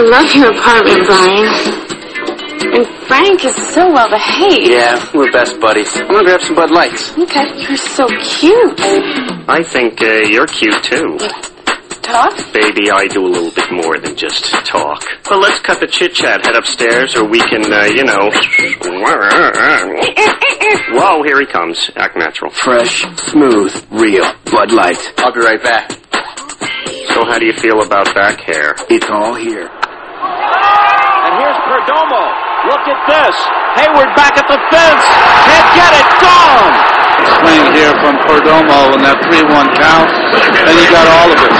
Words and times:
I 0.00 0.02
love 0.02 0.34
your 0.34 0.50
apartment, 0.50 1.04
Brian. 1.04 1.44
And 2.72 2.86
Frank 3.04 3.44
is 3.44 3.54
so 3.74 3.92
well 3.92 4.08
behaved. 4.08 4.70
Yeah, 4.70 4.96
we're 5.12 5.30
best 5.30 5.60
buddies. 5.60 5.94
I'm 5.94 6.08
gonna 6.08 6.24
grab 6.24 6.40
some 6.40 6.56
Bud 6.56 6.70
Lights. 6.70 7.12
Okay, 7.18 7.44
you're 7.68 7.76
so 7.76 8.06
cute. 8.18 8.80
I 9.46 9.62
think 9.62 10.00
uh, 10.00 10.24
you're 10.24 10.46
cute 10.46 10.82
too. 10.84 11.18
Talk? 12.00 12.32
Baby, 12.54 12.90
I 12.90 13.08
do 13.08 13.26
a 13.26 13.28
little 13.28 13.50
bit 13.50 13.70
more 13.70 13.98
than 13.98 14.16
just 14.16 14.46
talk. 14.64 15.04
Well, 15.28 15.38
let's 15.38 15.60
cut 15.60 15.80
the 15.80 15.86
chit 15.86 16.14
chat, 16.14 16.46
head 16.46 16.56
upstairs, 16.56 17.14
or 17.14 17.28
we 17.28 17.40
can, 17.40 17.70
uh, 17.70 17.84
you 17.84 18.04
know. 18.04 18.30
Whoa, 20.96 21.22
here 21.24 21.40
he 21.40 21.46
comes. 21.46 21.90
Act 21.96 22.16
natural. 22.16 22.50
Fresh, 22.52 23.04
smooth, 23.18 23.86
real 23.90 24.24
Bud 24.50 24.72
Light. 24.72 25.12
I'll 25.18 25.34
be 25.34 25.40
right 25.40 25.62
back. 25.62 25.90
So, 27.12 27.26
how 27.26 27.38
do 27.38 27.44
you 27.44 27.52
feel 27.52 27.82
about 27.82 28.14
back 28.14 28.40
hair? 28.40 28.74
It's 28.88 29.06
all 29.10 29.34
here. 29.34 29.70
Perdomo. 31.70 32.26
Look 32.66 32.82
at 32.90 32.98
this. 33.06 33.36
Hayward 33.78 34.10
back 34.18 34.34
at 34.34 34.42
the 34.50 34.58
fence. 34.74 35.04
Can't 35.46 35.70
get 35.78 35.92
it. 36.02 36.08
Gone. 36.18 36.74
Swing 37.38 37.62
here 37.70 37.94
from 38.02 38.18
Perdomo 38.26 38.90
in 38.98 39.06
that 39.06 39.22
3-1 39.22 39.70
count. 39.78 40.10
And 40.66 40.74
he 40.74 40.86
got 40.90 41.06
all 41.06 41.30
of 41.30 41.38
it. 41.38 41.54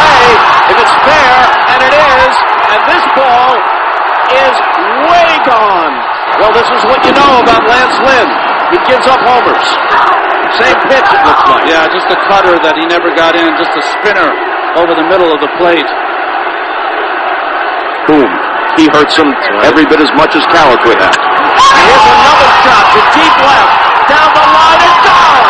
Marte. 0.00 0.32
If 0.64 0.76
it's 0.80 0.96
fair, 1.04 1.36
and 1.76 1.80
it 1.84 1.92
is. 1.92 2.34
And 2.72 2.80
this 2.88 3.04
ball 3.12 3.52
is 4.32 4.54
way 5.12 5.28
gone. 5.44 5.92
Well, 6.40 6.56
this 6.56 6.72
is 6.72 6.80
what 6.88 7.04
you 7.04 7.12
know 7.12 7.44
about 7.44 7.68
Lance 7.68 8.00
Lynn. 8.00 8.28
He 8.72 8.80
gives 8.88 9.04
up 9.04 9.20
homers. 9.20 9.66
Same 10.56 10.80
pitch, 10.88 11.04
it 11.04 11.20
looks 11.20 11.44
like. 11.52 11.68
Yeah, 11.68 11.84
just 11.92 12.08
a 12.08 12.16
cutter 12.32 12.56
that 12.64 12.80
he 12.80 12.88
never 12.88 13.12
got 13.12 13.36
in, 13.36 13.52
just 13.60 13.76
a 13.76 13.84
spinner 14.00 14.55
over 14.76 14.92
the 14.92 15.08
middle 15.08 15.32
of 15.32 15.40
the 15.40 15.48
plate. 15.56 15.88
Boom. 18.06 18.28
He 18.76 18.86
hurts 18.92 19.16
him 19.16 19.32
every 19.64 19.88
bit 19.88 20.00
as 20.04 20.12
much 20.20 20.36
as 20.36 20.44
Caliquid 20.52 21.00
had. 21.00 21.16
And 21.16 21.80
here's 21.88 22.06
another 22.12 22.50
shot 22.60 22.84
to 22.92 23.00
deep 23.16 23.36
left. 23.40 23.72
Down 24.06 24.30
the 24.36 24.46
line 24.52 24.82
and 24.84 24.98
gone. 25.00 25.44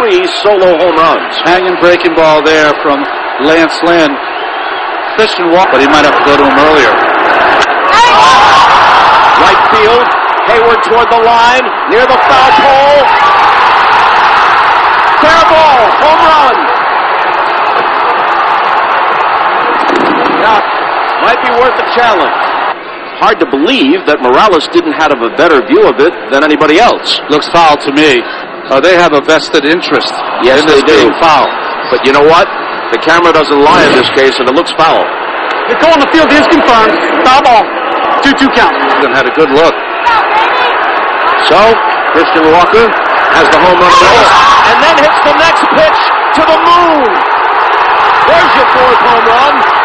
Three 0.00 0.24
solo 0.40 0.72
home 0.80 0.96
runs. 0.96 1.36
Hanging 1.44 1.76
breaking 1.78 2.16
ball 2.16 2.42
there 2.42 2.72
from 2.80 3.04
Lance 3.44 3.76
Lynn. 3.84 4.16
Christian 5.20 5.52
walk, 5.52 5.68
but 5.70 5.84
he 5.84 5.86
might 5.86 6.08
have 6.08 6.16
to 6.16 6.24
go 6.24 6.34
to 6.40 6.44
him 6.48 6.56
earlier. 6.56 6.96
Right 9.44 9.62
field. 9.68 10.08
Hayward 10.48 10.80
toward 10.88 11.12
the 11.12 11.20
line. 11.22 11.68
Near 11.92 12.08
the 12.08 12.16
foul 12.24 12.50
pole. 12.56 13.29
Fair 15.30 15.44
ball. 15.46 15.82
Home 16.02 16.22
run. 16.26 16.56
Yeah, 20.42 20.58
might 21.22 21.38
be 21.46 21.50
worth 21.54 21.76
a 21.78 21.86
challenge. 21.94 22.34
Hard 23.22 23.36
to 23.38 23.46
believe 23.46 24.08
that 24.08 24.18
Morales 24.24 24.64
didn't 24.74 24.96
have 24.96 25.12
a 25.12 25.28
better 25.36 25.60
view 25.68 25.84
of 25.86 26.00
it 26.00 26.10
than 26.32 26.40
anybody 26.42 26.80
else. 26.80 27.20
Looks 27.30 27.46
foul 27.52 27.76
to 27.84 27.92
me. 27.92 28.18
Uh, 28.72 28.80
they 28.80 28.96
have 28.96 29.12
a 29.12 29.20
vested 29.20 29.62
interest 29.68 30.08
Yes, 30.42 30.62
in 30.62 30.66
this 30.66 30.80
they 30.80 30.88
do. 30.88 30.94
being 31.06 31.12
foul. 31.20 31.44
But 31.92 32.00
you 32.08 32.10
know 32.16 32.24
what? 32.24 32.48
The 32.96 32.98
camera 33.04 33.30
doesn't 33.30 33.60
lie 33.60 33.84
in 33.86 33.92
this 33.94 34.08
case, 34.16 34.34
and 34.40 34.48
it 34.48 34.54
looks 34.56 34.72
foul. 34.74 35.04
The 35.68 35.76
call 35.78 35.92
on 35.94 36.00
the 36.00 36.10
field 36.10 36.32
is 36.32 36.42
confirmed. 36.50 36.96
Foul 37.22 37.42
ball. 37.44 37.64
2-2 38.24 38.50
count. 38.56 38.74
And 39.04 39.12
had 39.14 39.28
a 39.28 39.34
good 39.36 39.52
look. 39.52 39.74
So, 41.52 41.58
Christian 42.16 42.48
Walker 42.56 42.88
has 43.34 43.46
the 43.50 43.60
home 43.62 43.78
run 43.78 43.94
race, 43.94 44.32
and 44.70 44.76
then 44.82 44.96
hits 45.02 45.20
the 45.22 45.34
next 45.38 45.62
pitch 45.74 46.00
to 46.38 46.42
the 46.46 46.58
moon. 46.58 47.10
There's 48.26 48.52
your 48.54 48.68
fourth 48.74 49.00
home 49.02 49.26
run. 49.26 49.79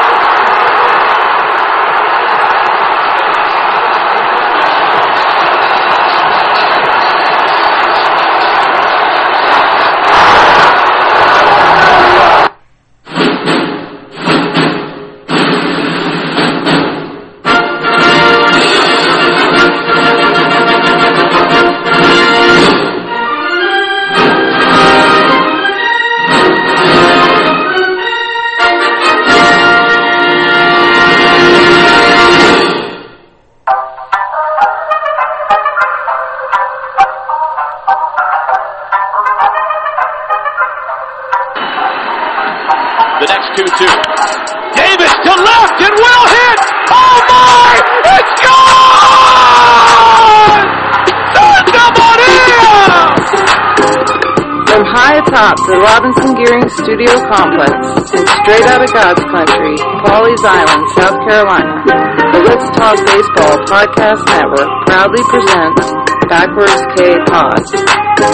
Podcast 63.76 64.24
Network 64.32 64.72
proudly 64.88 65.20
presents 65.28 65.84
Backwards 66.32 66.80
K 66.96 67.12
Pod. 67.28 67.60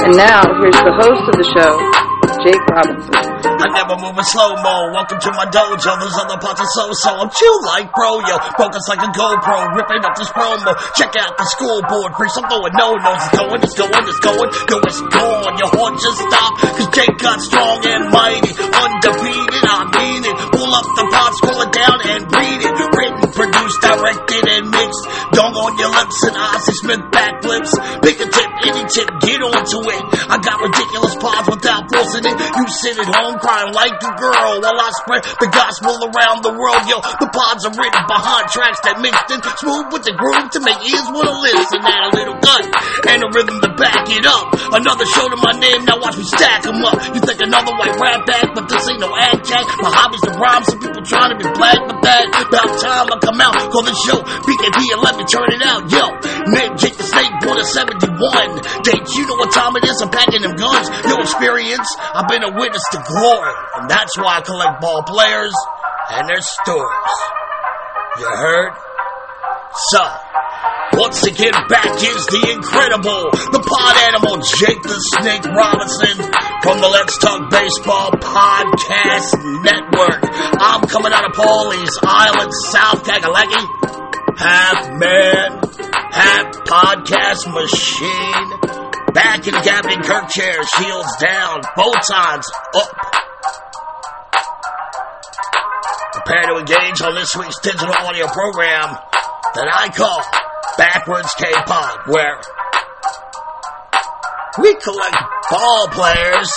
And 0.06 0.13
now, 0.13 0.46
here's 0.62 0.78
the 0.85 0.94
host 1.02 1.25
of 1.25 1.34
the 1.34 1.47
show, 1.57 1.74
Jake 2.46 2.62
Robinson. 2.69 3.09
I 3.09 3.74
never 3.74 3.97
move 3.97 4.13
in 4.22 4.25
slow 4.30 4.53
mo. 4.62 4.94
Welcome 4.94 5.18
to 5.18 5.34
my 5.34 5.50
dojo. 5.50 5.97
There's 5.97 6.13
other 6.13 6.38
parts 6.38 6.62
of 6.62 6.69
so 6.69 6.94
so. 6.94 7.18
I'm 7.18 7.34
chill 7.34 7.57
like 7.74 7.90
bro, 7.90 8.22
yo. 8.22 8.38
Focus 8.53 8.85
like 8.85 9.01
a 9.01 9.09
GoPro. 9.09 9.81
Ripping 9.81 10.06
up 10.06 10.13
this 10.13 10.30
promo. 10.30 10.78
Check 10.94 11.18
out 11.18 11.34
the 11.34 11.46
scoreboard. 11.57 12.13
Preach, 12.13 12.38
I'm 12.38 12.46
throwing 12.46 12.78
no 12.78 13.01
notes. 13.01 13.25
It's 13.25 13.34
going, 13.34 13.62
it's 13.66 13.74
going, 13.74 14.06
it's 14.06 14.22
going. 14.22 14.50
Yo, 14.69 14.78
it's 14.78 15.01
gone. 15.09 15.53
Your 15.57 15.74
heart 15.74 15.97
just 15.97 16.22
stop. 16.22 16.51
Cause 16.69 16.90
Jake 16.94 17.18
got 17.18 17.41
strong 17.41 17.81
and 17.81 18.13
mighty. 18.13 18.53
Undefeated, 18.62 19.66
I 19.66 19.90
mean 19.90 20.22
it. 20.22 20.38
Pull 20.53 20.69
up 20.69 20.85
the 20.85 21.06
pot, 21.09 21.34
scroll 21.34 21.66
it 21.66 21.74
down 21.74 21.97
and 21.97 22.22
read 22.30 22.62
it. 22.62 22.74
Written, 22.94 23.25
produced, 23.34 23.80
directed, 23.81 24.44
and 24.47 24.66
mixed. 24.69 25.03
Dong 25.31 25.56
on 25.56 25.74
your 25.80 25.92
lips 25.92 26.18
and 26.28 26.36
Ozzy 26.36 26.75
Smith 26.84 27.03
backflips. 27.12 27.72
Pick 28.03 28.18
a 28.19 28.28
tip, 28.28 28.50
any 28.68 28.84
tip, 28.92 29.08
get 29.24 29.40
onto 29.42 29.80
it. 29.88 30.03
I 30.28 30.38
got 30.40 30.59
ridiculous 30.59 31.16
pods 31.18 31.47
without 31.47 31.88
forcing 31.92 32.28
it. 32.28 32.36
You 32.36 32.66
sit 32.84 33.00
at 33.00 33.08
home 33.08 33.40
crying 33.40 33.72
like 33.72 33.96
a 33.96 34.14
girl 34.19 34.59
while 34.59 34.80
I 34.80 34.90
spread 35.03 35.24
the 35.40 35.50
gospel 35.50 35.96
around 36.12 36.44
the 36.44 36.53
world. 36.53 36.84
Yo, 36.88 37.00
the 37.00 37.30
pods 37.31 37.64
are 37.64 37.75
written 37.75 38.03
behind 38.08 38.52
tracks 38.52 38.80
that 38.84 39.00
mixed 39.00 39.31
in 39.31 39.40
smooth 39.62 39.94
with 39.94 40.03
the 40.03 40.13
groove 40.16 40.50
to 40.56 40.59
make 40.59 40.80
ears 40.84 41.08
wanna 41.12 41.36
listen. 41.40 41.80
Add 41.81 42.03
a 42.08 42.12
little 42.16 42.38
gut 42.42 42.63
and 43.08 43.19
a 43.24 43.30
rhythm 43.31 43.58
to 43.62 43.72
back 43.80 44.09
it 44.12 44.25
up. 44.25 44.52
Another 44.75 45.06
show 45.06 45.28
to 45.30 45.38
my 45.40 45.53
name, 45.56 45.86
now 45.86 46.00
watch 46.00 46.18
me 46.18 46.25
stack 46.28 46.66
'em 46.68 46.84
up. 46.84 46.98
You 47.13 47.19
think 47.22 47.40
another 47.42 47.74
white 47.78 47.96
rap 48.00 48.25
back, 48.25 48.53
but 48.53 48.68
this 48.68 48.84
ain't 48.90 49.00
no 49.00 49.12
ad 49.16 49.44
jack. 49.46 49.66
My 49.80 49.92
hobby's 49.92 50.22
to 50.28 50.31
rhyme, 50.36 50.63
some 50.66 50.80
people 50.80 51.03
trying 51.03 51.31
to 51.31 51.38
be 51.38 51.48
black, 51.56 51.80
but 51.88 52.02
that 52.02 52.25
about 52.28 52.69
time 52.80 53.08
I 53.12 53.18
come 53.22 53.40
out. 53.40 53.56
Call 53.72 53.86
the 53.86 53.94
show 53.94 54.20
BKP 54.20 54.80
and 54.98 55.02
let 55.06 55.16
me 55.16 55.24
turn 55.30 55.50
it 55.54 55.64
out. 55.64 55.86
Yo, 55.88 56.04
name 56.52 56.74
Jake 56.76 56.98
the 56.98 57.06
Snake, 57.06 57.32
born 57.46 57.62
in 57.62 57.66
71. 57.66 58.12
Date, 58.84 59.06
you 59.16 59.24
know 59.30 59.38
what 59.38 59.54
time 59.54 59.78
it 59.78 59.86
is, 59.86 60.01
I'm 60.01 60.10
packing 60.10 60.42
them 60.42 60.57
guns. 60.57 60.90
No 61.06 61.22
experience, 61.22 61.88
I've 62.01 62.28
been 62.28 62.44
a 62.44 62.51
witness 62.51 62.84
to 62.92 63.00
glory. 63.06 63.54
And 63.80 63.90
that's 63.90 64.18
why 64.18 64.38
I 64.38 64.42
collect 64.42 64.81
ball 64.81 65.04
players 65.06 65.54
and 66.12 66.28
their 66.28 66.42
stories. 66.42 67.18
You 68.19 68.28
heard? 68.28 68.74
So, 69.71 70.03
once 71.00 71.23
again, 71.23 71.56
back 71.71 71.95
is 71.95 72.25
the 72.27 72.44
incredible, 72.51 73.31
the 73.56 73.63
pod 73.63 73.95
animal, 74.03 74.35
Jake 74.59 74.83
the 74.83 75.00
Snake 75.15 75.47
Robinson 75.47 76.27
from 76.59 76.83
the 76.83 76.91
Let's 76.91 77.15
Talk 77.18 77.47
Baseball 77.47 78.12
Podcast 78.19 79.31
Network. 79.63 80.27
I'm 80.59 80.83
coming 80.91 81.13
out 81.15 81.23
of 81.23 81.31
Pawleys 81.39 81.88
Island, 82.03 82.51
South 82.68 83.07
Kakalaki. 83.07 83.63
Half 84.35 84.91
man, 85.00 85.63
half 86.12 86.51
podcast 86.68 87.47
machine. 87.47 88.47
Back 89.15 89.47
in 89.47 89.56
the 89.56 89.63
Captain 89.63 90.03
Kirk 90.03 90.27
chair, 90.35 90.59
shields 90.75 91.15
down, 91.23 91.63
sides 92.03 92.51
up. 92.75 92.91
Prepare 96.12 96.44
to 96.51 96.59
engage 96.59 97.01
on 97.01 97.15
this 97.15 97.31
week's 97.39 97.59
digital 97.62 97.95
audio 98.03 98.27
program 98.27 99.00
that 99.53 99.68
I 99.68 99.89
call 99.92 100.21
Backwards 100.77 101.33
K-Pod, 101.36 102.07
where 102.07 102.39
We 104.59 104.75
collect 104.75 105.15
ball 105.50 105.88
players 105.92 106.51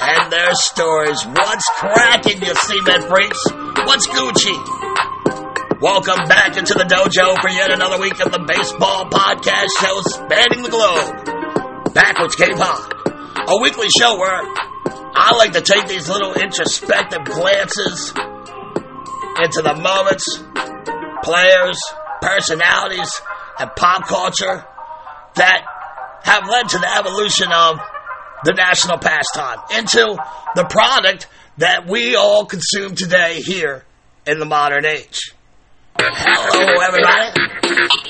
and 0.00 0.32
their 0.32 0.50
stories. 0.54 1.24
What's 1.26 1.68
cracking, 1.78 2.42
you 2.42 2.54
cement 2.54 3.04
freaks? 3.04 3.38
What's 3.86 4.06
Gucci? 4.08 4.54
Welcome 5.80 6.26
back 6.28 6.56
into 6.56 6.74
the 6.74 6.84
dojo 6.84 7.40
for 7.40 7.50
yet 7.50 7.70
another 7.72 8.00
week 8.00 8.18
of 8.24 8.32
the 8.32 8.42
baseball 8.46 9.06
podcast 9.10 9.70
show 9.78 10.00
spanning 10.06 10.62
the 10.62 10.70
globe. 10.70 11.94
Backwards 11.94 12.34
K-Pod, 12.34 12.94
a 13.48 13.60
weekly 13.62 13.88
show 13.98 14.18
where 14.18 14.40
I 15.14 15.34
like 15.36 15.52
to 15.52 15.60
take 15.62 15.86
these 15.86 16.08
little 16.08 16.34
introspective 16.34 17.24
glances 17.24 18.12
into 19.42 19.62
the 19.62 19.74
moments, 19.74 20.42
players, 21.22 21.78
personalities, 22.24 23.20
and 23.58 23.70
pop 23.76 24.06
culture 24.08 24.64
that 25.34 25.64
have 26.22 26.48
led 26.48 26.68
to 26.70 26.78
the 26.78 26.96
evolution 26.96 27.48
of 27.52 27.78
the 28.44 28.52
national 28.52 28.98
pastime 28.98 29.58
into 29.78 30.16
the 30.54 30.64
product 30.64 31.28
that 31.58 31.86
we 31.86 32.16
all 32.16 32.46
consume 32.46 32.94
today 32.94 33.40
here 33.40 33.84
in 34.26 34.38
the 34.38 34.46
modern 34.46 34.86
age. 34.86 35.32
Hello, 35.98 36.82
everybody. 36.82 37.30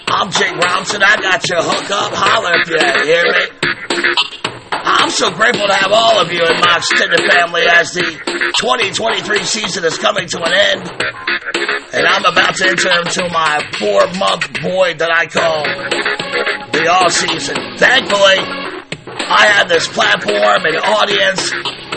I'm 0.09 0.31
Jake 0.31 0.57
Robinson. 0.57 1.03
I 1.03 1.17
got 1.17 1.49
your 1.49 1.63
hook 1.63 1.91
up. 1.91 2.13
Holler 2.15 2.53
if 2.63 2.69
you 2.71 2.79
hear 3.05 3.25
me. 3.33 4.54
I'm 4.83 5.11
so 5.11 5.31
grateful 5.31 5.67
to 5.67 5.75
have 5.75 5.93
all 5.93 6.19
of 6.21 6.33
you 6.33 6.41
in 6.41 6.61
my 6.61 6.77
extended 6.77 7.21
family 7.31 7.63
as 7.63 7.93
the 7.93 8.03
2023 8.59 9.45
season 9.45 9.85
is 9.85 9.99
coming 9.99 10.27
to 10.29 10.43
an 10.43 10.53
end. 10.53 10.83
And 11.95 12.07
I'm 12.07 12.25
about 12.25 12.57
to 12.57 12.69
enter 12.69 12.91
into 12.91 13.29
my 13.31 13.63
four 13.79 14.07
month 14.19 14.51
void 14.59 14.99
that 14.99 15.11
I 15.15 15.27
call 15.27 15.63
the 16.73 16.89
off 16.91 17.13
season. 17.13 17.57
Thankfully, 17.79 18.43
I 19.07 19.47
have 19.55 19.69
this 19.69 19.87
platform 19.89 20.67
and 20.67 20.77
audience 20.77 21.53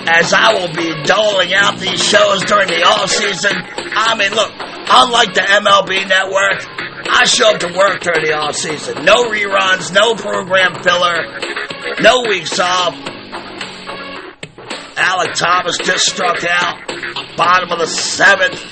as 0.07 0.33
I 0.33 0.53
will 0.53 0.73
be 0.73 0.93
doling 1.03 1.53
out 1.53 1.79
these 1.79 2.01
shows 2.03 2.43
during 2.45 2.67
the 2.67 2.83
off 2.85 3.09
season. 3.09 3.51
I 3.55 4.15
mean, 4.15 4.31
look, 4.31 4.51
unlike 4.53 5.33
the 5.33 5.41
MLB 5.41 6.07
network, 6.07 6.86
I 7.09 7.25
show 7.25 7.51
up 7.51 7.59
to 7.61 7.67
work 7.67 8.01
during 8.01 8.25
the 8.25 8.33
off 8.33 8.55
season. 8.55 9.03
No 9.05 9.29
reruns, 9.29 9.93
no 9.93 10.15
program 10.15 10.81
filler, 10.83 11.39
no 12.01 12.21
weeks 12.27 12.59
off. 12.59 12.93
Alek 14.97 15.35
Thomas 15.35 15.77
just 15.77 16.05
struck 16.05 16.43
out. 16.43 16.87
Bottom 17.37 17.71
of 17.71 17.79
the 17.79 17.87
seventh. 17.87 18.63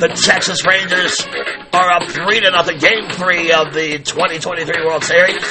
The 0.00 0.08
Texas 0.08 0.66
Rangers 0.66 1.26
are 1.72 1.90
up 1.90 2.08
three 2.10 2.40
to 2.40 2.50
nothing. 2.50 2.78
Game 2.78 3.08
three 3.10 3.52
of 3.52 3.72
the 3.72 3.98
2023 3.98 4.84
World 4.84 5.04
Series. 5.04 5.42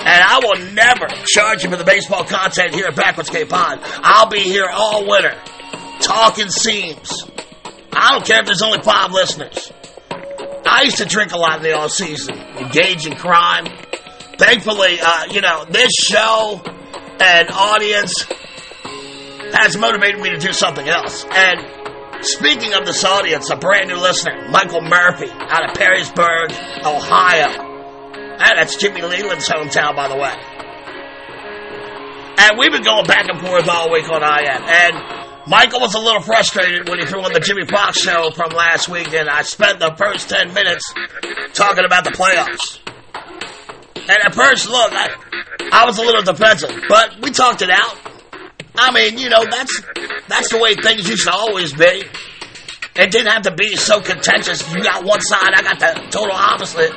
And 0.00 0.22
I 0.24 0.40
will 0.42 0.72
never 0.72 1.06
charge 1.26 1.64
you 1.64 1.70
for 1.70 1.76
the 1.76 1.84
baseball 1.84 2.24
content 2.24 2.74
here 2.74 2.86
at 2.86 2.96
Backwards 2.96 3.30
K 3.30 3.44
Pod. 3.44 3.80
I'll 3.82 4.28
be 4.28 4.40
here 4.40 4.68
all 4.70 5.06
winter, 5.08 5.36
talking 6.00 6.48
seams. 6.48 7.12
I 7.92 8.12
don't 8.12 8.24
care 8.24 8.40
if 8.40 8.46
there's 8.46 8.62
only 8.62 8.82
five 8.82 9.10
listeners. 9.12 9.72
I 10.68 10.82
used 10.84 10.98
to 10.98 11.06
drink 11.06 11.32
a 11.32 11.38
lot 11.38 11.56
in 11.56 11.62
the 11.62 11.72
off 11.72 11.90
season, 11.90 12.36
engage 12.36 13.06
in 13.06 13.16
crime. 13.16 13.66
Thankfully, 14.36 14.98
uh, 15.00 15.24
you 15.30 15.40
know, 15.40 15.64
this 15.64 15.90
show 15.94 16.60
and 17.20 17.48
audience 17.50 18.24
has 19.52 19.76
motivated 19.76 20.20
me 20.20 20.30
to 20.30 20.38
do 20.38 20.52
something 20.52 20.86
else. 20.86 21.24
And 21.30 22.24
speaking 22.24 22.74
of 22.74 22.84
this 22.84 23.04
audience, 23.04 23.50
a 23.50 23.56
brand 23.56 23.88
new 23.88 23.96
listener, 23.96 24.48
Michael 24.50 24.82
Murphy, 24.82 25.30
out 25.30 25.70
of 25.70 25.76
Perrysburg, 25.76 26.52
Ohio. 26.84 27.64
And 28.40 28.58
that's 28.58 28.76
Jimmy 28.76 29.02
Leyland's 29.02 29.48
hometown, 29.48 29.96
by 29.96 30.08
the 30.08 30.16
way. 30.16 30.34
And 32.38 32.58
we've 32.58 32.70
been 32.70 32.84
going 32.84 33.06
back 33.06 33.28
and 33.28 33.40
forth 33.40 33.68
all 33.68 33.90
week 33.90 34.08
on 34.08 34.22
IM. 34.22 34.62
And 34.62 35.17
Michael 35.48 35.80
was 35.80 35.94
a 35.94 35.98
little 35.98 36.20
frustrated 36.20 36.90
when 36.90 36.98
he 36.98 37.06
threw 37.06 37.22
on 37.22 37.32
the 37.32 37.40
Jimmie 37.40 37.64
Foxx 37.64 38.02
show 38.02 38.30
from 38.32 38.50
last 38.50 38.86
week, 38.90 39.14
and 39.14 39.30
I 39.30 39.40
spent 39.40 39.80
the 39.80 39.94
first 39.96 40.28
10 40.28 40.52
minutes 40.52 40.92
talking 41.54 41.86
about 41.86 42.04
the 42.04 42.10
playoffs. 42.10 42.78
And 43.96 44.18
at 44.24 44.34
first, 44.34 44.68
look, 44.68 44.92
I, 44.92 45.08
I 45.72 45.86
was 45.86 45.96
a 45.96 46.02
little 46.02 46.20
defensive, 46.20 46.70
but 46.90 47.20
we 47.22 47.30
talked 47.30 47.62
it 47.62 47.70
out. 47.70 47.96
I 48.76 48.92
mean, 48.92 49.16
you 49.16 49.30
know, 49.30 49.42
that's 49.50 49.80
that's 50.28 50.50
the 50.50 50.58
way 50.58 50.74
things 50.74 51.08
used 51.08 51.24
to 51.24 51.32
always 51.32 51.72
be. 51.72 52.04
It 52.96 53.10
didn't 53.10 53.32
have 53.32 53.42
to 53.42 53.54
be 53.54 53.74
so 53.74 54.02
contentious. 54.02 54.62
You 54.74 54.82
got 54.82 55.02
one 55.02 55.22
side, 55.22 55.54
I 55.54 55.62
got 55.62 55.80
the 55.80 56.08
total 56.10 56.36
opposite. 56.36 56.92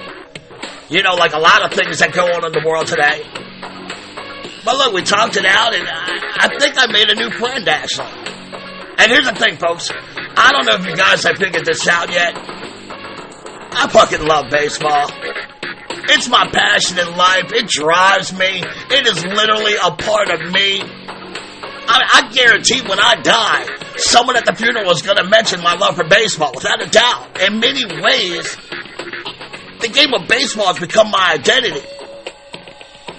You 0.89 1.03
know, 1.03 1.15
like 1.15 1.31
a 1.31 1.39
lot 1.39 1.63
of 1.63 1.71
things 1.71 1.99
that 1.99 2.11
go 2.11 2.25
on 2.25 2.45
in 2.45 2.51
the 2.51 2.67
world 2.67 2.87
today. 2.87 3.23
But 4.65 4.75
look, 4.75 4.93
we 4.93 5.03
talked 5.03 5.37
it 5.37 5.45
out, 5.45 5.73
and 5.73 5.87
I, 5.87 6.47
I 6.47 6.59
think 6.59 6.75
I 6.77 6.91
made 6.91 7.09
a 7.09 7.15
new 7.15 7.31
friend, 7.31 7.67
actually. 7.67 8.31
And 8.97 9.11
here's 9.11 9.25
the 9.25 9.35
thing, 9.35 9.57
folks. 9.57 9.89
I 9.91 10.51
don't 10.51 10.65
know 10.65 10.75
if 10.75 10.85
you 10.85 10.95
guys 10.95 11.23
have 11.23 11.37
figured 11.37 11.65
this 11.65 11.87
out 11.87 12.11
yet. 12.11 12.33
I 12.37 13.87
fucking 13.89 14.25
love 14.25 14.51
baseball. 14.51 15.09
It's 16.13 16.27
my 16.29 16.47
passion 16.51 16.99
in 16.99 17.15
life. 17.15 17.51
It 17.53 17.67
drives 17.67 18.33
me. 18.33 18.63
It 18.89 19.07
is 19.07 19.23
literally 19.23 19.75
a 19.75 19.91
part 19.91 20.29
of 20.29 20.51
me. 20.51 20.81
I, 21.87 22.27
I 22.27 22.31
guarantee 22.33 22.81
when 22.81 22.99
I 22.99 23.21
die, 23.21 23.65
someone 23.97 24.35
at 24.35 24.45
the 24.45 24.53
funeral 24.53 24.91
is 24.91 25.01
going 25.01 25.17
to 25.17 25.27
mention 25.27 25.61
my 25.61 25.75
love 25.75 25.95
for 25.95 26.03
baseball, 26.03 26.51
without 26.53 26.81
a 26.81 26.89
doubt. 26.89 27.41
In 27.41 27.59
many 27.59 27.85
ways, 28.01 28.55
the 29.79 29.89
game 29.89 30.13
of 30.13 30.27
baseball 30.27 30.67
has 30.67 30.79
become 30.79 31.11
my 31.11 31.33
identity. 31.33 31.81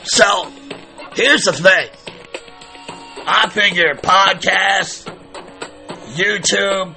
So, 0.05 0.51
here's 1.15 1.45
the 1.45 1.53
thing. 1.53 1.89
I 3.27 3.49
figure 3.51 3.95
podcasts, 3.95 5.07
YouTube, 6.13 6.97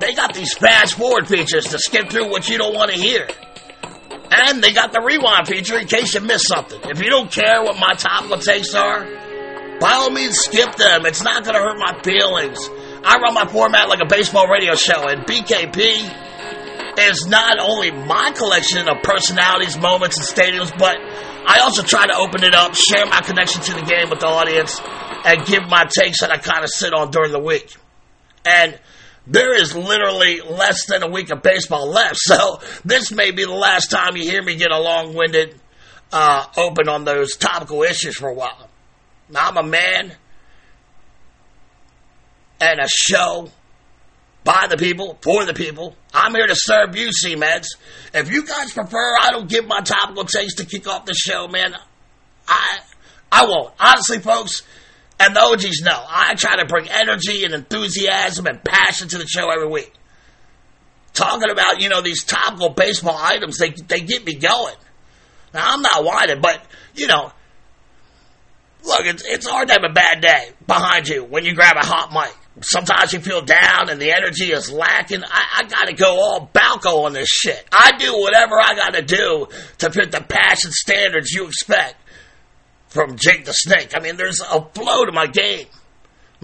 they 0.00 0.14
got 0.14 0.34
these 0.34 0.54
fast 0.54 0.94
forward 0.94 1.26
features 1.26 1.64
to 1.66 1.78
skip 1.78 2.10
through 2.10 2.30
what 2.30 2.48
you 2.48 2.58
don't 2.58 2.74
want 2.74 2.90
to 2.90 2.96
hear. 2.96 3.28
And 4.30 4.62
they 4.62 4.72
got 4.72 4.92
the 4.92 5.00
rewind 5.00 5.46
feature 5.46 5.78
in 5.78 5.86
case 5.86 6.14
you 6.14 6.20
miss 6.20 6.44
something. 6.44 6.80
If 6.84 7.00
you 7.00 7.10
don't 7.10 7.30
care 7.30 7.62
what 7.62 7.78
my 7.78 7.94
topical 7.96 8.38
takes 8.38 8.74
are, 8.74 9.04
by 9.80 9.92
all 9.92 10.10
means 10.10 10.36
skip 10.38 10.74
them. 10.76 11.06
It's 11.06 11.22
not 11.22 11.44
going 11.44 11.54
to 11.54 11.60
hurt 11.60 11.78
my 11.78 12.00
feelings. 12.02 12.58
I 13.04 13.18
run 13.18 13.34
my 13.34 13.46
format 13.46 13.88
like 13.88 14.00
a 14.00 14.06
baseball 14.06 14.48
radio 14.48 14.74
show, 14.74 15.06
and 15.08 15.26
BKP 15.26 16.24
is 17.10 17.26
not 17.26 17.58
only 17.60 17.90
my 17.90 18.32
collection 18.36 18.88
of 18.88 19.02
personalities, 19.02 19.78
moments, 19.78 20.16
and 20.16 20.26
stadiums, 20.26 20.76
but 20.78 20.96
I 21.46 21.60
also 21.60 21.82
try 21.82 22.06
to 22.06 22.16
open 22.16 22.44
it 22.44 22.54
up, 22.54 22.74
share 22.74 23.04
my 23.06 23.20
connection 23.20 23.60
to 23.62 23.74
the 23.74 23.82
game 23.82 24.10
with 24.10 24.20
the 24.20 24.26
audience, 24.26 24.80
and 25.24 25.44
give 25.44 25.68
my 25.68 25.84
takes 25.84 26.20
that 26.20 26.30
I 26.30 26.38
kind 26.38 26.64
of 26.64 26.70
sit 26.70 26.94
on 26.94 27.10
during 27.10 27.32
the 27.32 27.40
week. 27.40 27.76
And 28.44 28.78
there 29.26 29.54
is 29.54 29.74
literally 29.74 30.40
less 30.40 30.86
than 30.86 31.02
a 31.02 31.08
week 31.08 31.30
of 31.30 31.42
baseball 31.42 31.88
left, 31.88 32.16
so 32.20 32.60
this 32.84 33.10
may 33.10 33.30
be 33.30 33.44
the 33.44 33.52
last 33.52 33.90
time 33.90 34.16
you 34.16 34.24
hear 34.24 34.42
me 34.42 34.56
get 34.56 34.70
a 34.70 34.78
long 34.78 35.14
winded 35.14 35.58
uh, 36.12 36.46
open 36.56 36.88
on 36.88 37.04
those 37.04 37.36
topical 37.36 37.82
issues 37.82 38.16
for 38.16 38.28
a 38.28 38.34
while. 38.34 38.68
Now, 39.28 39.48
I'm 39.48 39.56
a 39.56 39.62
man 39.62 40.12
and 42.60 42.80
a 42.80 42.88
show 42.88 43.50
by 44.44 44.66
the 44.68 44.76
people, 44.76 45.18
for 45.22 45.44
the 45.46 45.54
people. 45.54 45.96
I'm 46.12 46.34
here 46.34 46.46
to 46.46 46.54
serve 46.54 46.94
you, 46.94 47.10
C-Meds. 47.10 47.66
If 48.12 48.30
you 48.30 48.46
guys 48.46 48.72
prefer 48.72 49.16
I 49.20 49.30
don't 49.30 49.48
give 49.48 49.66
my 49.66 49.80
topical 49.80 50.24
takes 50.24 50.56
to 50.56 50.66
kick 50.66 50.86
off 50.86 51.06
the 51.06 51.14
show, 51.14 51.48
man, 51.48 51.74
I 52.46 52.80
I 53.32 53.46
won't. 53.46 53.74
Honestly, 53.80 54.20
folks, 54.20 54.62
and 55.20 55.34
the 55.34 55.40
OGs 55.40 55.82
know, 55.82 56.04
I 56.08 56.34
try 56.34 56.56
to 56.56 56.66
bring 56.66 56.88
energy 56.88 57.44
and 57.44 57.54
enthusiasm 57.54 58.46
and 58.46 58.62
passion 58.62 59.08
to 59.08 59.18
the 59.18 59.26
show 59.26 59.50
every 59.50 59.68
week. 59.68 59.92
Talking 61.12 61.50
about, 61.50 61.80
you 61.80 61.88
know, 61.88 62.00
these 62.00 62.24
topical 62.24 62.70
baseball 62.70 63.16
items, 63.16 63.58
they, 63.58 63.70
they 63.70 64.00
get 64.00 64.24
me 64.24 64.34
going. 64.34 64.74
Now, 65.52 65.72
I'm 65.72 65.82
not 65.82 66.04
whining, 66.04 66.40
but, 66.40 66.60
you 66.94 67.06
know, 67.06 67.30
look, 68.84 69.06
it's, 69.06 69.22
it's 69.24 69.46
hard 69.46 69.68
to 69.68 69.74
have 69.74 69.84
a 69.84 69.92
bad 69.92 70.20
day 70.20 70.50
behind 70.66 71.08
you 71.08 71.24
when 71.24 71.44
you 71.44 71.54
grab 71.54 71.76
a 71.76 71.86
hot 71.86 72.12
mic. 72.12 72.34
Sometimes 72.62 73.12
you 73.12 73.20
feel 73.20 73.42
down 73.42 73.90
and 73.90 74.00
the 74.00 74.12
energy 74.12 74.52
is 74.52 74.70
lacking. 74.70 75.22
I, 75.24 75.62
I 75.62 75.62
gotta 75.64 75.92
go 75.92 76.20
all 76.20 76.50
Balco 76.52 77.04
on 77.04 77.12
this 77.12 77.28
shit. 77.28 77.64
I 77.72 77.92
do 77.98 78.16
whatever 78.16 78.60
I 78.60 78.74
gotta 78.76 79.02
do 79.02 79.48
to 79.78 79.90
fit 79.90 80.12
the 80.12 80.20
passion 80.20 80.70
standards 80.70 81.32
you 81.32 81.46
expect 81.46 81.96
from 82.94 83.16
Jake 83.16 83.44
the 83.44 83.52
Snake. 83.52 83.90
I 83.96 84.00
mean, 84.00 84.16
there's 84.16 84.40
a 84.40 84.62
flow 84.62 85.04
to 85.04 85.12
my 85.12 85.26
game. 85.26 85.66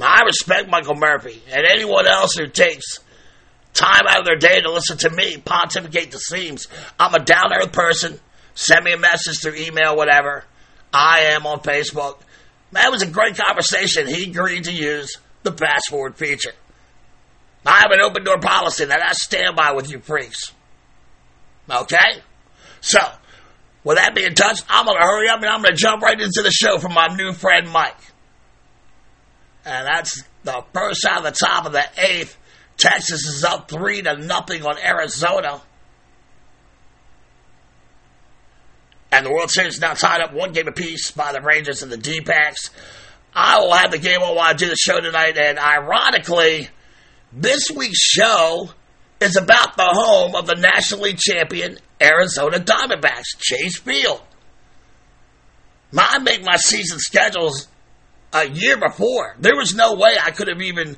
I 0.03 0.23
respect 0.25 0.69
Michael 0.69 0.97
Murphy 0.97 1.41
and 1.51 1.65
anyone 1.65 2.07
else 2.07 2.35
who 2.37 2.49
takes 2.49 2.99
time 3.73 4.03
out 4.09 4.21
of 4.21 4.25
their 4.25 4.37
day 4.37 4.61
to 4.61 4.73
listen 4.73 4.99
to 4.99 5.11
me 5.11 5.37
pontificate 5.37 6.11
the 6.11 6.19
seams. 6.19 6.67
I'm 6.99 7.15
a 7.15 7.25
down 7.25 7.53
earth 7.55 7.73
person. 7.73 8.19
Send 8.55 8.85
me 8.85 8.93
a 8.93 8.99
message 8.99 9.41
through 9.41 9.55
email, 9.57 9.97
whatever. 9.97 10.45
I 10.93 11.21
am 11.35 11.47
on 11.47 11.61
Facebook. 11.61 12.19
It 12.75 12.91
was 12.91 13.03
a 13.03 13.07
great 13.07 13.37
conversation. 13.37 14.09
He 14.09 14.31
agreed 14.31 14.65
to 14.65 14.73
use 14.73 15.17
the 15.45 15.53
fast 15.53 15.91
forward 15.91 16.17
feature. 16.17 16.53
I 17.65 17.81
have 17.81 17.93
an 17.93 18.01
open 18.01 18.25
door 18.25 18.41
policy 18.41 18.87
that 18.87 19.03
I 19.03 19.13
stand 19.13 19.55
by 19.55 19.73
with 19.73 19.91
you 19.91 20.01
freaks. 20.01 20.53
Okay? 21.71 22.23
So, 22.81 22.99
With 23.83 23.97
that 23.97 24.15
being 24.15 24.35
touched, 24.35 24.65
I'm 24.69 24.85
going 24.85 24.99
to 24.99 25.03
hurry 25.03 25.29
up 25.29 25.41
and 25.41 25.47
I'm 25.47 25.63
going 25.63 25.75
to 25.75 25.81
jump 25.81 26.03
right 26.03 26.21
into 26.21 26.43
the 26.43 26.51
show 26.51 26.79
from 26.79 26.93
my 26.93 27.09
new 27.09 27.33
friend 27.33 27.71
Mike. 27.71 27.97
And 29.65 29.87
that's 29.87 30.23
the 30.45 30.65
first 30.73 31.05
out 31.07 31.19
of 31.19 31.25
the 31.25 31.47
top 31.47 31.67
of 31.67 31.73
the 31.73 31.85
eighth. 31.99 32.37
Texas 32.77 33.27
is 33.27 33.45
up 33.45 33.71
three 33.71 34.03
to 34.03 34.17
nothing 34.17 34.65
on 34.65 34.79
Arizona. 34.79 35.63
And 39.13 39.27
the 39.27 39.31
World 39.31 39.51
Series 39.51 39.75
is 39.75 39.81
now 39.81 39.95
tied 39.95 40.21
up 40.21 40.33
one 40.33 40.53
game 40.53 40.69
apiece 40.69 41.11
by 41.11 41.33
the 41.33 41.41
Rangers 41.41 41.83
and 41.83 41.91
the 41.91 41.97
D-backs. 41.97 42.71
I 43.35 43.61
will 43.61 43.73
have 43.73 43.91
the 43.91 43.99
game 43.99 44.23
on 44.23 44.37
while 44.37 44.49
I 44.49 44.55
do 44.55 44.69
the 44.69 44.77
show 44.77 45.01
tonight, 45.01 45.37
and 45.37 45.59
ironically, 45.59 46.69
this 47.33 47.71
week's 47.75 48.01
show 48.01 48.71
is 49.21 49.37
about 49.37 49.77
the 49.77 49.89
home 49.89 50.35
of 50.35 50.47
the 50.47 50.55
National 50.55 51.03
League 51.03 51.19
champion 51.19 51.79
Arizona 52.01 52.59
Diamondbacks, 52.59 53.39
Chase 53.39 53.79
Field. 53.79 54.23
I 55.97 56.19
make 56.19 56.43
my 56.43 56.57
season 56.57 56.99
schedules 56.99 57.69
a 58.33 58.49
year 58.49 58.79
before. 58.79 59.37
There 59.39 59.57
was 59.57 59.75
no 59.75 59.95
way 59.95 60.17
I 60.23 60.31
could 60.31 60.49
have 60.49 60.63
even 60.63 60.97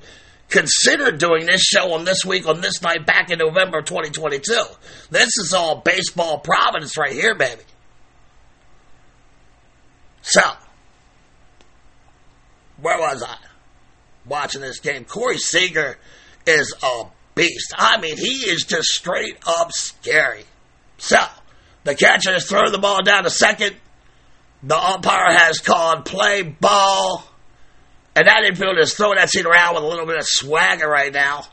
considered 0.49 1.19
doing 1.19 1.47
this 1.47 1.62
show 1.62 1.95
on 1.95 2.05
this 2.05 2.25
week, 2.25 2.47
on 2.47 2.61
this 2.61 2.83
night, 2.83 3.07
back 3.07 3.31
in 3.31 3.38
November 3.38 3.83
2022. 3.83 4.52
This 5.11 5.38
is 5.38 5.52
all 5.55 5.81
baseball 5.81 6.38
providence 6.38 6.97
right 6.97 7.12
here, 7.12 7.35
baby. 7.35 7.62
So, 10.21 10.43
where 12.81 12.99
was 12.99 13.23
I? 13.23 13.37
Watching 14.26 14.61
this 14.61 14.79
game. 14.79 15.05
Corey 15.05 15.38
Seager 15.38 15.99
is 16.47 16.75
a 16.83 17.05
beast. 17.34 17.72
I 17.76 18.00
mean, 18.00 18.16
he 18.16 18.50
is 18.50 18.64
just 18.64 18.88
straight 18.88 19.36
up 19.46 19.72
scary. 19.72 20.44
So, 20.98 21.18
the 21.84 21.94
catcher 21.94 22.34
is 22.34 22.46
throwing 22.46 22.72
the 22.72 22.78
ball 22.78 23.02
down 23.02 23.24
to 23.24 23.30
second. 23.30 23.76
The 24.62 24.78
umpire 24.78 25.32
has 25.32 25.58
called 25.58 26.04
play 26.04 26.42
ball. 26.42 27.24
And 28.14 28.28
that 28.28 28.44
infielder 28.44 28.80
is 28.80 28.94
throwing 28.94 29.16
that 29.16 29.30
seat 29.30 29.46
around 29.46 29.74
with 29.74 29.84
a 29.84 29.86
little 29.86 30.06
bit 30.06 30.16
of 30.16 30.24
swagger 30.26 30.88
right 30.88 31.12
now. 31.12 31.46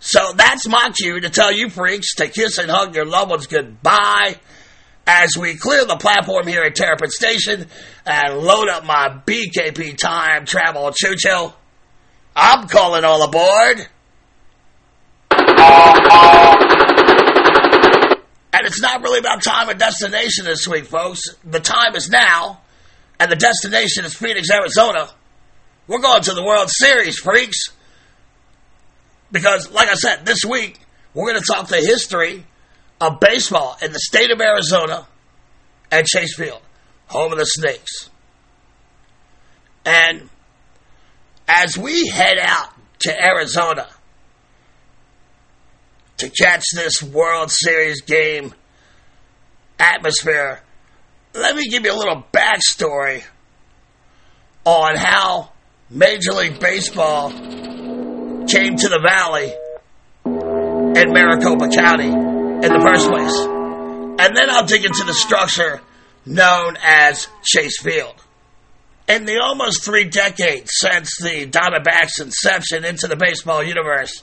So 0.00 0.32
that's 0.34 0.66
my 0.66 0.90
cue 0.96 1.20
to 1.20 1.28
tell 1.28 1.52
you 1.52 1.68
freaks 1.68 2.14
to 2.16 2.28
kiss 2.28 2.58
and 2.58 2.70
hug 2.70 2.94
your 2.94 3.04
loved 3.04 3.30
ones 3.30 3.46
goodbye 3.46 4.36
as 5.06 5.36
we 5.38 5.56
clear 5.56 5.84
the 5.84 5.96
platform 5.96 6.46
here 6.46 6.62
at 6.62 6.74
Terrapin 6.74 7.10
Station 7.10 7.66
and 8.06 8.38
load 8.38 8.68
up 8.68 8.84
my 8.84 9.20
BKP 9.26 9.98
time 9.98 10.46
travel 10.46 10.90
choo 10.92 11.14
choo. 11.16 11.52
I'm 12.34 12.66
calling 12.68 13.04
all 13.04 13.22
aboard. 13.22 13.86
And 18.52 18.66
it's 18.66 18.80
not 18.80 19.02
really 19.02 19.18
about 19.20 19.42
time 19.42 19.68
or 19.68 19.74
destination 19.74 20.44
this 20.44 20.66
week, 20.68 20.84
folks. 20.84 21.20
The 21.44 21.60
time 21.60 21.94
is 21.96 22.10
now, 22.10 22.60
and 23.18 23.30
the 23.30 23.36
destination 23.36 24.04
is 24.04 24.14
Phoenix, 24.14 24.50
Arizona. 24.50 25.08
We're 25.86 26.00
going 26.00 26.22
to 26.22 26.34
the 26.34 26.44
World 26.44 26.68
Series, 26.70 27.18
freaks. 27.18 27.58
Because, 29.32 29.70
like 29.70 29.88
I 29.88 29.94
said, 29.94 30.26
this 30.26 30.44
week, 30.44 30.78
we're 31.14 31.30
going 31.30 31.40
to 31.40 31.52
talk 31.52 31.68
the 31.68 31.76
history 31.76 32.44
of 33.00 33.18
baseball 33.20 33.76
in 33.80 33.92
the 33.92 33.98
state 33.98 34.30
of 34.30 34.40
Arizona 34.40 35.06
and 35.90 36.06
Chase 36.06 36.36
Field, 36.36 36.60
home 37.06 37.32
of 37.32 37.38
the 37.38 37.44
Snakes. 37.44 38.10
And 39.84 40.28
as 41.48 41.78
we 41.78 42.08
head 42.08 42.38
out 42.38 42.68
to 43.00 43.24
Arizona 43.24 43.88
to 46.20 46.28
catch 46.28 46.64
this 46.74 47.02
World 47.02 47.50
Series 47.50 48.02
game 48.02 48.54
atmosphere, 49.78 50.60
let 51.34 51.56
me 51.56 51.68
give 51.68 51.84
you 51.84 51.92
a 51.92 51.96
little 51.96 52.22
backstory 52.32 53.24
on 54.64 54.96
how 54.96 55.50
Major 55.88 56.32
League 56.32 56.60
Baseball 56.60 57.30
came 57.30 58.76
to 58.76 58.88
the 58.88 59.00
Valley 59.02 59.52
in 61.00 61.12
Maricopa 61.12 61.68
County 61.68 62.08
in 62.08 62.72
the 62.72 62.86
first 62.86 63.08
place. 63.08 63.38
And 64.20 64.36
then 64.36 64.50
I'll 64.50 64.66
dig 64.66 64.84
into 64.84 65.04
the 65.04 65.14
structure 65.14 65.80
known 66.26 66.76
as 66.82 67.28
Chase 67.42 67.80
Field. 67.80 68.14
In 69.08 69.24
the 69.24 69.38
almost 69.38 69.84
three 69.84 70.04
decades 70.04 70.70
since 70.74 71.16
the 71.18 71.46
Diamondbacks' 71.46 72.20
inception 72.20 72.84
into 72.84 73.08
the 73.08 73.16
baseball 73.16 73.62
universe, 73.62 74.22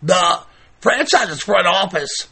the 0.00 0.40
franchise's 0.84 1.40
front 1.40 1.66
office 1.66 2.28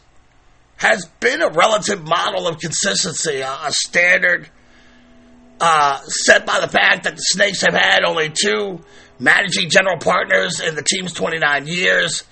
has 0.77 1.07
been 1.19 1.41
a 1.41 1.49
relative 1.49 2.03
model 2.03 2.47
of 2.47 2.59
consistency, 2.59 3.41
a, 3.41 3.71
standard 3.71 4.47
uh, 5.59 5.99
set 6.03 6.45
by 6.45 6.59
the 6.59 6.67
fact 6.67 7.05
that 7.05 7.15
the 7.15 7.21
Snakes 7.21 7.61
have 7.61 7.73
had 7.73 8.03
only 8.05 8.29
two 8.29 8.79
managing 9.17 9.71
general 9.71 9.97
partners 9.97 10.59
in 10.59 10.75
the 10.75 10.83
team's 10.83 11.13
29 11.13 11.65
years. 11.65 12.23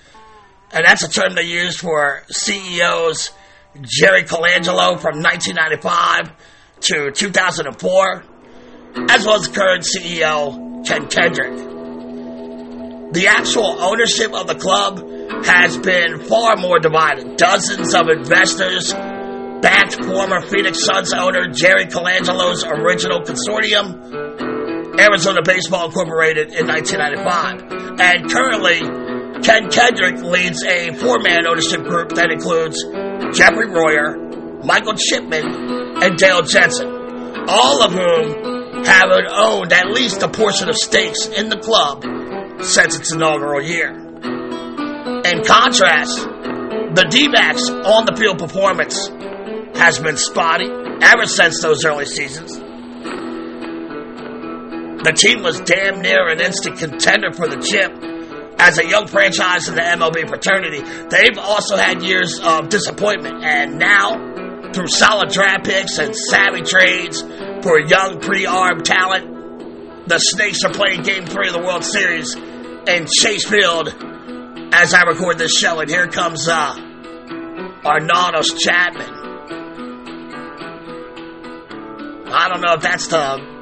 And 0.72 0.84
that's 0.86 1.02
a 1.02 1.08
term 1.08 1.34
they 1.34 1.42
use 1.42 1.76
for 1.76 2.22
CEOs 2.30 3.32
Jerry 3.80 4.22
Colangelo 4.22 5.00
from 5.00 5.22
1995 5.22 6.30
to 6.82 7.10
2004, 7.10 8.24
as 9.10 9.26
well 9.26 9.40
as 9.40 9.48
current 9.48 9.84
CEO 9.84 10.86
Ken 10.86 11.08
Kendrick. 11.08 11.71
The 13.12 13.26
actual 13.28 13.76
ownership 13.78 14.32
of 14.32 14.46
the 14.46 14.54
club 14.54 15.04
has 15.44 15.76
been 15.76 16.24
far 16.24 16.56
more 16.56 16.78
divided. 16.78 17.36
Dozens 17.36 17.92
of 17.92 18.08
investors 18.08 18.90
backed 19.60 20.02
former 20.02 20.40
Phoenix 20.40 20.82
Suns 20.82 21.12
owner 21.12 21.48
Jerry 21.52 21.84
Colangelo's 21.84 22.64
original 22.64 23.20
consortium, 23.20 24.98
Arizona 24.98 25.42
Baseball 25.44 25.92
Incorporated, 25.92 26.54
in 26.54 26.66
1995. 26.66 28.00
And 28.00 28.32
currently, 28.32 28.80
Ken 29.44 29.68
Kendrick 29.68 30.22
leads 30.22 30.64
a 30.64 30.94
four 30.94 31.18
man 31.18 31.46
ownership 31.46 31.84
group 31.84 32.16
that 32.16 32.30
includes 32.30 32.80
Jeffrey 33.36 33.68
Royer, 33.68 34.16
Michael 34.64 34.94
Chipman, 34.96 36.00
and 36.02 36.16
Dale 36.16 36.40
Jensen, 36.40 36.88
all 37.46 37.82
of 37.82 37.92
whom 37.92 38.84
have 38.86 39.12
owned 39.36 39.70
at 39.70 39.88
least 39.92 40.22
a 40.22 40.28
portion 40.28 40.70
of 40.70 40.76
stakes 40.76 41.26
in 41.26 41.50
the 41.50 41.58
club 41.58 42.21
since 42.62 42.98
its 42.98 43.12
inaugural 43.12 43.62
year. 43.62 43.90
In 43.90 45.44
contrast, 45.44 46.18
the 46.94 47.06
D-backs 47.08 47.68
on 47.70 48.04
the 48.06 48.14
field 48.16 48.38
performance 48.38 49.08
has 49.78 49.98
been 49.98 50.16
spotty 50.16 50.68
ever 51.02 51.26
since 51.26 51.62
those 51.62 51.84
early 51.84 52.06
seasons. 52.06 52.58
The 55.02 55.12
team 55.12 55.42
was 55.42 55.60
damn 55.60 56.00
near 56.00 56.28
an 56.28 56.40
instant 56.40 56.78
contender 56.78 57.32
for 57.32 57.48
the 57.48 57.56
chip 57.56 57.92
as 58.60 58.78
a 58.78 58.86
young 58.86 59.08
franchise 59.08 59.68
in 59.68 59.74
the 59.74 59.80
MLB 59.80 60.28
fraternity. 60.28 60.82
They've 60.82 61.38
also 61.38 61.76
had 61.76 62.02
years 62.02 62.38
of 62.38 62.68
disappointment, 62.68 63.42
and 63.42 63.78
now, 63.78 64.70
through 64.72 64.86
solid 64.86 65.30
draft 65.30 65.64
picks 65.64 65.98
and 65.98 66.14
savvy 66.14 66.62
trades 66.62 67.22
for 67.62 67.80
young 67.80 68.20
pre-armed 68.20 68.84
talent, 68.84 70.08
the 70.08 70.18
Snakes 70.18 70.62
are 70.64 70.72
playing 70.72 71.02
Game 71.02 71.26
3 71.26 71.48
of 71.48 71.54
the 71.54 71.62
World 71.62 71.84
Series 71.84 72.36
in 72.86 73.06
Chase 73.06 73.48
Field 73.48 73.94
as 74.72 74.94
I 74.94 75.02
record 75.02 75.38
this 75.38 75.52
show, 75.56 75.80
and 75.80 75.88
here 75.88 76.08
comes 76.08 76.48
uh, 76.48 76.74
Aroldis 77.84 78.58
Chapman. 78.58 79.22
I 82.34 82.48
don't 82.48 82.62
know 82.62 82.74
if 82.74 82.80
that's 82.80 83.08
the 83.08 83.52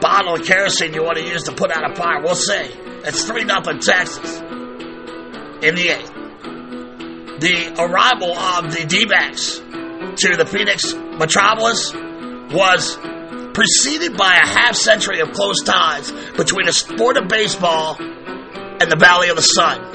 bottle 0.00 0.34
of 0.34 0.44
kerosene 0.44 0.92
you 0.92 1.02
want 1.02 1.16
to 1.18 1.24
use 1.24 1.44
to 1.44 1.52
put 1.52 1.70
out 1.70 1.90
a 1.90 1.94
fire. 1.94 2.20
We'll 2.22 2.34
see. 2.34 2.70
It's 3.06 3.24
3 3.24 3.44
nothing 3.44 3.78
Texas 3.78 4.40
in 4.40 5.74
the 5.74 5.88
eighth. 5.90 6.12
The 7.40 7.74
arrival 7.78 8.36
of 8.36 8.72
the 8.74 8.84
D 8.84 9.06
backs 9.06 9.58
to 9.58 10.36
the 10.36 10.46
Phoenix 10.46 10.92
metropolis 10.94 11.92
was 12.52 12.98
preceded 13.54 14.16
by 14.16 14.34
a 14.34 14.46
half 14.46 14.74
century 14.74 15.20
of 15.20 15.32
close 15.32 15.62
ties 15.64 16.10
between 16.36 16.66
the 16.66 16.72
sport 16.72 17.16
of 17.16 17.28
baseball 17.28 17.96
and 17.98 18.90
the 18.90 18.96
Valley 18.98 19.28
of 19.30 19.36
the 19.36 19.42
Sun. 19.42 19.94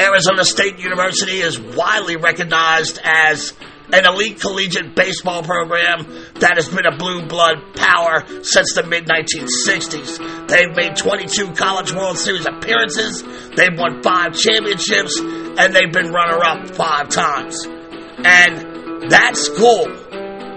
Arizona 0.00 0.44
State 0.44 0.78
University 0.78 1.40
is 1.40 1.60
widely 1.60 2.16
recognized 2.16 2.98
as 3.02 3.52
an 3.92 4.06
elite 4.06 4.40
collegiate 4.40 4.94
baseball 4.94 5.42
program 5.42 6.06
that 6.40 6.52
has 6.56 6.68
been 6.68 6.86
a 6.86 6.96
blue 6.96 7.26
blood 7.26 7.56
power 7.76 8.24
since 8.42 8.74
the 8.74 8.82
mid 8.82 9.06
1960s. 9.06 10.48
They've 10.48 10.74
made 10.74 10.96
22 10.96 11.52
College 11.52 11.92
World 11.92 12.18
Series 12.18 12.46
appearances, 12.46 13.22
they've 13.56 13.76
won 13.76 14.02
five 14.02 14.34
championships, 14.34 15.18
and 15.20 15.74
they've 15.74 15.92
been 15.92 16.12
runner 16.12 16.42
up 16.42 16.74
five 16.74 17.08
times. 17.08 17.64
And 17.66 19.10
that 19.10 19.36
school 19.36 19.86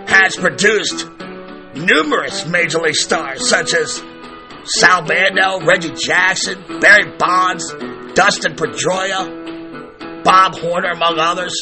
has 0.08 0.36
produced 0.36 1.06
numerous 1.78 2.46
major 2.48 2.80
league 2.80 2.96
stars 2.96 3.48
such 3.48 3.74
as 3.74 4.04
Sal 4.66 5.06
Bando, 5.06 5.66
Reggie 5.66 5.94
Jackson, 5.94 6.80
Barry 6.80 7.16
Bonds, 7.18 7.72
Dustin 8.14 8.56
Pedroia, 8.56 10.24
Bob 10.24 10.56
Horner, 10.56 10.92
among 10.92 11.20
others. 11.20 11.54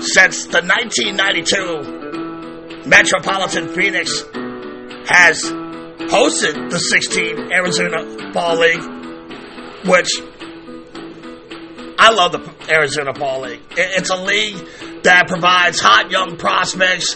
since 0.00 0.46
the 0.46 0.62
1992 0.62 2.86
Metropolitan 2.88 3.68
Phoenix 3.68 4.22
has 5.06 5.44
hosted 6.08 6.70
the 6.70 6.78
16 6.78 7.52
Arizona 7.52 8.32
Fall 8.32 8.56
League, 8.56 8.82
which 9.86 10.08
I 12.02 12.12
love 12.12 12.32
the 12.32 12.72
Arizona 12.72 13.12
Fall 13.12 13.42
League. 13.42 13.60
It's 13.76 14.08
a 14.08 14.16
league 14.16 14.56
that 15.02 15.28
provides 15.28 15.80
hot 15.80 16.10
young 16.10 16.38
prospects 16.38 17.14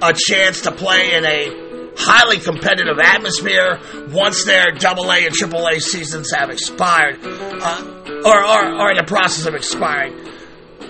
a 0.00 0.14
chance 0.16 0.62
to 0.62 0.72
play 0.72 1.12
in 1.12 1.26
a 1.26 1.92
highly 1.98 2.38
competitive 2.38 2.98
atmosphere 2.98 3.78
once 4.08 4.44
their 4.44 4.72
double 4.72 5.12
A 5.12 5.26
and 5.26 5.34
triple 5.34 5.68
A 5.68 5.78
seasons 5.78 6.32
have 6.32 6.48
expired 6.48 7.18
uh, 7.22 8.22
or 8.24 8.34
are 8.34 8.90
in 8.92 8.96
the 8.96 9.04
process 9.06 9.44
of 9.44 9.54
expiring. 9.54 10.16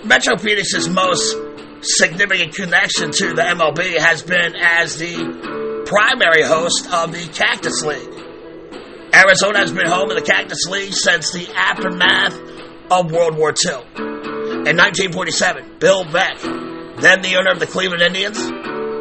Metro 0.05 0.37
Phoenix's 0.37 0.87
most 0.87 1.35
significant 1.81 2.55
connection 2.55 3.11
to 3.11 3.33
the 3.33 3.41
MLB 3.41 3.97
has 3.97 4.21
been 4.21 4.55
as 4.55 4.97
the 4.97 5.83
primary 5.85 6.43
host 6.43 6.87
of 6.89 7.11
the 7.11 7.27
Cactus 7.33 7.83
League. 7.83 8.15
Arizona 9.13 9.59
has 9.59 9.73
been 9.73 9.87
home 9.87 10.09
of 10.09 10.15
the 10.15 10.25
Cactus 10.25 10.67
League 10.69 10.93
since 10.93 11.33
the 11.33 11.51
aftermath 11.53 12.54
of 12.91 13.11
World 13.11 13.37
War 13.37 13.49
II. 13.51 13.81
In 14.65 14.77
1947, 14.77 15.77
Bill 15.79 16.05
Veeck, 16.05 17.01
then 17.01 17.21
the 17.21 17.35
owner 17.37 17.51
of 17.51 17.59
the 17.59 17.67
Cleveland 17.67 18.01
Indians, 18.01 18.39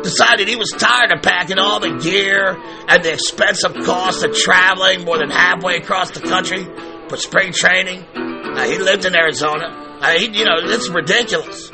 decided 0.03 0.47
he 0.49 0.57
was 0.57 0.71
tired 0.71 1.11
of 1.13 1.23
packing 1.23 1.59
all 1.59 1.81
the 1.81 1.99
gear 2.03 2.55
and 2.89 3.03
the 3.03 3.13
expensive 3.13 3.75
cost 3.85 4.23
of 4.23 4.35
traveling 4.35 5.05
more 5.05 5.19
than 5.19 5.31
halfway 5.31 5.77
across 5.77 6.11
the 6.11 6.21
country 6.21 6.65
for 7.09 7.17
spring 7.17 7.53
training. 7.53 8.05
Uh, 8.15 8.65
he 8.65 8.79
lived 8.79 9.05
in 9.07 9.17
Arizona. 9.17 9.99
Uh, 10.01 10.11
he, 10.19 10.27
you 10.27 10.45
know, 10.45 10.57
it's 10.61 10.89
ridiculous. 10.91 11.71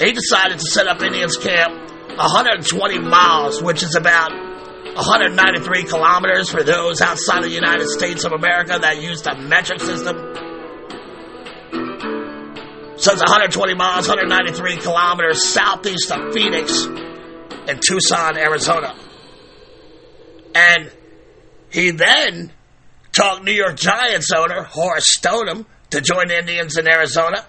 He 0.00 0.12
decided 0.12 0.58
to 0.58 0.64
set 0.64 0.86
up 0.86 1.02
Indians 1.02 1.36
camp 1.36 1.74
120 2.16 2.98
miles, 3.00 3.62
which 3.62 3.82
is 3.82 3.94
about 3.94 4.49
193 4.94 5.84
kilometers 5.84 6.50
for 6.50 6.62
those 6.62 7.00
outside 7.00 7.38
of 7.38 7.44
the 7.44 7.54
United 7.54 7.88
States 7.88 8.24
of 8.24 8.32
America 8.32 8.78
that 8.80 9.00
use 9.00 9.22
the 9.22 9.34
metric 9.36 9.80
system. 9.80 10.16
So 12.98 13.12
it's 13.12 13.22
120 13.22 13.74
miles, 13.74 14.08
193 14.08 14.76
kilometers 14.76 15.48
southeast 15.48 16.10
of 16.10 16.34
Phoenix 16.34 16.84
in 16.84 17.80
Tucson, 17.86 18.36
Arizona. 18.36 18.94
And 20.54 20.92
he 21.70 21.92
then 21.92 22.52
talked 23.12 23.44
New 23.44 23.52
York 23.52 23.76
Giants 23.76 24.30
owner 24.32 24.64
Horace 24.64 25.06
Stoneham 25.06 25.66
to 25.90 26.00
join 26.00 26.28
the 26.28 26.38
Indians 26.38 26.76
in 26.76 26.92
Arizona. 26.92 27.46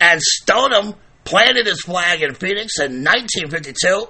And 0.00 0.20
Stoneham 0.20 0.94
planted 1.24 1.66
his 1.66 1.80
flag 1.80 2.22
in 2.22 2.34
Phoenix 2.34 2.78
in 2.78 3.02
1952. 3.04 4.08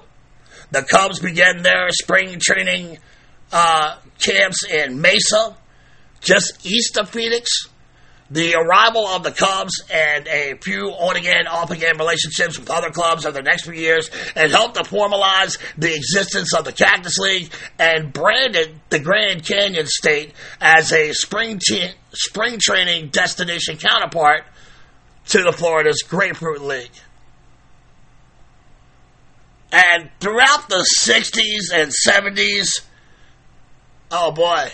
The 0.71 0.83
Cubs 0.83 1.19
began 1.19 1.63
their 1.63 1.89
spring 1.91 2.39
training 2.39 2.97
uh, 3.51 3.97
camps 4.19 4.65
in 4.65 4.99
Mesa, 4.99 5.55
just 6.19 6.65
east 6.65 6.97
of 6.97 7.09
Phoenix. 7.09 7.69
The 8.29 8.55
arrival 8.55 9.07
of 9.07 9.23
the 9.23 9.31
Cubs 9.31 9.81
and 9.89 10.27
a 10.27 10.55
few 10.61 10.89
on-again, 10.89 11.47
off-again 11.47 11.97
relationships 11.97 12.59
with 12.59 12.69
other 12.69 12.89
clubs 12.89 13.25
over 13.25 13.37
the 13.37 13.41
next 13.41 13.63
few 13.63 13.71
years 13.71 14.09
helped 14.35 14.75
to 14.75 14.83
formalize 14.83 15.57
the 15.77 15.95
existence 15.95 16.53
of 16.53 16.65
the 16.65 16.73
Cactus 16.73 17.17
League 17.19 17.49
and 17.79 18.11
branded 18.11 18.77
the 18.89 18.99
Grand 18.99 19.45
Canyon 19.45 19.85
State 19.87 20.33
as 20.59 20.91
a 20.91 21.13
spring, 21.13 21.61
spring 22.11 22.59
training 22.59 23.11
destination 23.11 23.77
counterpart 23.77 24.43
to 25.27 25.43
the 25.43 25.53
Florida's 25.53 26.03
Grapefruit 26.05 26.61
League. 26.61 26.91
And 29.71 30.09
throughout 30.19 30.69
the 30.69 30.85
60s 30.99 31.73
and 31.73 31.91
70s, 31.91 32.81
oh 34.11 34.31
boy, 34.31 34.69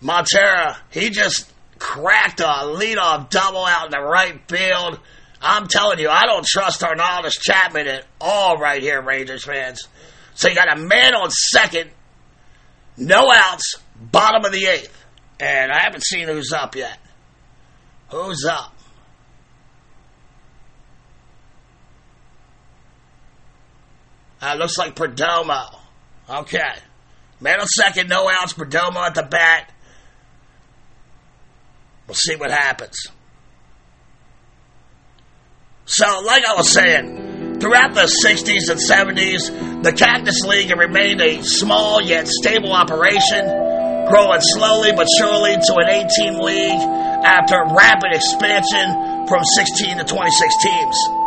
Montero, 0.00 0.74
he 0.90 1.10
just 1.10 1.52
cracked 1.78 2.40
a 2.40 2.44
leadoff 2.44 3.30
double 3.30 3.64
out 3.64 3.86
in 3.86 3.90
the 3.90 4.00
right 4.00 4.40
field. 4.48 4.98
I'm 5.42 5.68
telling 5.68 5.98
you, 5.98 6.08
I 6.08 6.24
don't 6.24 6.46
trust 6.46 6.80
Aroldis 6.80 7.38
Chapman 7.40 7.86
at 7.86 8.06
all 8.20 8.56
right 8.56 8.80
here, 8.80 9.02
Rangers 9.02 9.44
fans. 9.44 9.82
So 10.34 10.48
you 10.48 10.54
got 10.54 10.76
a 10.76 10.80
man 10.80 11.14
on 11.14 11.30
second, 11.30 11.90
no 12.96 13.30
outs, 13.30 13.76
bottom 13.94 14.44
of 14.44 14.52
the 14.52 14.66
eighth. 14.66 14.92
And 15.38 15.70
I 15.70 15.80
haven't 15.80 16.04
seen 16.04 16.28
who's 16.28 16.52
up 16.52 16.74
yet. 16.76 16.98
Who's 18.10 18.44
up? 18.44 18.75
Uh, 24.46 24.54
looks 24.54 24.78
like 24.78 24.94
Perdomo. 24.94 25.76
Okay. 26.30 26.60
On 27.44 27.66
second, 27.66 28.08
no 28.08 28.30
outs, 28.30 28.52
Perdomo 28.52 29.04
at 29.04 29.16
the 29.16 29.24
bat. 29.24 29.72
We'll 32.06 32.14
see 32.14 32.36
what 32.36 32.52
happens. 32.52 32.96
So, 35.86 36.22
like 36.24 36.46
I 36.46 36.54
was 36.54 36.70
saying, 36.70 37.58
throughout 37.58 37.94
the 37.94 38.06
60s 38.24 38.70
and 38.70 38.78
70s, 38.78 39.82
the 39.82 39.92
Cactus 39.92 40.40
League 40.42 40.68
had 40.68 40.78
remained 40.78 41.20
a 41.20 41.42
small 41.42 42.00
yet 42.00 42.28
stable 42.28 42.72
operation, 42.72 43.46
growing 44.08 44.40
slowly 44.40 44.92
but 44.92 45.08
surely 45.18 45.54
to 45.54 45.74
an 45.74 45.88
18 45.88 46.38
league 46.38 46.82
after 47.26 47.56
rapid 47.74 48.12
expansion 48.14 49.26
from 49.26 49.42
16 49.56 49.98
to 49.98 50.04
26 50.04 50.54
teams. 50.62 51.25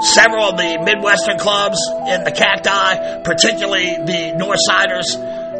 Several 0.00 0.48
of 0.48 0.56
the 0.56 0.80
Midwestern 0.80 1.38
clubs 1.38 1.76
in 2.08 2.24
the 2.24 2.32
Cacti, 2.32 3.22
particularly 3.22 4.00
the 4.00 4.32
Northsiders, 4.32 5.12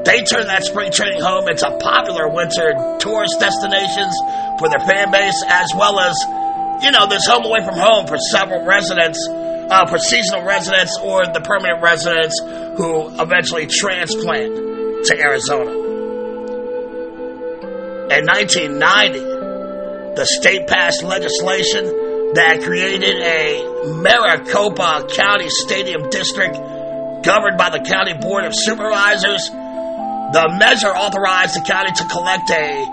they 0.05 0.24
turn 0.24 0.46
that 0.46 0.64
spring 0.64 0.90
training 0.90 1.20
home 1.20 1.46
into 1.46 1.68
popular 1.76 2.26
winter 2.33 2.72
tourist 3.00 3.37
destinations 3.38 4.16
for 4.59 4.72
their 4.72 4.81
fan 4.81 5.12
base, 5.12 5.44
as 5.46 5.68
well 5.76 6.00
as, 6.00 6.16
you 6.83 6.90
know, 6.90 7.07
this 7.07 7.26
home 7.26 7.44
away 7.44 7.61
from 7.61 7.76
home 7.76 8.07
for 8.07 8.16
several 8.16 8.64
residents, 8.64 9.20
uh, 9.29 9.85
for 9.87 9.98
seasonal 9.98 10.42
residents 10.42 10.96
or 11.03 11.26
the 11.26 11.40
permanent 11.44 11.83
residents 11.83 12.40
who 12.81 13.12
eventually 13.20 13.66
transplant 13.66 15.05
to 15.05 15.20
Arizona. 15.20 15.70
In 18.09 18.24
1990, 18.24 20.16
the 20.16 20.24
state 20.24 20.66
passed 20.66 21.05
legislation 21.05 22.10
that 22.35 22.62
created 22.62 23.16
a 23.16 23.95
Maricopa 23.95 25.09
County 25.11 25.49
Stadium 25.49 26.11
District 26.11 26.55
governed 27.23 27.59
by 27.59 27.71
the 27.71 27.81
County 27.81 28.14
Board 28.14 28.45
of 28.45 28.53
Supervisors. 28.55 29.51
The 29.51 30.57
measure 30.59 30.95
authorized 30.95 31.57
the 31.57 31.64
county 31.66 31.90
to 31.90 32.05
collect 32.07 32.51
a 32.51 32.87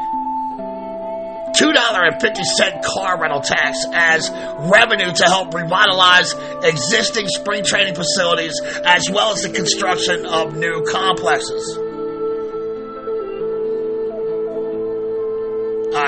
$2.50 1.54 2.84
car 2.84 3.22
rental 3.22 3.42
tax 3.42 3.86
as 3.94 4.30
revenue 4.72 5.14
to 5.14 5.24
help 5.26 5.54
revitalize 5.54 6.34
existing 6.64 7.28
spring 7.28 7.64
training 7.64 7.96
facilities 7.96 8.60
as 8.86 9.10
well 9.12 9.34
as 9.34 9.44
the 9.44 9.50
construction 9.50 10.26
of 10.26 10.56
new 10.56 10.84
complexes. 10.90 11.87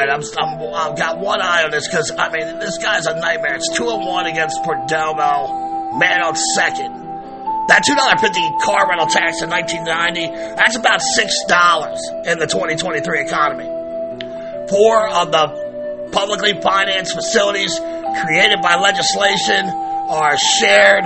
Right, 0.09 0.23
I'm, 0.39 0.61
I'm, 0.61 0.73
I've 0.73 0.97
got 0.97 1.19
one 1.19 1.41
eye 1.41 1.63
on 1.63 1.71
this 1.71 1.87
because, 1.87 2.11
I 2.17 2.29
mean, 2.29 2.59
this 2.59 2.77
guy's 2.77 3.05
a 3.05 3.15
nightmare. 3.19 3.55
It's 3.55 3.69
2 3.77 3.89
and 3.89 4.05
1 4.05 4.25
against 4.25 4.61
Perdomo, 4.63 5.99
man 5.99 6.21
on 6.23 6.35
second. 6.55 6.97
That 7.67 7.83
$2.50 7.85 8.61
car 8.65 8.89
rental 8.89 9.07
tax 9.07 9.41
in 9.43 9.49
1990, 9.49 10.55
that's 10.55 10.75
about 10.75 11.01
$6 11.01 12.25
in 12.25 12.39
the 12.39 12.47
2023 12.47 13.21
economy. 13.21 13.65
Four 14.69 15.07
of 15.07 15.31
the 15.31 16.09
publicly 16.11 16.59
financed 16.61 17.13
facilities 17.13 17.77
created 17.77 18.61
by 18.61 18.75
legislation 18.75 19.69
are 19.69 20.35
shared 20.37 21.03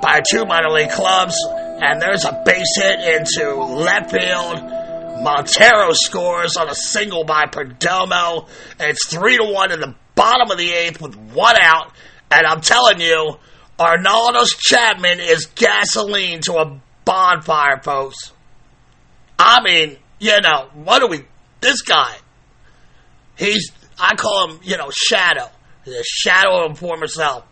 by 0.00 0.22
two 0.30 0.44
minor 0.44 0.70
league 0.70 0.90
clubs, 0.90 1.36
and 1.82 2.00
there's 2.00 2.24
a 2.24 2.42
base 2.46 2.76
hit 2.76 3.00
into 3.00 3.56
left 3.56 4.12
field 4.12 4.83
Montero 5.24 5.90
scores 5.92 6.56
on 6.56 6.68
a 6.68 6.74
single 6.74 7.24
by 7.24 7.46
Perdomo. 7.46 8.48
And 8.78 8.90
it's 8.90 9.08
three 9.08 9.36
to 9.38 9.44
one 9.44 9.72
in 9.72 9.80
the 9.80 9.94
bottom 10.14 10.50
of 10.50 10.58
the 10.58 10.70
eighth 10.70 11.00
with 11.00 11.16
one 11.16 11.56
out. 11.58 11.92
And 12.30 12.46
I'm 12.46 12.60
telling 12.60 13.00
you, 13.00 13.36
Aroldis 13.78 14.56
Chapman 14.58 15.20
is 15.20 15.46
gasoline 15.46 16.40
to 16.42 16.54
a 16.58 16.80
bonfire, 17.04 17.80
folks. 17.82 18.32
I 19.38 19.62
mean, 19.62 19.96
you 20.20 20.40
know, 20.40 20.68
what 20.74 21.00
do 21.00 21.08
we? 21.08 21.24
This 21.60 21.82
guy, 21.82 22.14
he's 23.36 23.72
I 23.98 24.14
call 24.16 24.48
him, 24.48 24.60
you 24.62 24.76
know, 24.76 24.90
shadow, 24.90 25.48
the 25.84 26.04
shadow 26.06 26.66
of 26.66 26.78
former 26.78 27.06
self. 27.06 27.44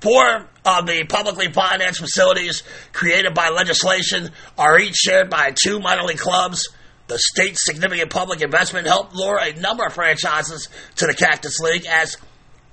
Four 0.00 0.46
of 0.64 0.86
the 0.86 1.04
publicly 1.08 1.52
financed 1.52 2.00
facilities 2.00 2.62
created 2.92 3.34
by 3.34 3.48
legislation 3.48 4.30
are 4.56 4.78
each 4.78 4.94
shared 4.94 5.28
by 5.28 5.54
two 5.60 5.80
minor 5.80 6.04
league 6.04 6.18
clubs. 6.18 6.68
The 7.08 7.18
state's 7.18 7.64
significant 7.64 8.10
public 8.10 8.42
investment 8.42 8.86
helped 8.86 9.14
lure 9.14 9.38
a 9.38 9.58
number 9.58 9.84
of 9.84 9.94
franchises 9.94 10.68
to 10.96 11.06
the 11.06 11.14
Cactus 11.14 11.58
League 11.58 11.86
as 11.86 12.16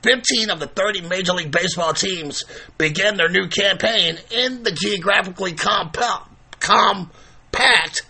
15 0.03 0.49
of 0.49 0.59
the 0.59 0.67
30 0.67 1.01
Major 1.01 1.33
League 1.33 1.51
Baseball 1.51 1.93
teams 1.93 2.43
began 2.77 3.17
their 3.17 3.29
new 3.29 3.47
campaign 3.47 4.17
in 4.29 4.63
the 4.63 4.71
geographically 4.71 5.53
compa- 5.53 6.27
compact 6.59 8.03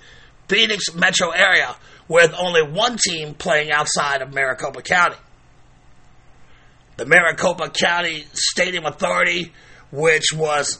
Phoenix 0.48 0.94
metro 0.94 1.30
area, 1.30 1.76
with 2.08 2.34
only 2.38 2.64
one 2.64 2.98
team 2.98 3.34
playing 3.34 3.72
outside 3.72 4.22
of 4.22 4.34
Maricopa 4.34 4.82
County. 4.82 5.16
The 6.98 7.06
Maricopa 7.06 7.70
County 7.70 8.26
Stadium 8.34 8.86
Authority, 8.86 9.54
which 9.92 10.34
was 10.34 10.80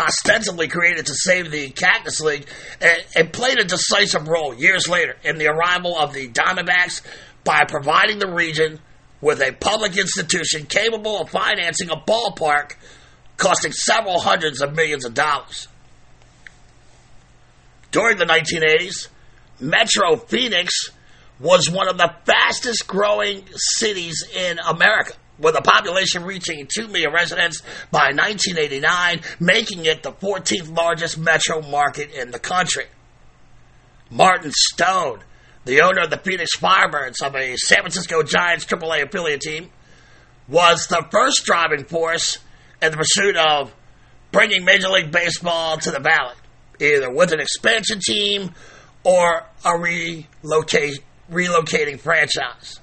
ostensibly 0.00 0.68
created 0.68 1.06
to 1.06 1.14
save 1.14 1.50
the 1.50 1.70
Cactus 1.70 2.20
League, 2.20 2.46
and, 2.80 2.98
and 3.14 3.32
played 3.32 3.58
a 3.58 3.64
decisive 3.64 4.28
role 4.28 4.54
years 4.54 4.88
later 4.88 5.16
in 5.22 5.38
the 5.38 5.48
arrival 5.48 5.96
of 5.98 6.12
the 6.12 6.28
Diamondbacks 6.28 7.02
by 7.44 7.64
providing 7.64 8.18
the 8.18 8.30
region 8.30 8.80
with 9.20 9.40
a 9.40 9.52
public 9.52 9.96
institution 9.96 10.66
capable 10.66 11.20
of 11.20 11.30
financing 11.30 11.90
a 11.90 11.96
ballpark 11.96 12.76
costing 13.36 13.72
several 13.72 14.20
hundreds 14.20 14.60
of 14.60 14.74
millions 14.74 15.04
of 15.04 15.14
dollars. 15.14 15.68
During 17.90 18.18
the 18.18 18.24
1980s, 18.24 19.08
Metro 19.58 20.16
Phoenix 20.16 20.90
was 21.40 21.70
one 21.70 21.88
of 21.88 21.96
the 21.96 22.14
fastest 22.24 22.86
growing 22.86 23.44
cities 23.54 24.24
in 24.34 24.58
America, 24.58 25.14
with 25.40 25.56
a 25.56 25.62
population 25.62 26.24
reaching 26.24 26.66
2 26.66 26.88
million 26.88 27.12
residents 27.12 27.62
by 27.90 28.12
1989, 28.12 29.22
making 29.40 29.86
it 29.86 30.02
the 30.02 30.12
14th 30.12 30.76
largest 30.76 31.18
metro 31.18 31.62
market 31.62 32.10
in 32.12 32.30
the 32.30 32.38
country. 32.38 32.84
Martin 34.10 34.52
Stone, 34.54 35.20
the 35.64 35.82
owner 35.82 36.02
of 36.02 36.10
the 36.10 36.18
Phoenix 36.18 36.56
Firebirds 36.56 37.22
of 37.22 37.34
a 37.34 37.56
San 37.56 37.78
Francisco 37.78 38.22
Giants 38.22 38.64
AAA 38.66 39.04
affiliate 39.04 39.40
team, 39.40 39.70
was 40.48 40.86
the 40.88 41.06
first 41.10 41.44
driving 41.44 41.84
force 41.84 42.38
in 42.82 42.90
the 42.90 42.96
pursuit 42.96 43.36
of 43.36 43.72
bringing 44.32 44.64
Major 44.64 44.88
League 44.88 45.10
Baseball 45.10 45.76
to 45.78 45.90
the 45.90 46.00
Valley, 46.00 46.34
either 46.80 47.10
with 47.10 47.32
an 47.32 47.40
expansion 47.40 48.00
team 48.00 48.50
or 49.04 49.44
a 49.64 49.78
relocate, 49.78 51.00
relocating 51.30 51.98
franchise. 51.98 52.80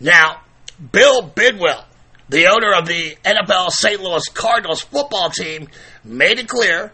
Now, 0.00 0.42
Bill 0.78 1.22
Bidwell, 1.22 1.84
the 2.28 2.46
owner 2.46 2.72
of 2.72 2.86
the 2.86 3.16
NFL 3.24 3.70
St. 3.70 4.00
Louis 4.00 4.24
Cardinals 4.28 4.80
football 4.82 5.30
team, 5.30 5.68
made 6.04 6.38
it 6.38 6.48
clear 6.48 6.92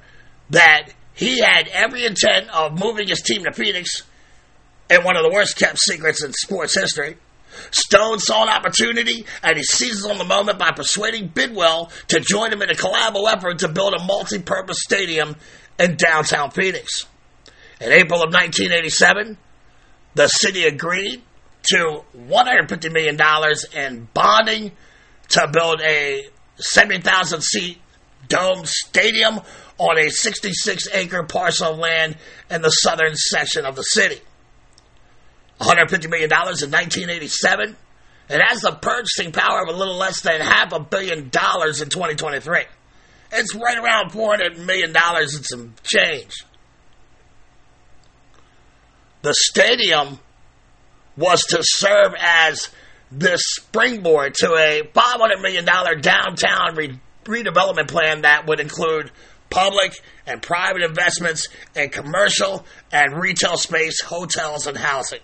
that 0.50 0.88
he 1.14 1.40
had 1.40 1.68
every 1.68 2.04
intent 2.04 2.48
of 2.48 2.78
moving 2.78 3.08
his 3.08 3.20
team 3.20 3.44
to 3.44 3.52
Phoenix 3.52 4.02
in 4.88 5.04
one 5.04 5.16
of 5.16 5.22
the 5.22 5.30
worst 5.30 5.58
kept 5.58 5.78
secrets 5.78 6.24
in 6.24 6.32
sports 6.32 6.78
history. 6.78 7.16
Stone 7.70 8.18
saw 8.18 8.42
an 8.42 8.48
opportunity 8.48 9.26
and 9.42 9.56
he 9.56 9.62
seizes 9.62 10.04
on 10.04 10.18
the 10.18 10.24
moment 10.24 10.58
by 10.58 10.72
persuading 10.72 11.28
Bidwell 11.28 11.90
to 12.08 12.20
join 12.20 12.52
him 12.52 12.62
in 12.62 12.70
a 12.70 12.74
collabo 12.74 13.30
effort 13.32 13.60
to 13.60 13.68
build 13.68 13.94
a 13.94 14.02
multi 14.02 14.40
purpose 14.40 14.78
stadium 14.80 15.36
in 15.78 15.96
downtown 15.96 16.50
Phoenix. 16.50 17.06
In 17.80 17.92
April 17.92 18.22
of 18.22 18.32
1987, 18.32 19.36
the 20.14 20.28
city 20.28 20.64
agreed 20.64 21.22
to 21.64 22.02
$150 22.16 22.92
million 22.92 23.18
in 23.74 24.08
bonding 24.12 24.72
to 25.28 25.48
build 25.52 25.80
a 25.80 26.28
70,000 26.56 27.42
seat 27.42 27.80
dome 28.28 28.64
stadium 28.64 29.40
on 29.78 29.98
a 29.98 30.10
66 30.10 30.88
acre 30.92 31.24
parcel 31.24 31.72
of 31.72 31.78
land 31.78 32.16
in 32.50 32.62
the 32.62 32.70
southern 32.70 33.14
section 33.16 33.64
of 33.64 33.76
the 33.76 33.82
city. 33.82 34.20
$150 35.60 36.10
million 36.10 36.30
in 36.30 36.70
1987. 36.70 37.76
It 38.28 38.40
has 38.40 38.60
the 38.60 38.72
purchasing 38.72 39.32
power 39.32 39.62
of 39.62 39.68
a 39.68 39.76
little 39.76 39.96
less 39.96 40.20
than 40.20 40.40
half 40.40 40.72
a 40.72 40.80
billion 40.80 41.28
dollars 41.28 41.82
in 41.82 41.88
2023. 41.88 42.62
It's 43.32 43.54
right 43.54 43.76
around 43.76 44.12
$400 44.12 44.64
million 44.64 44.94
and 44.96 45.44
some 45.44 45.74
change. 45.82 46.32
The 49.22 49.34
stadium 49.34 50.18
was 51.16 51.42
to 51.42 51.58
serve 51.60 52.14
as 52.18 52.68
this 53.10 53.40
springboard 53.44 54.34
to 54.34 54.54
a 54.54 54.82
$500 54.82 55.40
million 55.40 55.64
downtown 55.64 56.74
re- 56.74 56.98
redevelopment 57.24 57.88
plan 57.88 58.22
that 58.22 58.46
would 58.46 58.60
include 58.60 59.10
public 59.50 59.92
and 60.26 60.42
private 60.42 60.82
investments 60.82 61.48
in 61.76 61.90
commercial 61.90 62.64
and 62.90 63.20
retail 63.20 63.56
space, 63.56 64.02
hotels, 64.02 64.66
and 64.66 64.76
housing. 64.76 65.20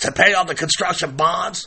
To 0.00 0.12
pay 0.12 0.34
off 0.34 0.48
the 0.48 0.54
construction 0.54 1.16
bonds, 1.16 1.66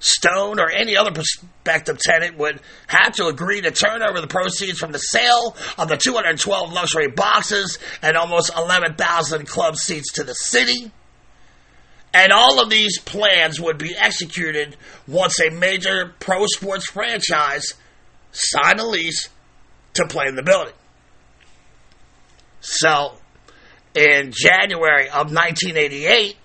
Stone 0.00 0.60
or 0.60 0.70
any 0.70 0.96
other 0.96 1.10
prospective 1.10 1.98
tenant 1.98 2.38
would 2.38 2.60
have 2.86 3.14
to 3.14 3.26
agree 3.26 3.60
to 3.60 3.72
turn 3.72 4.02
over 4.02 4.20
the 4.20 4.28
proceeds 4.28 4.78
from 4.78 4.92
the 4.92 4.98
sale 4.98 5.56
of 5.76 5.88
the 5.88 5.96
212 5.96 6.72
luxury 6.72 7.08
boxes 7.08 7.78
and 8.00 8.16
almost 8.16 8.52
11,000 8.56 9.46
club 9.48 9.74
seats 9.76 10.12
to 10.12 10.24
the 10.24 10.34
city. 10.34 10.92
And 12.18 12.32
all 12.32 12.60
of 12.60 12.68
these 12.68 12.98
plans 12.98 13.60
would 13.60 13.78
be 13.78 13.94
executed 13.96 14.76
once 15.06 15.38
a 15.38 15.50
major 15.50 16.14
pro 16.18 16.46
sports 16.46 16.90
franchise 16.90 17.74
signed 18.32 18.80
a 18.80 18.84
lease 18.84 19.28
to 19.94 20.04
play 20.08 20.24
in 20.26 20.34
the 20.34 20.42
building. 20.42 20.74
So, 22.60 23.14
in 23.94 24.32
January 24.34 25.06
of 25.06 25.32
1988, 25.32 26.36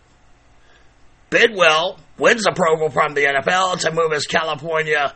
Bidwell 1.31 1.99
wins 2.19 2.45
approval 2.45 2.91
from 2.91 3.15
the 3.15 3.21
NFL 3.21 3.79
to 3.79 3.91
move 3.91 4.11
his 4.11 4.27
California, 4.27 5.15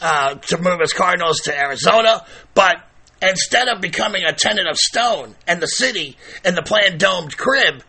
uh, 0.00 0.36
to 0.36 0.56
move 0.56 0.80
his 0.80 0.94
Cardinals 0.94 1.40
to 1.40 1.54
Arizona, 1.54 2.24
but 2.54 2.76
instead 3.20 3.68
of 3.68 3.82
becoming 3.82 4.24
a 4.24 4.32
tenant 4.32 4.68
of 4.68 4.78
Stone 4.78 5.34
and 5.46 5.60
the 5.60 5.66
city 5.66 6.16
in 6.46 6.54
the 6.54 6.62
planned 6.62 6.98
domed 6.98 7.36
crib, 7.36 7.82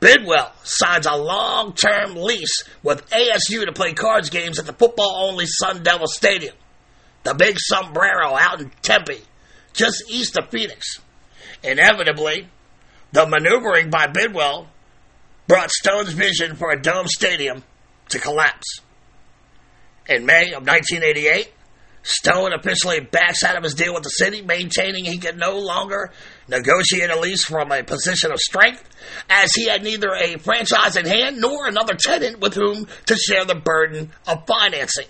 Bidwell 0.00 0.52
signs 0.62 1.06
a 1.06 1.14
long 1.14 1.74
term 1.74 2.16
lease 2.16 2.64
with 2.82 3.08
ASU 3.10 3.66
to 3.66 3.72
play 3.72 3.92
cards 3.92 4.30
games 4.30 4.58
at 4.58 4.66
the 4.66 4.72
football 4.72 5.28
only 5.28 5.44
Sun 5.46 5.82
Devil 5.82 6.06
Stadium, 6.06 6.54
the 7.22 7.34
big 7.34 7.56
sombrero 7.58 8.34
out 8.34 8.60
in 8.60 8.70
Tempe, 8.82 9.20
just 9.74 10.02
east 10.08 10.38
of 10.38 10.50
Phoenix. 10.50 10.98
Inevitably, 11.62 12.48
the 13.12 13.26
maneuvering 13.26 13.90
by 13.90 14.06
Bidwell 14.06 14.68
brought 15.46 15.70
Stone's 15.70 16.12
vision 16.12 16.56
for 16.56 16.70
a 16.70 16.80
dome 16.80 17.06
stadium 17.06 17.62
to 18.08 18.18
collapse. 18.18 18.80
In 20.08 20.24
May 20.24 20.52
of 20.52 20.66
1988, 20.66 21.52
Stone 22.02 22.52
officially 22.54 23.00
backs 23.00 23.44
out 23.44 23.56
of 23.56 23.62
his 23.62 23.74
deal 23.74 23.92
with 23.92 24.02
the 24.02 24.10
city, 24.10 24.40
maintaining 24.40 25.04
he 25.04 25.18
could 25.18 25.36
no 25.36 25.58
longer 25.58 26.10
negotiate 26.48 27.10
a 27.10 27.18
lease 27.18 27.44
from 27.44 27.70
a 27.72 27.82
position 27.82 28.32
of 28.32 28.38
strength, 28.38 28.82
as 29.28 29.50
he 29.54 29.66
had 29.66 29.82
neither 29.82 30.14
a 30.14 30.38
franchise 30.38 30.96
in 30.96 31.04
hand 31.04 31.40
nor 31.40 31.66
another 31.66 31.94
tenant 31.94 32.40
with 32.40 32.54
whom 32.54 32.86
to 33.06 33.16
share 33.16 33.44
the 33.44 33.54
burden 33.54 34.10
of 34.26 34.46
financing. 34.46 35.06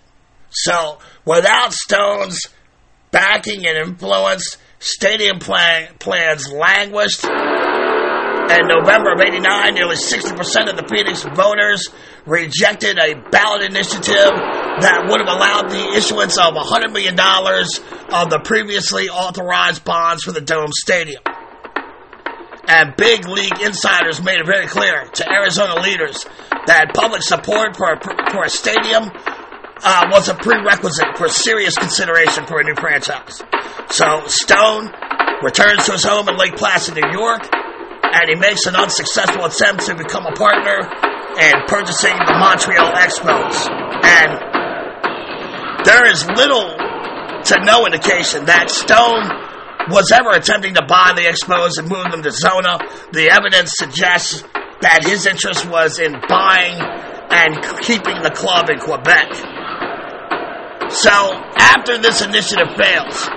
So, 0.50 0.98
without 1.24 1.72
Stone's 1.72 2.40
backing 3.12 3.66
and 3.66 3.78
influence, 3.78 4.56
stadium 4.80 5.38
plan- 5.38 5.94
plans 5.98 6.50
languished. 6.50 7.24
In 8.50 8.66
November 8.66 9.12
of 9.12 9.20
89, 9.20 9.74
nearly 9.74 9.94
60% 9.94 10.34
of 10.68 10.76
the 10.76 10.84
Phoenix 10.90 11.22
voters 11.22 11.86
rejected 12.26 12.98
a 12.98 13.14
ballot 13.30 13.62
initiative 13.62 14.34
that 14.82 15.06
would 15.06 15.20
have 15.20 15.30
allowed 15.30 15.70
the 15.70 15.94
issuance 15.96 16.36
of 16.36 16.54
$100 16.54 16.90
million 16.90 17.14
of 17.14 18.28
the 18.28 18.40
previously 18.42 19.08
authorized 19.08 19.84
bonds 19.84 20.24
for 20.24 20.32
the 20.32 20.40
Dome 20.40 20.72
Stadium. 20.72 21.22
And 22.66 22.96
big 22.96 23.28
league 23.28 23.60
insiders 23.62 24.20
made 24.20 24.40
it 24.40 24.46
very 24.46 24.66
clear 24.66 25.04
to 25.04 25.30
Arizona 25.30 25.80
leaders 25.80 26.26
that 26.66 26.90
public 26.92 27.22
support 27.22 27.76
for 27.76 27.92
a, 27.92 28.30
for 28.32 28.42
a 28.42 28.50
stadium 28.50 29.10
uh, 29.82 30.10
was 30.10 30.28
a 30.28 30.34
prerequisite 30.34 31.16
for 31.16 31.28
serious 31.28 31.76
consideration 31.76 32.46
for 32.46 32.58
a 32.60 32.64
new 32.64 32.74
franchise. 32.74 33.42
So 33.90 34.26
Stone 34.26 34.90
returns 35.42 35.86
to 35.86 35.92
his 35.92 36.04
home 36.04 36.28
in 36.28 36.36
Lake 36.36 36.56
Placid, 36.56 36.96
New 36.96 37.10
York, 37.12 37.46
and 38.12 38.28
he 38.28 38.34
makes 38.34 38.66
an 38.66 38.74
unsuccessful 38.76 39.44
attempt 39.44 39.86
to 39.86 39.94
become 39.94 40.26
a 40.26 40.32
partner 40.32 40.82
in 41.38 41.52
purchasing 41.66 42.16
the 42.18 42.36
Montreal 42.38 42.90
Expos. 42.98 43.70
And 44.02 44.30
there 45.86 46.10
is 46.10 46.26
little 46.26 46.76
to 47.44 47.56
no 47.64 47.86
indication 47.86 48.46
that 48.46 48.70
Stone 48.70 49.30
was 49.88 50.12
ever 50.12 50.30
attempting 50.30 50.74
to 50.74 50.84
buy 50.84 51.12
the 51.14 51.22
Expos 51.22 51.78
and 51.78 51.88
move 51.88 52.10
them 52.10 52.22
to 52.22 52.30
Zona. 52.30 52.78
The 53.12 53.30
evidence 53.30 53.72
suggests 53.76 54.42
that 54.80 55.04
his 55.04 55.26
interest 55.26 55.68
was 55.68 55.98
in 55.98 56.12
buying 56.28 56.80
and 57.30 57.62
keeping 57.82 58.22
the 58.22 58.30
club 58.30 58.68
in 58.70 58.78
Quebec. 58.78 59.28
So, 60.90 61.10
after 61.56 61.98
this 61.98 62.20
initiative 62.22 62.74
fails, 62.76 63.28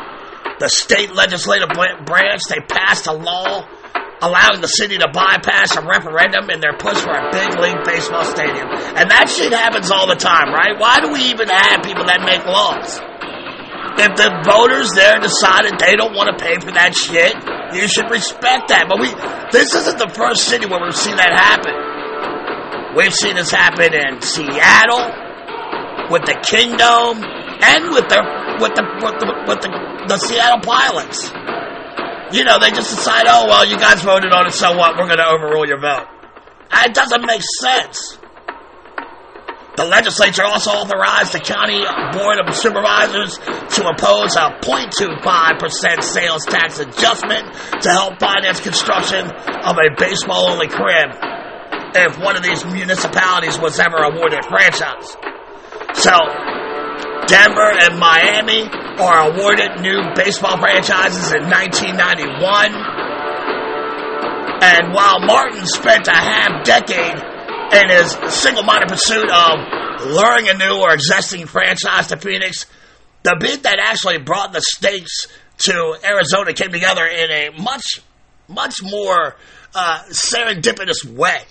the 0.59 0.69
state 0.69 1.13
legislative 1.13 1.69
branch, 1.69 2.41
they 2.49 2.59
passed 2.67 3.07
a 3.07 3.13
law 3.13 3.67
allowing 4.23 4.63
the 4.63 4.71
city 4.71 4.95
to 4.97 5.11
bypass 5.11 5.75
a 5.75 5.83
referendum 5.83 6.47
in 6.49 6.63
their 6.63 6.71
push 6.79 7.03
for 7.03 7.11
a 7.11 7.27
big 7.35 7.59
league 7.59 7.83
baseball 7.83 8.23
stadium. 8.23 8.71
And 8.95 9.11
that 9.11 9.27
shit 9.27 9.51
happens 9.51 9.91
all 9.91 10.07
the 10.07 10.15
time, 10.15 10.55
right? 10.55 10.79
Why 10.79 11.03
do 11.03 11.11
we 11.11 11.35
even 11.35 11.51
have 11.51 11.83
people 11.83 12.07
that 12.07 12.23
make 12.23 12.47
laws? 12.47 13.03
If 13.99 14.15
the 14.17 14.31
voters 14.47 14.89
there 14.95 15.19
decided 15.19 15.77
they 15.77 15.99
don't 15.99 16.15
want 16.15 16.31
to 16.31 16.37
pay 16.39 16.57
for 16.57 16.71
that 16.71 16.95
shit, 16.95 17.35
you 17.75 17.85
should 17.91 18.09
respect 18.09 18.71
that. 18.71 18.87
But 18.87 18.97
we, 19.03 19.11
this 19.51 19.75
isn't 19.75 19.99
the 19.99 20.09
first 20.15 20.47
city 20.47 20.65
where 20.65 20.81
we've 20.81 20.95
seen 20.95 21.19
that 21.19 21.29
happen. 21.29 21.75
We've 22.95 23.13
seen 23.13 23.35
this 23.35 23.51
happen 23.51 23.93
in 23.93 24.21
Seattle, 24.21 25.03
with 26.09 26.25
the 26.25 26.37
Kingdome, 26.41 27.21
and 27.21 27.91
with 27.93 28.07
the 28.09 28.21
with 28.61 28.73
the 28.73 28.85
with 29.01 29.17
the, 29.19 29.27
with 29.45 29.61
the, 29.61 29.69
the 30.07 30.17
Seattle 30.17 30.61
Pilots. 30.61 31.29
You 32.31 32.43
know, 32.43 32.57
they 32.59 32.71
just 32.71 32.95
decide, 32.95 33.25
oh 33.27 33.45
well, 33.47 33.65
you 33.67 33.77
guys 33.77 34.01
voted 34.01 34.31
on 34.31 34.47
it, 34.47 34.53
so 34.53 34.77
what? 34.77 34.97
We're 34.97 35.07
going 35.07 35.19
to 35.19 35.27
overrule 35.27 35.67
your 35.67 35.79
vote. 35.79 36.07
Uh, 36.71 36.83
it 36.85 36.93
doesn't 36.93 37.25
make 37.25 37.41
sense. 37.61 38.17
The 39.75 39.85
legislature 39.85 40.43
also 40.43 40.69
authorized 40.69 41.33
the 41.33 41.41
county 41.41 41.81
board 42.13 42.37
of 42.37 42.53
supervisors 42.53 43.41
to 43.41 43.89
impose 43.89 44.37
a 44.37 44.61
0.25% 44.61 46.03
sales 46.03 46.45
tax 46.45 46.77
adjustment 46.77 47.49
to 47.81 47.89
help 47.89 48.19
finance 48.19 48.61
construction 48.61 49.25
of 49.25 49.77
a 49.81 49.89
baseball-only 49.97 50.67
crib 50.67 51.09
if 51.95 52.19
one 52.19 52.37
of 52.37 52.43
these 52.43 52.63
municipalities 52.65 53.57
was 53.57 53.79
ever 53.79 53.97
awarded 53.97 54.45
a 54.45 54.47
franchise. 54.47 55.17
So, 55.97 56.13
Denver 57.25 57.73
and 57.73 57.97
Miami 57.97 58.69
are 58.99 59.31
awarded 59.31 59.81
new 59.81 60.13
baseball 60.15 60.57
franchises 60.57 61.33
in 61.33 61.49
1991. 61.49 62.73
And 64.63 64.93
while 64.93 65.19
Martin 65.19 65.65
spent 65.65 66.07
a 66.07 66.15
half 66.15 66.63
decade 66.63 67.17
in 67.73 67.89
his 67.89 68.15
single-minded 68.33 68.89
pursuit 68.89 69.29
of 69.29 70.05
luring 70.07 70.47
a 70.49 70.53
new 70.53 70.81
or 70.81 70.93
existing 70.93 71.47
franchise 71.47 72.07
to 72.07 72.17
Phoenix, 72.17 72.65
the 73.23 73.35
bid 73.39 73.63
that 73.63 73.79
actually 73.79 74.19
brought 74.19 74.53
the 74.53 74.61
states 74.61 75.27
to 75.57 75.97
Arizona 76.03 76.53
came 76.53 76.71
together 76.71 77.05
in 77.05 77.31
a 77.31 77.49
much, 77.61 78.01
much 78.47 78.75
more 78.83 79.35
uh, 79.73 80.03
serendipitous 80.09 81.03
way. 81.05 81.41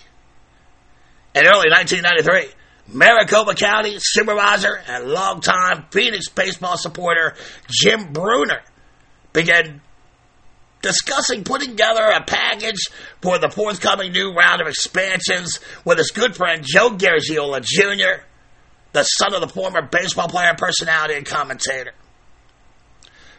In 1.35 1.47
early 1.47 1.71
1993, 1.71 2.51
Maricopa 2.89 3.55
County 3.55 3.97
supervisor 3.99 4.83
and 4.87 5.11
longtime 5.11 5.87
Phoenix 5.91 6.29
baseball 6.29 6.77
supporter 6.77 7.35
Jim 7.69 8.13
Brunner 8.13 8.63
began 9.33 9.81
discussing 10.83 11.45
putting 11.45 11.71
together 11.71 12.03
a 12.03 12.23
package 12.25 12.89
for 13.21 13.39
the 13.39 13.49
forthcoming 13.49 14.13
new 14.13 14.33
round 14.33 14.61
of 14.61 14.67
expansions 14.67 15.61
with 15.85 15.99
his 15.99 16.11
good 16.11 16.37
friend 16.37 16.65
Joe 16.67 16.91
Garagiola 16.91 17.63
Jr., 17.63 18.25
the 18.93 19.05
son 19.05 19.33
of 19.33 19.41
the 19.41 19.49
former 19.49 19.83
baseball 19.83 20.29
player, 20.29 20.53
personality, 20.59 21.15
and 21.15 21.25
commentator. 21.25 21.93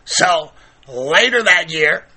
So, 0.05 0.51
later 0.87 1.43
that 1.43 1.71
year, 1.71 2.07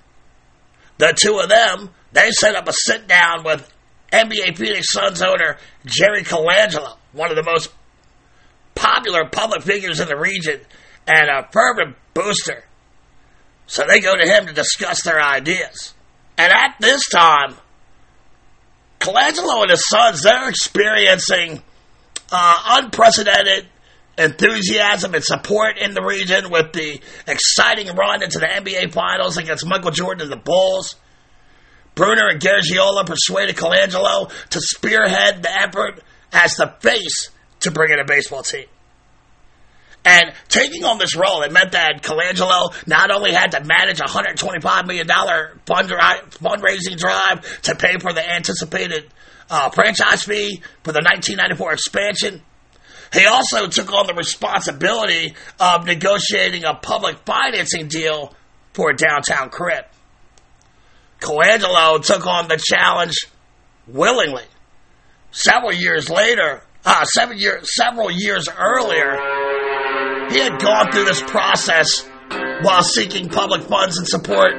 the 0.98 1.12
two 1.20 1.38
of 1.38 1.48
them, 1.48 1.90
they 2.12 2.30
set 2.30 2.54
up 2.54 2.68
a 2.68 2.72
sit 2.72 3.06
down 3.06 3.44
with 3.44 3.70
NBA 4.12 4.56
Phoenix 4.56 4.90
Suns 4.90 5.22
owner 5.22 5.58
Jerry 5.84 6.22
Colangelo, 6.22 6.96
one 7.16 7.30
of 7.30 7.36
the 7.36 7.42
most 7.42 7.72
popular 8.74 9.28
public 9.28 9.62
figures 9.62 10.00
in 10.00 10.08
the 10.08 10.16
region 10.16 10.60
and 11.06 11.28
a 11.28 11.48
fervent 11.50 11.96
booster 12.14 12.64
so 13.66 13.84
they 13.88 14.00
go 14.00 14.14
to 14.16 14.26
him 14.26 14.46
to 14.46 14.52
discuss 14.52 15.02
their 15.02 15.20
ideas. 15.20 15.92
And 16.38 16.52
at 16.52 16.76
this 16.80 17.08
time, 17.08 17.54
Colangelo 19.00 19.62
and 19.62 19.70
his 19.70 19.86
Suns, 19.88 20.22
they're 20.22 20.48
experiencing 20.48 21.62
uh, 22.30 22.62
unprecedented 22.82 23.68
enthusiasm 24.18 25.14
and 25.14 25.22
support 25.22 25.78
in 25.78 25.94
the 25.94 26.02
region 26.02 26.50
with 26.50 26.72
the 26.72 27.00
exciting 27.26 27.94
run 27.94 28.22
into 28.22 28.38
the 28.38 28.46
NBA 28.46 28.92
Finals 28.92 29.36
against 29.36 29.66
Michael 29.66 29.90
Jordan 29.90 30.22
and 30.22 30.32
the 30.32 30.42
Bulls. 30.42 30.94
Brunner 31.94 32.28
and 32.28 32.40
Garagiola 32.40 33.06
persuaded 33.06 33.56
Colangelo 33.56 34.30
to 34.50 34.60
spearhead 34.60 35.42
the 35.42 35.50
effort 35.50 36.02
as 36.36 36.54
the 36.56 36.72
face 36.80 37.30
to 37.60 37.70
bring 37.70 37.92
in 37.92 37.98
a 37.98 38.04
baseball 38.04 38.42
team. 38.42 38.66
And 40.04 40.32
taking 40.48 40.84
on 40.84 40.98
this 40.98 41.16
role, 41.16 41.42
it 41.42 41.50
meant 41.50 41.72
that 41.72 42.02
Colangelo 42.02 42.72
not 42.86 43.10
only 43.10 43.32
had 43.32 43.52
to 43.52 43.64
manage 43.64 44.00
a 44.00 44.04
$125 44.04 44.86
million 44.86 45.08
fundraising 45.08 46.96
drive 46.96 47.62
to 47.62 47.74
pay 47.74 47.98
for 47.98 48.12
the 48.12 48.22
anticipated 48.22 49.08
uh, 49.50 49.70
franchise 49.70 50.22
fee 50.22 50.62
for 50.84 50.92
the 50.92 51.00
1994 51.00 51.72
expansion, 51.72 52.42
he 53.12 53.26
also 53.26 53.66
took 53.66 53.92
on 53.92 54.06
the 54.06 54.14
responsibility 54.14 55.34
of 55.58 55.86
negotiating 55.86 56.64
a 56.64 56.74
public 56.74 57.18
financing 57.24 57.88
deal 57.88 58.32
for 58.74 58.90
a 58.90 58.96
downtown 58.96 59.50
crib. 59.50 59.86
Colangelo 61.20 62.04
took 62.04 62.26
on 62.26 62.46
the 62.46 62.62
challenge 62.62 63.14
willingly. 63.88 64.44
Several 65.30 65.72
years 65.72 66.08
later, 66.08 66.62
uh, 66.84 67.04
seven 67.04 67.38
year, 67.38 67.60
several 67.64 68.10
years 68.10 68.48
earlier, 68.48 69.16
he 70.30 70.38
had 70.38 70.60
gone 70.60 70.92
through 70.92 71.04
this 71.04 71.22
process 71.22 72.08
while 72.62 72.82
seeking 72.82 73.28
public 73.28 73.62
funds 73.62 73.98
and 73.98 74.06
support 74.06 74.52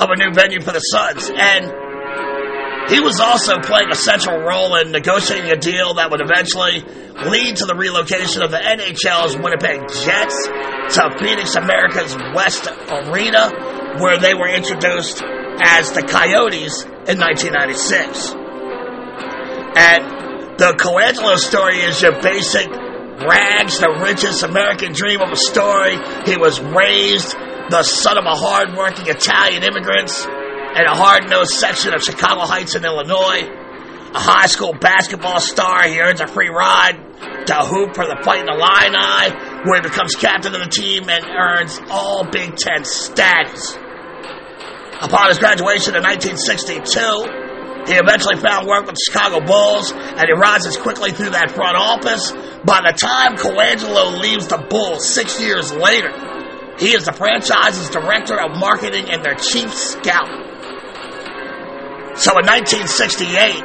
of 0.00 0.08
a 0.10 0.16
new 0.16 0.32
venue 0.32 0.60
for 0.60 0.72
the 0.72 0.80
Suns. 0.80 1.30
And 1.34 2.90
he 2.90 3.00
was 3.00 3.20
also 3.20 3.60
playing 3.60 3.90
a 3.90 3.94
central 3.94 4.40
role 4.40 4.76
in 4.76 4.90
negotiating 4.90 5.50
a 5.50 5.56
deal 5.56 5.94
that 5.94 6.10
would 6.10 6.20
eventually 6.20 6.80
lead 7.30 7.56
to 7.56 7.66
the 7.66 7.74
relocation 7.74 8.42
of 8.42 8.50
the 8.50 8.58
NHL's 8.58 9.36
Winnipeg 9.36 9.88
Jets 10.04 10.46
to 10.96 11.16
Phoenix 11.20 11.54
America's 11.54 12.16
West 12.34 12.68
Arena, 12.90 13.50
where 14.00 14.18
they 14.18 14.34
were 14.34 14.48
introduced 14.48 15.22
as 15.62 15.92
the 15.92 16.02
Coyotes 16.02 16.82
in 16.82 17.18
1996. 17.18 18.41
And 19.74 20.58
the 20.58 20.74
Colangelo 20.76 21.36
story 21.38 21.80
is 21.80 22.00
your 22.02 22.20
basic 22.20 22.68
rags, 22.68 23.78
the 23.78 24.00
richest 24.02 24.42
American 24.42 24.92
dream 24.92 25.20
of 25.20 25.30
a 25.32 25.36
story. 25.36 25.96
He 26.26 26.36
was 26.36 26.60
raised 26.60 27.32
the 27.70 27.82
son 27.82 28.18
of 28.18 28.24
a 28.24 28.34
hard-working 28.34 29.06
Italian 29.08 29.62
immigrants 29.62 30.24
in 30.24 30.84
a 30.84 30.94
hard-nosed 30.94 31.52
section 31.52 31.94
of 31.94 32.02
Chicago 32.02 32.42
Heights 32.42 32.74
in 32.74 32.84
Illinois. 32.84 33.48
A 34.14 34.20
high 34.20 34.46
school 34.46 34.74
basketball 34.74 35.40
star, 35.40 35.88
he 35.88 35.98
earns 36.00 36.20
a 36.20 36.26
free 36.26 36.50
ride 36.50 37.00
to 37.46 37.54
hoop 37.64 37.94
for 37.94 38.04
the 38.04 38.20
Fighting 38.22 38.48
Illini, 38.48 39.32
where 39.64 39.80
he 39.80 39.88
becomes 39.88 40.14
captain 40.14 40.54
of 40.54 40.60
the 40.60 40.68
team 40.68 41.08
and 41.08 41.24
earns 41.24 41.80
all 41.88 42.24
Big 42.24 42.56
Ten 42.56 42.84
status. 42.84 43.74
Upon 45.00 45.28
his 45.28 45.38
graduation 45.38 45.96
in 45.96 46.02
1962, 46.04 47.41
he 47.86 47.94
eventually 47.94 48.36
found 48.36 48.68
work 48.68 48.86
with 48.86 48.94
the 48.94 49.02
Chicago 49.10 49.40
Bulls, 49.44 49.90
and 49.92 50.24
he 50.26 50.32
rises 50.32 50.76
quickly 50.76 51.10
through 51.10 51.30
that 51.30 51.50
front 51.50 51.76
office. 51.76 52.30
By 52.64 52.82
the 52.86 52.92
time 52.92 53.34
Colangelo 53.36 54.20
leaves 54.20 54.46
the 54.46 54.58
Bulls 54.58 55.08
six 55.08 55.40
years 55.40 55.72
later, 55.72 56.12
he 56.78 56.94
is 56.94 57.04
the 57.04 57.12
franchise's 57.12 57.90
director 57.90 58.40
of 58.40 58.56
marketing 58.56 59.10
and 59.10 59.24
their 59.24 59.34
chief 59.34 59.74
scout. 59.74 60.28
So 62.14 62.38
in 62.38 62.46
1968, 62.46 63.64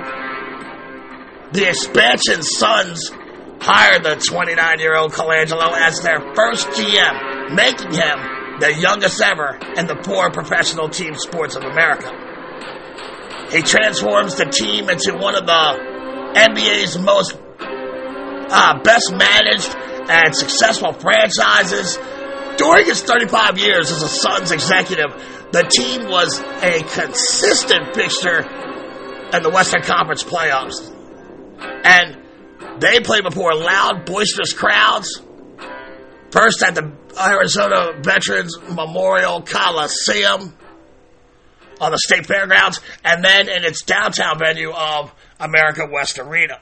the 1.54 1.70
expansion 1.70 2.42
Suns 2.42 3.12
hired 3.60 4.04
the 4.04 4.16
29 4.16 4.80
year 4.80 4.96
old 4.96 5.14
Colangelo 5.14 5.74
as 5.74 6.02
their 6.02 6.22
first 6.34 6.70
GM, 6.70 7.54
making 7.56 7.94
him 7.94 8.18
the 8.60 8.74
youngest 8.74 9.22
ever 9.22 9.60
in 9.78 9.86
the 9.86 10.02
four 10.04 10.32
professional 10.32 10.90
team 10.90 11.14
sports 11.16 11.56
of 11.56 11.64
America. 11.64 12.27
He 13.52 13.62
transforms 13.62 14.36
the 14.36 14.46
team 14.46 14.90
into 14.90 15.18
one 15.18 15.36
of 15.36 15.46
the 15.46 15.98
NBA's 16.36 16.98
most 17.00 17.38
uh, 18.50 18.80
best 18.84 19.12
managed 19.12 19.76
and 20.10 20.36
successful 20.36 20.94
franchises. 20.94 21.98
During 22.58 22.86
his 22.86 23.02
35 23.04 23.58
years 23.58 23.92
as 23.92 24.02
a 24.02 24.08
Suns 24.08 24.52
executive, 24.52 25.12
the 25.52 25.64
team 25.64 26.10
was 26.10 26.40
a 26.40 26.82
consistent 26.84 27.96
fixture 27.96 28.40
in 29.34 29.44
the 29.44 29.52
Western 29.54 29.82
Conference 29.82 30.24
playoffs. 30.24 30.94
And 31.60 32.82
they 32.82 33.00
played 33.00 33.24
before 33.24 33.56
loud, 33.56 34.06
boisterous 34.06 34.54
crowds. 34.54 35.22
First 36.32 36.64
at 36.64 36.76
the 36.76 36.92
Arizona 37.20 38.02
Veterans 38.02 38.58
Memorial 38.70 39.42
Coliseum 39.42 40.54
on 41.80 41.92
the 41.92 41.98
state 41.98 42.26
fairgrounds, 42.26 42.80
and 43.04 43.24
then 43.24 43.50
in 43.50 43.64
its 43.64 43.84
downtown 43.84 44.40
venue 44.40 44.72
of 44.72 45.14
America 45.40 45.88
West 45.90 46.20
Arena. 46.20 46.60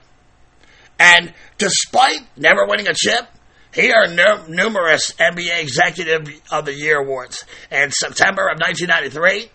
And 0.99 1.33
despite 1.57 2.21
never 2.37 2.65
winning 2.67 2.87
a 2.87 2.93
chip, 2.93 3.25
he 3.73 3.91
earned 3.91 4.15
numerous 4.47 5.11
NBA 5.13 5.61
Executive 5.61 6.41
of 6.51 6.65
the 6.65 6.73
Year 6.73 6.99
awards. 6.99 7.43
In 7.69 7.91
September 7.91 8.47
of 8.47 8.59
1993, 8.59 9.51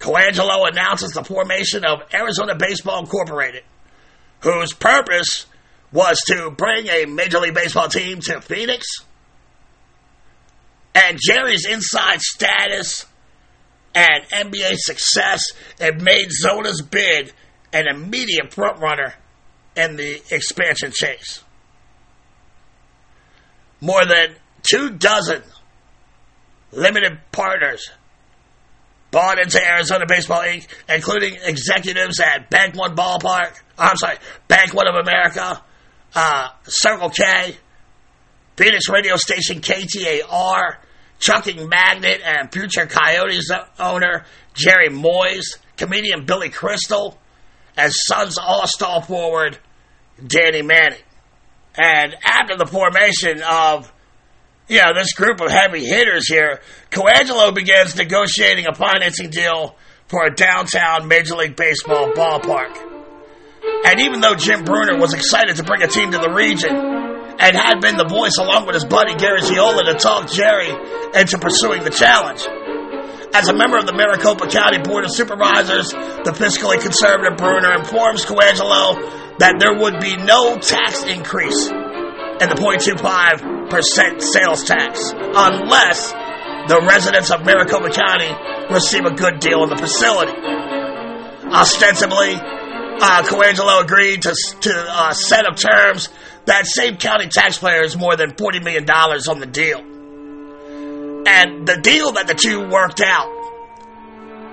Colangelo 0.00 0.68
announces 0.70 1.10
the 1.12 1.24
formation 1.24 1.84
of 1.84 2.02
Arizona 2.14 2.54
Baseball 2.54 3.00
Incorporated, 3.00 3.64
whose 4.40 4.72
purpose 4.72 5.46
was 5.92 6.18
to 6.28 6.50
bring 6.50 6.86
a 6.86 7.04
Major 7.06 7.40
League 7.40 7.54
Baseball 7.54 7.88
team 7.88 8.20
to 8.20 8.40
Phoenix. 8.40 8.86
And 10.94 11.18
Jerry's 11.20 11.66
inside 11.66 12.20
status 12.20 13.04
and 13.94 14.24
NBA 14.30 14.74
success 14.76 15.42
it 15.80 16.00
made 16.00 16.28
Zona's 16.30 16.82
bid 16.82 17.32
an 17.72 17.86
immediate 17.88 18.50
frontrunner 18.50 19.14
in 19.76 19.96
the 19.96 20.20
expansion 20.30 20.92
chase. 20.94 21.42
More 23.80 24.04
than 24.04 24.34
two 24.62 24.90
dozen 24.90 25.42
limited 26.72 27.18
partners 27.32 27.90
bought 29.10 29.38
into 29.38 29.64
Arizona 29.64 30.04
Baseball 30.06 30.42
Inc., 30.42 30.66
including 30.88 31.36
executives 31.42 32.20
at 32.20 32.50
Bank 32.50 32.74
One 32.76 32.94
Ballpark, 32.94 33.58
I'm 33.78 33.96
sorry, 33.96 34.18
Bank 34.48 34.74
One 34.74 34.86
of 34.86 34.96
America, 34.96 35.62
uh, 36.14 36.48
Circle 36.64 37.10
K, 37.10 37.56
Phoenix 38.56 38.88
radio 38.90 39.16
station 39.16 39.60
KTAR, 39.60 40.76
trucking 41.18 41.68
magnate 41.68 42.20
and 42.22 42.52
future 42.52 42.86
Coyotes 42.86 43.50
owner 43.78 44.24
Jerry 44.54 44.88
Moyes, 44.88 45.58
comedian 45.76 46.24
Billy 46.24 46.50
Crystal, 46.50 47.18
and 47.76 47.92
Suns 47.92 48.38
all-star 48.38 49.02
forward 49.02 49.58
Danny 50.24 50.62
Manning. 50.62 50.98
And 51.76 52.16
after 52.24 52.56
the 52.56 52.66
formation 52.66 53.40
of 53.42 53.92
you 54.68 54.82
know, 54.82 54.92
this 54.94 55.14
group 55.14 55.40
of 55.40 55.50
heavy 55.50 55.84
hitters 55.84 56.28
here, 56.28 56.60
Colangelo 56.90 57.54
begins 57.54 57.96
negotiating 57.96 58.66
a 58.66 58.74
financing 58.74 59.30
deal 59.30 59.76
for 60.08 60.26
a 60.26 60.34
downtown 60.34 61.08
Major 61.08 61.36
League 61.36 61.56
Baseball 61.56 62.12
ballpark. 62.12 62.76
And 63.86 64.00
even 64.00 64.20
though 64.20 64.34
Jim 64.34 64.64
Bruner 64.64 64.98
was 64.98 65.14
excited 65.14 65.56
to 65.56 65.64
bring 65.64 65.82
a 65.82 65.86
team 65.86 66.10
to 66.12 66.18
the 66.18 66.30
region 66.30 67.07
and 67.38 67.56
had 67.56 67.80
been 67.80 67.96
the 67.96 68.08
voice 68.08 68.36
along 68.38 68.66
with 68.66 68.74
his 68.74 68.84
buddy 68.84 69.14
Garagiola 69.14 69.84
to 69.86 69.94
talk 69.94 70.30
Jerry 70.30 70.70
into 71.14 71.38
pursuing 71.38 71.84
the 71.84 71.90
challenge, 71.90 72.42
as 73.34 73.48
a 73.48 73.54
member 73.54 73.76
of 73.76 73.86
the 73.86 73.92
Maricopa 73.92 74.48
County 74.48 74.78
Board 74.78 75.04
of 75.04 75.12
Supervisors, 75.12 75.90
the 75.90 76.32
fiscally 76.32 76.80
conservative 76.80 77.36
Bruner 77.36 77.74
informs 77.76 78.24
Colangelo 78.24 79.38
that 79.38 79.60
there 79.60 79.76
would 79.76 80.00
be 80.00 80.16
no 80.16 80.56
tax 80.56 81.04
increase 81.04 81.68
in 81.68 82.48
the 82.48 82.56
0.25% 82.56 84.22
sales 84.22 84.64
tax 84.64 85.12
unless 85.12 86.12
the 86.68 86.80
residents 86.88 87.30
of 87.30 87.44
Maricopa 87.44 87.90
County 87.92 88.32
receive 88.72 89.04
a 89.04 89.12
good 89.12 89.40
deal 89.40 89.62
in 89.62 89.70
the 89.70 89.76
facility. 89.76 90.32
Ostensibly, 91.52 92.34
uh, 92.34 93.22
Colangelo 93.22 93.82
agreed 93.82 94.22
to, 94.22 94.34
to 94.60 94.70
a 94.72 95.12
uh, 95.12 95.12
set 95.12 95.46
of 95.46 95.56
terms 95.56 96.08
that 96.48 96.66
saved 96.66 96.98
county 96.98 97.28
taxpayers 97.28 97.94
more 97.94 98.16
than 98.16 98.32
$40 98.32 98.64
million 98.64 98.88
on 98.88 99.38
the 99.38 99.46
deal. 99.46 99.80
And 101.28 101.68
the 101.68 101.78
deal 101.82 102.12
that 102.12 102.26
the 102.26 102.32
two 102.32 102.66
worked 102.68 103.02
out 103.02 103.28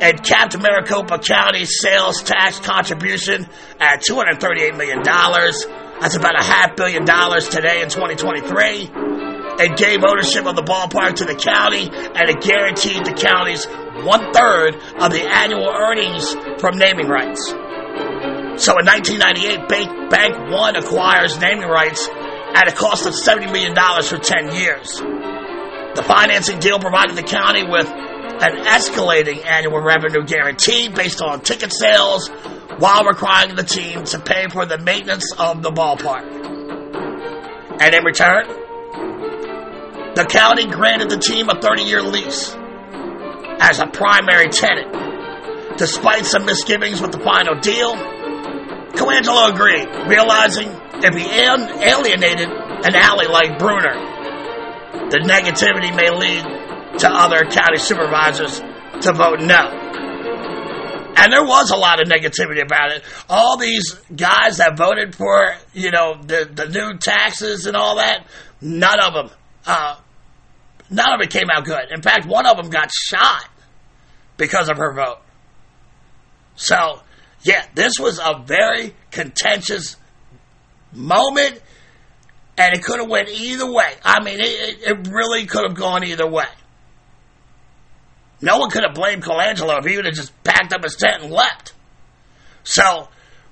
and 0.01 0.21
capped 0.21 0.59
Maricopa 0.59 1.19
County's 1.19 1.79
sales 1.79 2.21
tax 2.21 2.59
contribution 2.59 3.47
at 3.79 4.03
$238 4.03 4.75
million. 4.75 5.01
That's 5.03 6.17
about 6.17 6.37
a 6.37 6.43
half 6.43 6.75
billion 6.75 7.05
dollars 7.05 7.47
today 7.47 7.81
in 7.81 7.87
2023. 7.87 8.91
It 9.57 9.77
gave 9.77 10.03
ownership 10.03 10.45
of 10.45 10.57
the 10.57 10.63
ballpark 10.63 11.15
to 11.15 11.25
the 11.25 11.35
county, 11.35 11.87
and 11.89 12.29
it 12.29 12.41
guaranteed 12.41 13.05
the 13.05 13.13
county's 13.13 13.65
one 14.03 14.33
third 14.33 14.75
of 14.99 15.13
the 15.13 15.23
annual 15.23 15.69
earnings 15.69 16.35
from 16.59 16.77
naming 16.77 17.07
rights. 17.07 17.55
So 18.57 18.79
in 18.79 18.85
1998, 18.85 19.67
Bank, 20.09 20.51
One 20.51 20.75
acquires 20.75 21.37
naming 21.39 21.67
rights 21.67 22.07
at 22.55 22.69
a 22.69 22.71
cost 22.71 23.05
of 23.05 23.13
$70 23.13 23.51
million 23.51 23.75
for 23.75 24.17
10 24.17 24.55
years. 24.55 24.95
The 25.95 26.03
financing 26.03 26.59
deal 26.59 26.79
provided 26.79 27.17
the 27.17 27.23
county 27.23 27.63
with 27.67 27.87
an 27.87 28.63
escalating 28.63 29.45
annual 29.45 29.81
revenue 29.81 30.25
guarantee 30.25 30.89
based 30.89 31.21
on 31.21 31.41
ticket 31.41 31.73
sales 31.73 32.29
while 32.77 33.03
requiring 33.03 33.55
the 33.55 33.63
team 33.63 34.03
to 34.05 34.19
pay 34.19 34.47
for 34.49 34.65
the 34.65 34.77
maintenance 34.77 35.33
of 35.37 35.61
the 35.61 35.71
ballpark. 35.71 36.23
And 37.81 37.93
in 37.93 38.03
return, 38.03 38.47
the 40.15 40.25
county 40.29 40.65
granted 40.67 41.09
the 41.09 41.17
team 41.17 41.49
a 41.49 41.59
30 41.59 41.83
year 41.83 42.01
lease 42.01 42.55
as 43.59 43.79
a 43.79 43.87
primary 43.87 44.47
tenant. 44.47 45.77
Despite 45.77 46.25
some 46.25 46.45
misgivings 46.45 47.01
with 47.01 47.11
the 47.11 47.19
final 47.19 47.59
deal, 47.59 47.95
Colangelo 48.95 49.51
agreed, 49.51 49.87
realizing 50.07 50.69
if 51.03 51.13
he 51.13 51.25
alienated 51.29 52.49
an 52.49 52.95
alley 52.95 53.27
like 53.27 53.59
Bruner, 53.59 53.93
the 55.09 55.19
negativity 55.19 55.95
may 55.95 56.09
lead 56.09 56.99
to 56.99 57.09
other 57.09 57.39
county 57.49 57.77
supervisors 57.77 58.59
to 59.01 59.13
vote 59.13 59.41
no. 59.41 59.85
And 61.17 61.31
there 61.31 61.43
was 61.43 61.71
a 61.71 61.77
lot 61.77 62.01
of 62.01 62.07
negativity 62.09 62.61
about 62.61 62.91
it. 62.91 63.03
All 63.29 63.57
these 63.57 63.93
guys 64.15 64.57
that 64.57 64.77
voted 64.77 65.15
for, 65.15 65.55
you 65.73 65.91
know, 65.91 66.21
the, 66.21 66.49
the 66.53 66.67
new 66.67 66.97
taxes 66.97 67.65
and 67.65 67.75
all 67.75 67.97
that, 67.97 68.27
none 68.59 68.99
of 68.99 69.13
them, 69.13 69.29
uh, 69.65 69.97
none 70.89 71.13
of 71.13 71.21
it 71.21 71.29
came 71.29 71.49
out 71.49 71.65
good. 71.65 71.85
In 71.91 72.01
fact, 72.01 72.25
one 72.25 72.45
of 72.45 72.57
them 72.57 72.69
got 72.69 72.89
shot 72.91 73.47
because 74.37 74.69
of 74.69 74.77
her 74.77 74.93
vote. 74.93 75.19
So, 76.55 77.01
yeah, 77.45 77.63
this 77.75 77.93
was 77.99 78.19
a 78.19 78.43
very 78.43 78.95
contentious 79.11 79.95
moment 80.91 81.61
and 82.57 82.73
it 82.73 82.83
could 82.83 82.99
have 82.99 83.09
went 83.09 83.29
either 83.29 83.71
way. 83.71 83.93
I 84.03 84.23
mean, 84.23 84.39
it, 84.39 84.79
it 84.81 85.07
really 85.09 85.45
could 85.45 85.63
have 85.63 85.75
gone 85.75 86.03
either 86.03 86.27
way. 86.27 86.47
No 88.41 88.57
one 88.57 88.71
could 88.71 88.83
have 88.83 88.95
blamed 88.95 89.23
Colangelo 89.23 89.77
if 89.77 89.85
he 89.85 89.95
would 89.95 90.05
have 90.05 90.15
just 90.15 90.31
packed 90.43 90.73
up 90.73 90.83
his 90.83 90.95
tent 90.95 91.23
and 91.23 91.31
left. 91.31 91.73
So, 92.63 93.09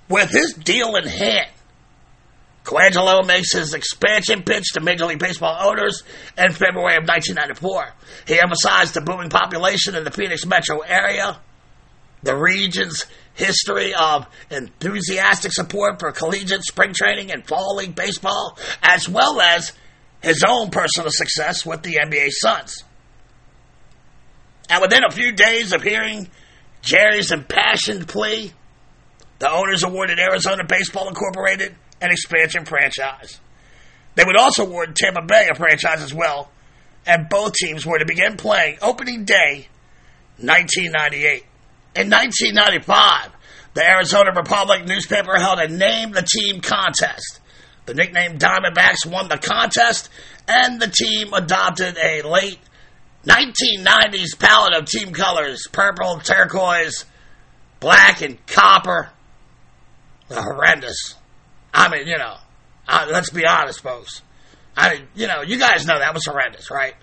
with 0.10 0.30
his 0.32 0.54
deal 0.54 0.96
in 0.96 1.08
hand, 1.08 1.50
Colangelo 2.64 3.26
makes 3.26 3.54
his 3.54 3.74
expansion 3.74 4.42
pitch 4.42 4.74
to 4.74 4.82
Major 4.82 5.06
League 5.06 5.20
Baseball 5.20 5.70
owners 5.70 6.02
in 6.38 6.52
February 6.52 6.96
of 6.96 7.08
1994. 7.08 7.94
He 8.26 8.40
emphasized 8.40 8.96
the 8.96 9.02
booming 9.02 9.30
population 9.30 9.96
in 9.96 10.04
the 10.04 10.12
Phoenix 10.12 10.46
metro 10.46 10.80
area, 10.80 11.40
the 12.24 12.36
region's 12.36 13.06
history 13.34 13.94
of 13.94 14.28
enthusiastic 14.50 15.52
support 15.52 16.00
for 16.00 16.12
collegiate 16.12 16.64
spring 16.64 16.94
training 16.94 17.32
and 17.32 17.48
fall 17.48 17.76
league 17.76 17.96
baseball, 17.96 18.58
as 18.82 19.10
well 19.10 19.42
as 19.42 19.72
his 20.22 20.44
own 20.48 20.70
personal 20.70 21.10
success 21.12 21.66
with 21.66 21.84
the 21.84 21.96
NBA 21.96 22.28
Suns. 22.30 22.84
And 24.70 24.82
within 24.82 25.04
a 25.04 25.12
few 25.12 25.32
days 25.34 25.74
of 25.74 25.84
hearing 25.84 26.30
Jerry's 26.82 27.32
impassioned 27.32 28.08
plea, 28.08 28.54
the 29.40 29.52
owners 29.52 29.84
awarded 29.84 30.20
Arizona 30.20 30.64
Baseball 30.64 31.10
Incorporated 31.10 31.76
an 32.02 32.12
expansion 32.12 32.66
franchise. 32.66 33.40
They 34.16 34.24
would 34.24 34.38
also 34.38 34.66
award 34.66 34.96
Tampa 34.96 35.22
Bay 35.22 35.48
a 35.52 35.56
franchise 35.56 36.02
as 36.02 36.14
well, 36.14 36.52
and 37.06 37.28
both 37.30 37.54
teams 37.54 37.86
were 37.86 37.98
to 37.98 38.06
begin 38.06 38.38
playing 38.38 38.78
opening 38.82 39.26
day 39.26 39.68
1998. 40.38 41.46
In 41.96 42.10
1995, 42.10 43.32
the 43.76 43.84
Arizona 43.84 44.32
Republic 44.36 44.86
newspaper 44.86 45.38
held 45.38 45.60
a 45.60 45.68
name 45.68 46.12
the 46.12 46.24
team 46.24 46.60
contest. 46.62 47.40
The 47.86 47.94
nickname 47.94 48.40
Diamondbacks 48.40 49.06
won 49.06 49.28
the 49.28 49.38
contest, 49.38 50.10
and 50.48 50.82
the 50.82 50.88
team 50.88 51.34
adopted 51.34 51.98
a 51.98 52.22
late 52.22 52.60
1990s 53.26 54.38
palette 54.40 54.76
of 54.76 54.86
team 54.86 55.14
colors 55.14 55.68
purple, 55.72 56.20
turquoise, 56.20 57.06
black, 57.80 58.22
and 58.22 58.44
copper. 58.48 59.10
horrendous. 60.30 61.16
I 61.74 61.90
mean, 61.90 62.08
you 62.08 62.18
know, 62.18 62.38
uh, 62.88 63.08
let's 63.12 63.30
be 63.30 63.46
honest, 63.46 63.82
folks. 63.82 64.22
I 64.76 64.96
mean, 64.96 65.08
you 65.16 65.28
know, 65.28 65.42
you 65.42 65.60
guys 65.60 65.86
know 65.86 66.00
that 66.00 66.14
was 66.14 66.26
horrendous, 66.26 66.72
right? 66.72 66.96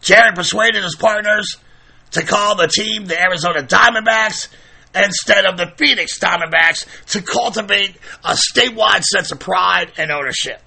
Jerry 0.00 0.32
persuaded 0.34 0.82
his 0.82 0.96
partners 0.96 1.56
to 2.14 2.24
call 2.24 2.56
the 2.56 2.68
team 2.68 3.06
the 3.06 3.20
Arizona 3.20 3.62
Diamondbacks 3.62 4.48
instead 4.94 5.44
of 5.44 5.56
the 5.56 5.72
Phoenix 5.76 6.18
Diamondbacks 6.18 6.86
to 7.06 7.22
cultivate 7.22 7.96
a 8.24 8.34
statewide 8.34 9.02
sense 9.02 9.32
of 9.32 9.40
pride 9.40 9.92
and 9.96 10.10
ownership. 10.10 10.60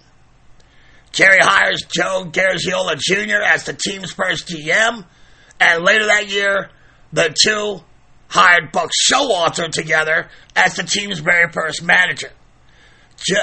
Jerry 1.12 1.40
hires 1.40 1.82
Joe 1.90 2.26
Garagiola 2.30 2.98
Jr. 2.98 3.42
as 3.42 3.64
the 3.64 3.74
team's 3.74 4.12
first 4.12 4.48
GM, 4.48 5.06
and 5.60 5.84
later 5.84 6.06
that 6.06 6.30
year, 6.30 6.70
the 7.14 7.36
two 7.42 7.82
hired 8.28 8.72
Buck 8.72 8.92
Showalter 9.10 9.72
together 9.72 10.30
as 10.56 10.76
the 10.76 10.84
team's 10.84 11.20
very 11.20 11.52
first 11.52 11.82
manager. 11.82 12.32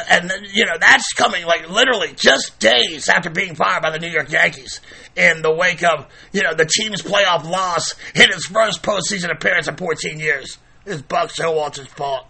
And 0.08 0.30
you 0.52 0.64
know 0.66 0.76
that's 0.78 1.12
coming 1.14 1.44
like 1.44 1.68
literally 1.68 2.12
just 2.16 2.58
days 2.58 3.08
after 3.08 3.28
being 3.28 3.54
fired 3.54 3.82
by 3.82 3.90
the 3.90 3.98
New 3.98 4.08
York 4.08 4.30
Yankees 4.30 4.80
in 5.16 5.42
the 5.42 5.52
wake 5.52 5.82
of 5.82 6.06
you 6.32 6.42
know 6.42 6.54
the 6.54 6.64
team's 6.64 7.02
playoff 7.02 7.44
loss 7.44 7.94
in 8.14 8.30
his 8.30 8.46
first 8.46 8.82
postseason 8.82 9.32
appearance 9.32 9.68
in 9.68 9.76
14 9.76 10.20
years. 10.20 10.58
It's 10.86 11.02
Buck 11.02 11.30
Showalter's 11.30 11.88
fault. 11.88 12.26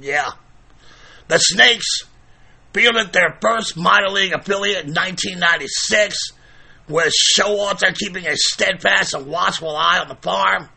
Yeah, 0.00 0.30
the 1.28 1.38
Snakes 1.38 2.04
fielded 2.72 3.12
their 3.12 3.38
first 3.40 3.76
minor 3.76 4.08
league 4.08 4.32
affiliate 4.32 4.86
in 4.86 4.94
1996, 4.94 6.16
with 6.88 7.12
Showalter 7.36 7.96
keeping 7.96 8.26
a 8.26 8.36
steadfast 8.36 9.14
and 9.14 9.26
watchful 9.26 9.76
eye 9.76 9.98
on 9.98 10.08
the 10.08 10.16
farm. 10.16 10.68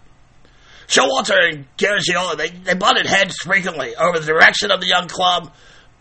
Showalter 0.88 1.50
and 1.50 1.66
Garagiola, 1.78 2.38
they, 2.38 2.50
they 2.50 2.74
butted 2.74 3.06
heads 3.06 3.36
frequently 3.44 3.96
over 3.96 4.20
the 4.20 4.26
direction 4.26 4.70
of 4.72 4.80
the 4.80 4.88
young 4.88 5.08
club. 5.08 5.54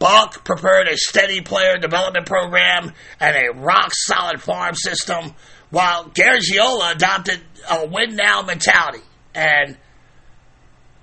Buck 0.02 0.42
preferred 0.42 0.88
a 0.88 0.96
steady 0.96 1.42
player 1.42 1.78
development 1.78 2.26
program 2.26 2.92
and 3.20 3.36
a 3.36 3.56
rock-solid 3.56 4.42
farm 4.42 4.74
system, 4.74 5.32
while 5.70 6.06
Garagiola 6.06 6.96
adopted 6.96 7.40
a 7.70 7.86
win-now 7.86 8.42
mentality 8.42 9.04
and 9.32 9.76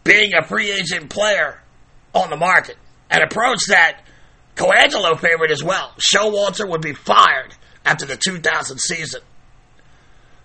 being 0.04 0.34
a 0.34 0.44
free 0.46 0.74
agent 0.74 1.10
player 1.10 1.62
on 2.14 2.30
the 2.30 2.36
market, 2.36 2.76
an 3.10 3.22
approach 3.22 3.60
that 3.70 4.02
Colangelo 4.58 5.18
favored 5.18 5.50
as 5.50 5.64
well. 5.64 5.94
Showalter 5.98 6.70
would 6.70 6.82
be 6.82 6.94
fired 6.94 7.56
after 7.86 8.06
the 8.06 8.18
2000 8.18 8.80
season. 8.80 9.22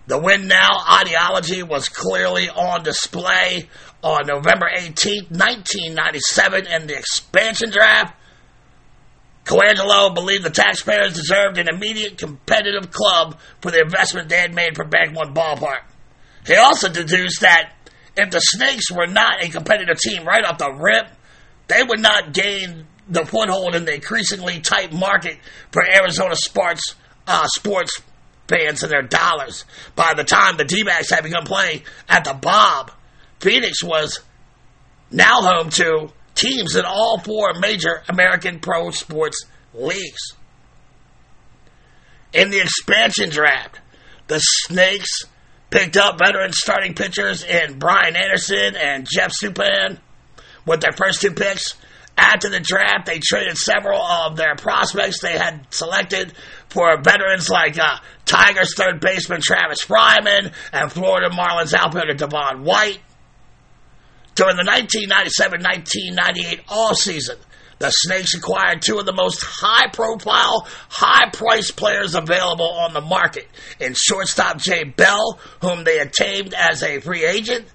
The 0.06 0.18
win 0.18 0.46
now 0.46 0.78
ideology 1.00 1.64
was 1.64 1.88
clearly 1.88 2.48
on 2.48 2.84
display 2.84 3.68
on 4.00 4.28
November 4.28 4.68
18, 4.72 5.24
1997, 5.30 6.66
in 6.68 6.86
the 6.86 6.96
expansion 6.96 7.70
draft. 7.70 8.14
Colangelo 9.44 10.14
believed 10.14 10.44
the 10.44 10.50
taxpayers 10.50 11.14
deserved 11.14 11.58
an 11.58 11.68
immediate 11.68 12.16
competitive 12.16 12.90
club 12.90 13.38
for 13.60 13.70
the 13.70 13.80
investment 13.80 14.28
they 14.28 14.38
had 14.38 14.54
made 14.54 14.74
for 14.74 14.84
Bank 14.84 15.14
One 15.14 15.34
Ballpark. 15.34 15.82
He 16.46 16.54
also 16.54 16.88
deduced 16.88 17.40
that 17.40 17.72
if 18.16 18.30
the 18.30 18.40
Snakes 18.40 18.90
were 18.90 19.06
not 19.06 19.42
a 19.42 19.48
competitive 19.48 19.98
team 19.98 20.24
right 20.24 20.44
off 20.44 20.58
the 20.58 20.72
rip, 20.72 21.08
they 21.66 21.82
would 21.82 22.00
not 22.00 22.32
gain 22.32 22.86
the 23.08 23.24
foothold 23.26 23.74
in 23.74 23.84
the 23.84 23.94
increasingly 23.94 24.60
tight 24.60 24.92
market 24.92 25.38
for 25.72 25.84
Arizona 25.84 26.36
sports, 26.36 26.94
uh, 27.26 27.46
sports 27.48 28.00
fans 28.48 28.82
and 28.82 28.92
their 28.92 29.02
dollars. 29.02 29.64
By 29.94 30.14
the 30.14 30.24
time 30.24 30.56
the 30.56 30.64
D-backs 30.64 31.10
had 31.10 31.24
begun 31.24 31.44
playing 31.44 31.82
at 32.08 32.24
the 32.24 32.34
Bob, 32.34 32.92
Phoenix 33.40 33.82
was 33.82 34.20
now 35.10 35.42
home 35.42 35.70
to 35.70 36.10
teams 36.34 36.76
in 36.76 36.84
all 36.84 37.18
four 37.18 37.54
major 37.58 38.02
American 38.08 38.60
pro 38.60 38.90
sports 38.90 39.46
leagues. 39.72 40.32
In 42.32 42.50
the 42.50 42.60
expansion 42.60 43.30
draft, 43.30 43.80
the 44.26 44.38
Snakes 44.38 45.24
picked 45.70 45.96
up 45.96 46.18
veteran 46.18 46.52
starting 46.52 46.94
pitchers 46.94 47.44
in 47.44 47.78
Brian 47.78 48.16
Anderson 48.16 48.76
and 48.76 49.06
Jeff 49.10 49.32
Suppan 49.40 49.98
with 50.66 50.80
their 50.80 50.92
first 50.92 51.20
two 51.20 51.32
picks. 51.32 51.74
After 52.16 52.48
the 52.48 52.60
draft, 52.60 53.06
they 53.06 53.18
traded 53.18 53.58
several 53.58 54.00
of 54.00 54.36
their 54.36 54.54
prospects 54.54 55.20
they 55.20 55.36
had 55.36 55.66
selected 55.70 56.32
for 56.68 56.96
veterans 57.02 57.50
like 57.50 57.76
uh, 57.76 57.98
Tigers 58.24 58.74
third 58.76 59.00
baseman 59.00 59.40
Travis 59.42 59.84
Fryman 59.84 60.52
and 60.72 60.92
Florida 60.92 61.30
Marlins 61.30 61.74
outfielder 61.74 62.14
Devon 62.14 62.62
White. 62.62 63.00
During 64.34 64.56
the 64.56 64.64
1997-1998 64.64 66.64
offseason, 66.66 67.36
the 67.78 67.90
Snakes 67.90 68.34
acquired 68.34 68.82
two 68.82 68.98
of 68.98 69.06
the 69.06 69.12
most 69.12 69.42
high-profile, 69.42 70.66
high-priced 70.88 71.76
players 71.76 72.14
available 72.14 72.68
on 72.68 72.92
the 72.92 73.00
market 73.00 73.48
in 73.80 73.94
shortstop 73.94 74.58
Jay 74.58 74.84
Bell, 74.84 75.40
whom 75.60 75.82
they 75.84 76.04
tamed 76.06 76.54
as 76.54 76.82
a 76.82 77.00
free 77.00 77.24
agent, 77.24 77.66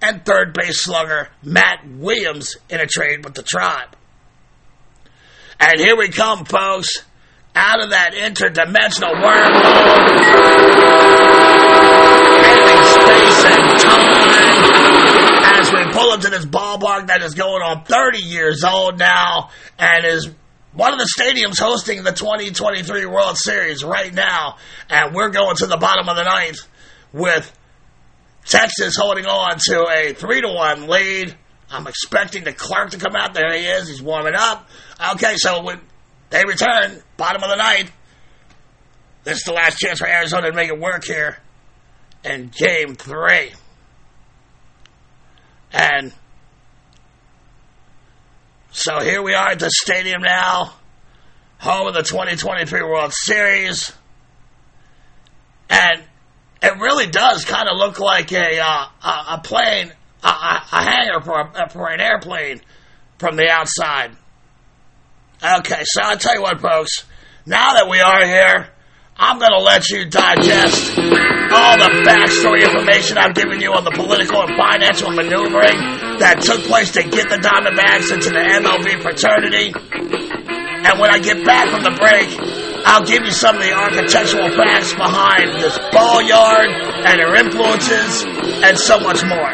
and 0.00 0.24
third 0.24 0.54
base 0.54 0.80
slugger 0.82 1.28
Matt 1.42 1.80
Williams 1.88 2.56
in 2.68 2.80
a 2.80 2.86
trade 2.86 3.24
with 3.24 3.34
the 3.34 3.42
Tribe. 3.42 3.96
And 5.60 5.80
here 5.80 5.96
we 5.96 6.08
come, 6.08 6.44
folks, 6.44 7.02
out 7.54 7.82
of 7.82 7.90
that 7.90 8.12
interdimensional 8.14 9.14
wormhole, 9.18 10.28
space 12.86 13.44
and 13.44 13.80
time, 13.80 14.62
as 15.58 15.72
we 15.72 15.82
pull 15.98 16.14
into 16.14 16.30
this 16.30 16.44
ballpark 16.44 17.08
that 17.08 17.22
is 17.22 17.34
going 17.34 17.62
on 17.62 17.84
30 17.84 18.18
years 18.18 18.62
old 18.64 18.98
now 18.98 19.50
and 19.78 20.04
is 20.04 20.30
one 20.72 20.92
of 20.92 20.98
the 20.98 21.10
stadiums 21.18 21.58
hosting 21.58 22.04
the 22.04 22.12
2023 22.12 23.06
World 23.06 23.36
Series 23.36 23.82
right 23.82 24.12
now. 24.12 24.56
And 24.88 25.14
we're 25.14 25.30
going 25.30 25.56
to 25.56 25.66
the 25.66 25.76
bottom 25.76 26.08
of 26.08 26.16
the 26.16 26.24
ninth 26.24 26.58
with 27.12 27.52
Texas 28.44 28.94
holding 28.96 29.26
on 29.26 29.58
to 29.58 29.86
a 29.88 30.14
3 30.14 30.40
to 30.42 30.48
1 30.48 30.88
lead. 30.88 31.34
I'm 31.70 31.86
expecting 31.86 32.44
Leclerc 32.44 32.90
to 32.90 32.98
come 32.98 33.16
out. 33.16 33.34
There 33.34 33.52
he 33.52 33.64
is. 33.64 33.88
He's 33.88 34.00
warming 34.00 34.34
up. 34.36 34.68
Okay, 35.14 35.34
so 35.36 35.62
when 35.62 35.80
they 36.30 36.44
return, 36.44 37.02
bottom 37.16 37.42
of 37.42 37.50
the 37.50 37.56
ninth, 37.56 37.90
this 39.24 39.38
is 39.38 39.44
the 39.44 39.52
last 39.52 39.78
chance 39.78 39.98
for 39.98 40.06
Arizona 40.06 40.50
to 40.50 40.56
make 40.56 40.68
it 40.68 40.78
work 40.78 41.04
here 41.04 41.38
in 42.24 42.50
game 42.56 42.94
three. 42.94 43.52
And 45.72 46.12
so 48.70 49.00
here 49.00 49.22
we 49.22 49.34
are 49.34 49.48
at 49.48 49.58
the 49.58 49.70
stadium 49.70 50.22
now, 50.22 50.74
home 51.58 51.88
of 51.88 51.94
the 51.94 52.02
2023 52.02 52.82
World 52.82 53.12
Series. 53.12 53.92
And 55.68 56.02
it 56.62 56.78
really 56.80 57.06
does 57.06 57.44
kind 57.44 57.68
of 57.68 57.76
look 57.76 58.00
like 58.00 58.32
a 58.32 58.60
uh, 58.60 58.86
a, 59.28 59.40
plane, 59.42 59.92
a, 60.22 60.28
a, 60.28 60.82
hangar 60.82 61.20
for 61.20 61.40
a, 61.40 61.68
for 61.68 61.88
an 61.88 62.00
airplane 62.00 62.60
from 63.18 63.36
the 63.36 63.48
outside. 63.48 64.12
Okay, 65.42 65.82
so 65.84 66.02
I'll 66.02 66.18
tell 66.18 66.34
you 66.34 66.42
what, 66.42 66.60
folks. 66.60 67.04
Now 67.46 67.74
that 67.74 67.88
we 67.88 68.00
are 68.00 68.24
here, 68.24 68.68
I'm 69.18 69.40
going 69.40 69.50
to 69.50 69.58
let 69.58 69.90
you 69.90 70.04
digest 70.04 70.94
all 70.96 71.74
the 71.74 71.90
backstory 72.06 72.62
information 72.62 73.18
I've 73.18 73.34
given 73.34 73.60
you 73.60 73.74
on 73.74 73.82
the 73.82 73.90
political 73.90 74.46
and 74.46 74.54
financial 74.54 75.10
maneuvering 75.10 76.22
that 76.22 76.38
took 76.38 76.62
place 76.62 76.92
to 76.94 77.02
get 77.02 77.26
the 77.26 77.42
Diamondbacks 77.42 78.14
into 78.14 78.30
the 78.30 78.38
MLB 78.38 79.02
fraternity. 79.02 79.74
And 79.74 81.00
when 81.02 81.10
I 81.10 81.18
get 81.18 81.42
back 81.44 81.66
from 81.66 81.82
the 81.82 81.98
break, 81.98 82.30
I'll 82.86 83.02
give 83.02 83.26
you 83.26 83.34
some 83.34 83.56
of 83.58 83.62
the 83.62 83.74
architectural 83.74 84.54
facts 84.54 84.94
behind 84.94 85.58
this 85.58 85.74
ball 85.90 86.22
yard 86.22 86.70
and 86.70 87.18
their 87.18 87.34
influences 87.42 88.22
and 88.62 88.78
so 88.78 89.02
much 89.02 89.26
more. 89.26 89.50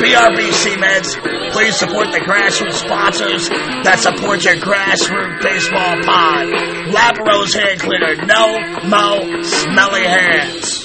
BRB 0.00 0.50
Meds, 0.76 1.16
please 1.52 1.76
support 1.76 2.10
the 2.12 2.20
grassroots 2.20 2.74
sponsors 2.74 3.48
that 3.48 3.98
support 4.00 4.44
your 4.44 4.56
grassroots 4.56 5.42
baseball 5.42 5.96
pod. 6.02 6.48
Laparo's 6.92 7.54
hand 7.54 7.80
cleaner, 7.80 8.14
no 8.26 8.58
mo 8.88 9.42
smelly 9.42 10.04
hands. 10.04 10.84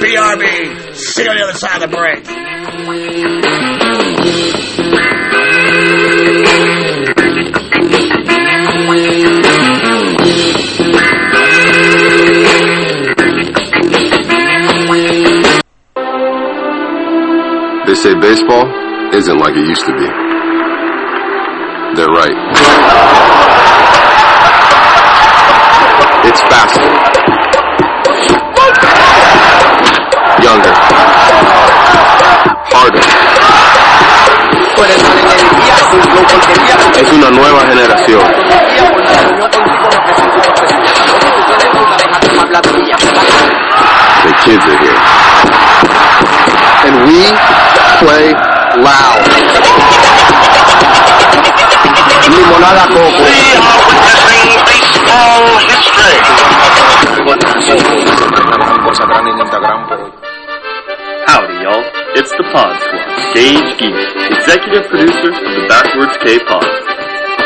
BRB, 0.00 0.94
see 0.94 1.22
you 1.24 1.30
on 1.30 1.36
the 1.36 1.42
other 1.42 1.58
side 1.58 1.82
of 1.82 1.90
the 1.90 1.96
break. 1.96 2.24
Say 18.04 18.12
baseball 18.20 18.68
isn't 19.14 19.38
like 19.38 19.56
it 19.56 19.66
used 19.66 19.86
to 19.86 19.92
be. 19.96 20.04
They're 21.96 22.12
right. 22.12 22.36
It's 26.28 26.42
faster. 26.52 26.84
Younger. 30.44 30.74
Harder. 32.76 33.00
Es 37.00 37.08
una 37.10 37.30
nueva 37.30 37.60
generación. 37.72 38.20
The 44.24 44.32
kids 44.44 44.66
are 44.66 44.78
here. 44.84 45.00
And 46.84 47.08
we 47.08 47.83
play 47.98 48.32
loud. 48.82 49.22
Limonada 52.30 52.86
Coco. 52.88 53.24
Howdy, 61.26 61.56
y'all. 61.62 61.84
It's 62.14 62.30
the 62.38 62.44
Pod 62.52 62.78
Squad. 62.78 63.06
Gage 63.34 63.78
Geek, 63.78 63.96
executive 64.30 64.86
producer 64.88 65.34
of 65.34 65.50
the 65.54 65.66
Backwards 65.68 66.16
K 66.22 66.38
Pod. 66.46 66.62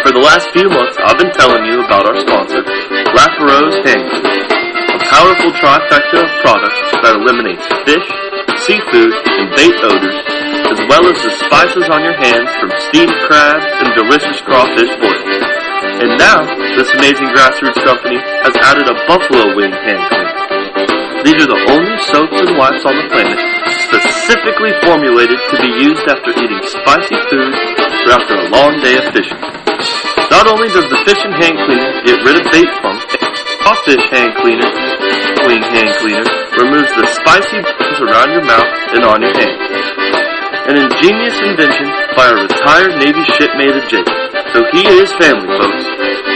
For 0.04 0.12
the 0.12 0.20
last 0.20 0.52
few 0.52 0.68
months, 0.68 0.96
I've 1.00 1.16
been 1.16 1.32
telling 1.32 1.64
you 1.64 1.80
about 1.84 2.04
our 2.04 2.20
sponsor, 2.20 2.62
Lafaro's 3.16 3.80
Hand 3.88 4.04
Cleaner, 4.12 4.44
a 4.92 4.98
powerful 5.08 5.52
trifecta 5.56 6.20
of 6.20 6.30
products 6.44 6.80
that 7.00 7.16
eliminates 7.16 7.64
fish, 7.88 8.08
seafood, 8.62 9.12
and 9.16 9.48
bait 9.56 9.76
odors, 9.80 10.27
as 10.68 10.80
well 10.88 11.04
as 11.08 11.18
the 11.24 11.32
spices 11.48 11.88
on 11.88 12.04
your 12.04 12.16
hands 12.16 12.48
from 12.60 12.68
steamed 12.88 13.16
crab 13.24 13.60
and 13.60 13.88
delicious 13.96 14.40
crawfish 14.44 14.92
boils. 15.00 15.24
And 16.04 16.20
now, 16.20 16.44
this 16.76 16.92
amazing 16.94 17.32
grassroots 17.32 17.80
company 17.82 18.20
has 18.44 18.54
added 18.60 18.86
a 18.86 18.96
buffalo 19.08 19.56
wing 19.56 19.72
hand 19.72 20.02
cleaner. 20.12 20.34
These 21.24 21.40
are 21.42 21.50
the 21.50 21.62
only 21.74 21.96
soaps 22.12 22.38
and 22.38 22.54
wipes 22.56 22.84
on 22.84 22.94
the 22.94 23.06
planet 23.10 23.40
specifically 23.88 24.76
formulated 24.84 25.40
to 25.50 25.56
be 25.58 25.72
used 25.80 26.04
after 26.06 26.30
eating 26.36 26.62
spicy 26.68 27.16
food 27.32 27.52
or 28.04 28.10
after 28.12 28.34
a 28.36 28.44
long 28.52 28.76
day 28.84 29.00
of 29.00 29.08
fishing. 29.16 29.40
Not 30.30 30.46
only 30.46 30.68
does 30.68 30.86
the 30.92 31.00
fish 31.08 31.24
and 31.24 31.34
hand 31.34 31.56
cleaner 31.64 31.90
get 32.04 32.20
rid 32.22 32.36
of 32.36 32.44
bait 32.52 32.68
funk, 32.84 33.00
fish 33.88 34.04
hand 34.10 34.34
cleaner, 34.36 34.68
wing 35.48 35.62
hand 35.62 35.96
cleaner 35.98 36.24
removes 36.60 36.92
the 36.92 37.06
spicy 37.06 37.56
bits 37.62 38.00
around 38.00 38.30
your 38.30 38.44
mouth 38.44 38.68
and 38.92 39.04
on 39.04 39.22
your 39.22 39.32
hands. 39.32 40.07
An 40.68 40.76
ingenious 40.76 41.32
invention 41.48 41.88
by 42.12 42.28
a 42.28 42.44
retired 42.44 43.00
Navy 43.00 43.24
shipmate 43.40 43.72
of 43.72 43.88
Jake. 43.88 44.04
So 44.52 44.68
he 44.68 44.84
is 45.00 45.08
family, 45.16 45.48
folks. 45.48 45.80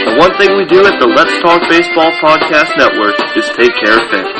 The 0.09 0.17
one 0.17 0.33
thing 0.41 0.57
we 0.57 0.65
do 0.65 0.81
at 0.89 0.97
the 0.97 1.05
Let's 1.05 1.37
Talk 1.45 1.61
Baseball 1.69 2.09
Podcast 2.17 2.73
Network 2.73 3.13
is 3.37 3.45
take 3.53 3.77
care 3.77 4.01
of 4.01 4.09
family. 4.09 4.33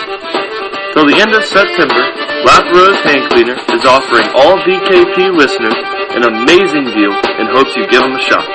Till 0.97 1.05
the 1.05 1.21
end 1.21 1.37
of 1.37 1.45
September, 1.45 2.01
Lap 2.41 2.65
Rose 2.73 2.97
Hand 3.05 3.29
Cleaner 3.37 3.53
is 3.53 3.85
offering 3.85 4.25
all 4.33 4.57
BKP 4.65 5.29
listeners 5.29 5.77
an 6.17 6.25
amazing 6.25 6.89
deal 6.89 7.13
and 7.13 7.53
hopes 7.53 7.77
you 7.77 7.85
give 7.85 8.01
them 8.01 8.17
a 8.17 8.23
shot. 8.25 8.49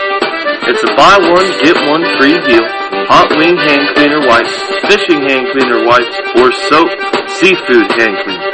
It's 0.67 0.83
a 0.83 0.91
buy 0.99 1.23
one, 1.23 1.47
get 1.63 1.79
one 1.87 2.03
free 2.19 2.39
deal, 2.51 2.67
hot 3.07 3.31
wing 3.39 3.55
hand 3.55 3.95
cleaner 3.95 4.27
wipes, 4.27 4.59
fishing 4.91 5.23
hand 5.23 5.55
cleaner 5.55 5.87
wipes, 5.87 6.19
or 6.35 6.51
soap, 6.67 6.91
seafood 7.39 7.87
hand 7.95 8.19
cleaner. 8.27 8.51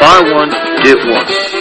Buy 0.00 0.24
one, 0.32 0.50
get 0.84 0.96
one. 1.04 1.57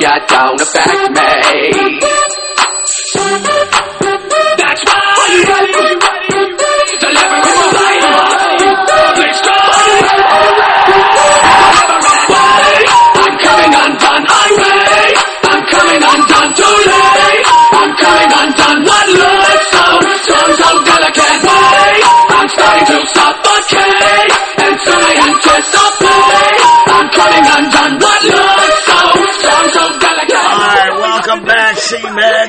Yeah, 0.00 0.24
don't 0.26 0.60
affect 0.60 1.12
me. 1.12 1.17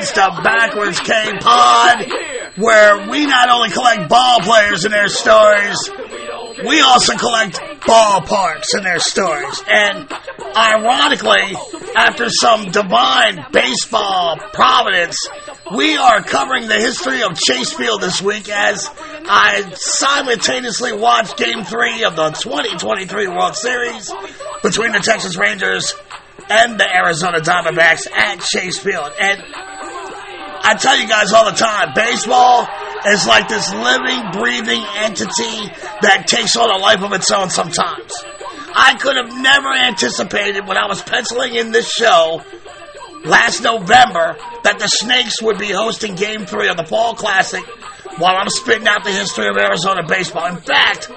Meds 0.00 0.14
to 0.14 0.42
Backwards 0.42 1.00
K 1.00 1.32
Pod, 1.40 2.06
where 2.56 3.10
we 3.10 3.26
not 3.26 3.50
only 3.50 3.70
collect 3.70 4.08
ball 4.08 4.40
players 4.40 4.84
and 4.84 4.94
their 4.94 5.08
stories, 5.08 5.76
we 6.64 6.80
also 6.80 7.16
collect 7.16 7.56
ballparks 7.80 8.74
and 8.74 8.84
their 8.84 8.98
stories. 8.98 9.62
And 9.66 10.10
ironically, 10.56 11.54
after 11.96 12.28
some 12.30 12.70
divine 12.70 13.46
baseball 13.52 14.38
providence, 14.52 15.18
we 15.74 15.96
are 15.96 16.22
covering 16.22 16.66
the 16.66 16.78
history 16.78 17.22
of 17.22 17.38
Chase 17.38 17.72
Field 17.72 18.00
this 18.00 18.22
week 18.22 18.48
as 18.48 18.88
I 18.98 19.70
simultaneously 19.74 20.92
watched 20.92 21.36
Game 21.36 21.64
3 21.64 22.04
of 22.04 22.16
the 22.16 22.30
2023 22.30 23.28
World 23.28 23.56
Series 23.56 24.12
between 24.62 24.92
the 24.92 25.00
Texas 25.00 25.36
Rangers 25.36 25.94
and 26.48 26.78
the 26.78 26.88
Arizona 26.88 27.38
Diamondbacks 27.38 28.10
at 28.10 28.40
Chase 28.40 28.78
Field. 28.78 29.12
And 29.18 29.40
I 30.62 30.74
tell 30.74 30.98
you 30.98 31.08
guys 31.08 31.32
all 31.32 31.50
the 31.50 31.56
time, 31.56 31.92
baseball 31.94 32.68
is 33.06 33.26
like 33.26 33.48
this 33.48 33.72
living, 33.72 34.30
breathing 34.32 34.84
entity 34.96 35.72
that 36.02 36.24
takes 36.26 36.56
on 36.56 36.70
a 36.70 36.76
life 36.76 37.02
of 37.02 37.12
its 37.12 37.30
own 37.30 37.50
sometimes. 37.50 38.12
I 38.74 38.96
could 39.00 39.16
have 39.16 39.34
never 39.40 39.72
anticipated 39.72 40.66
when 40.66 40.76
I 40.76 40.86
was 40.86 41.02
penciling 41.02 41.54
in 41.54 41.72
this 41.72 41.90
show 41.90 42.42
last 43.24 43.62
November 43.62 44.36
that 44.64 44.78
the 44.78 44.86
Snakes 44.86 45.42
would 45.42 45.58
be 45.58 45.70
hosting 45.70 46.14
Game 46.14 46.46
3 46.46 46.68
of 46.68 46.76
the 46.76 46.84
Fall 46.84 47.14
Classic 47.14 47.64
while 48.18 48.36
I'm 48.36 48.48
spitting 48.50 48.86
out 48.86 49.02
the 49.02 49.12
history 49.12 49.48
of 49.48 49.56
Arizona 49.56 50.06
baseball. 50.06 50.46
In 50.46 50.58
fact, 50.58 51.10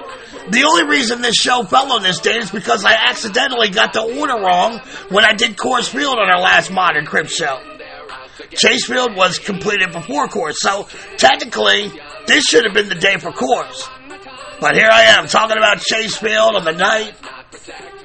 the 0.50 0.64
only 0.64 0.84
reason 0.84 1.22
this 1.22 1.36
show 1.36 1.64
fell 1.64 1.92
on 1.92 2.02
this 2.02 2.20
date 2.20 2.42
is 2.42 2.50
because 2.50 2.84
I 2.84 2.94
accidentally 2.94 3.70
got 3.70 3.92
the 3.92 4.02
order 4.02 4.34
wrong 4.34 4.80
when 5.10 5.24
I 5.24 5.34
did 5.34 5.56
Coors 5.56 5.88
Field 5.88 6.16
on 6.18 6.28
our 6.28 6.40
last 6.40 6.70
Modern 6.70 7.06
Crib 7.06 7.28
show. 7.28 7.60
Chase 8.50 8.86
Field 8.86 9.16
was 9.16 9.38
completed 9.38 9.92
before 9.92 10.26
Coors, 10.28 10.54
so 10.54 10.88
technically 11.16 11.90
this 12.26 12.44
should 12.44 12.64
have 12.64 12.74
been 12.74 12.88
the 12.88 12.94
day 12.94 13.16
for 13.18 13.30
Coors. 13.30 13.88
But 14.60 14.76
here 14.76 14.88
I 14.90 15.02
am 15.18 15.26
talking 15.26 15.56
about 15.56 15.80
Chase 15.80 16.16
Field 16.16 16.56
on 16.56 16.64
the 16.64 16.72
night 16.72 17.14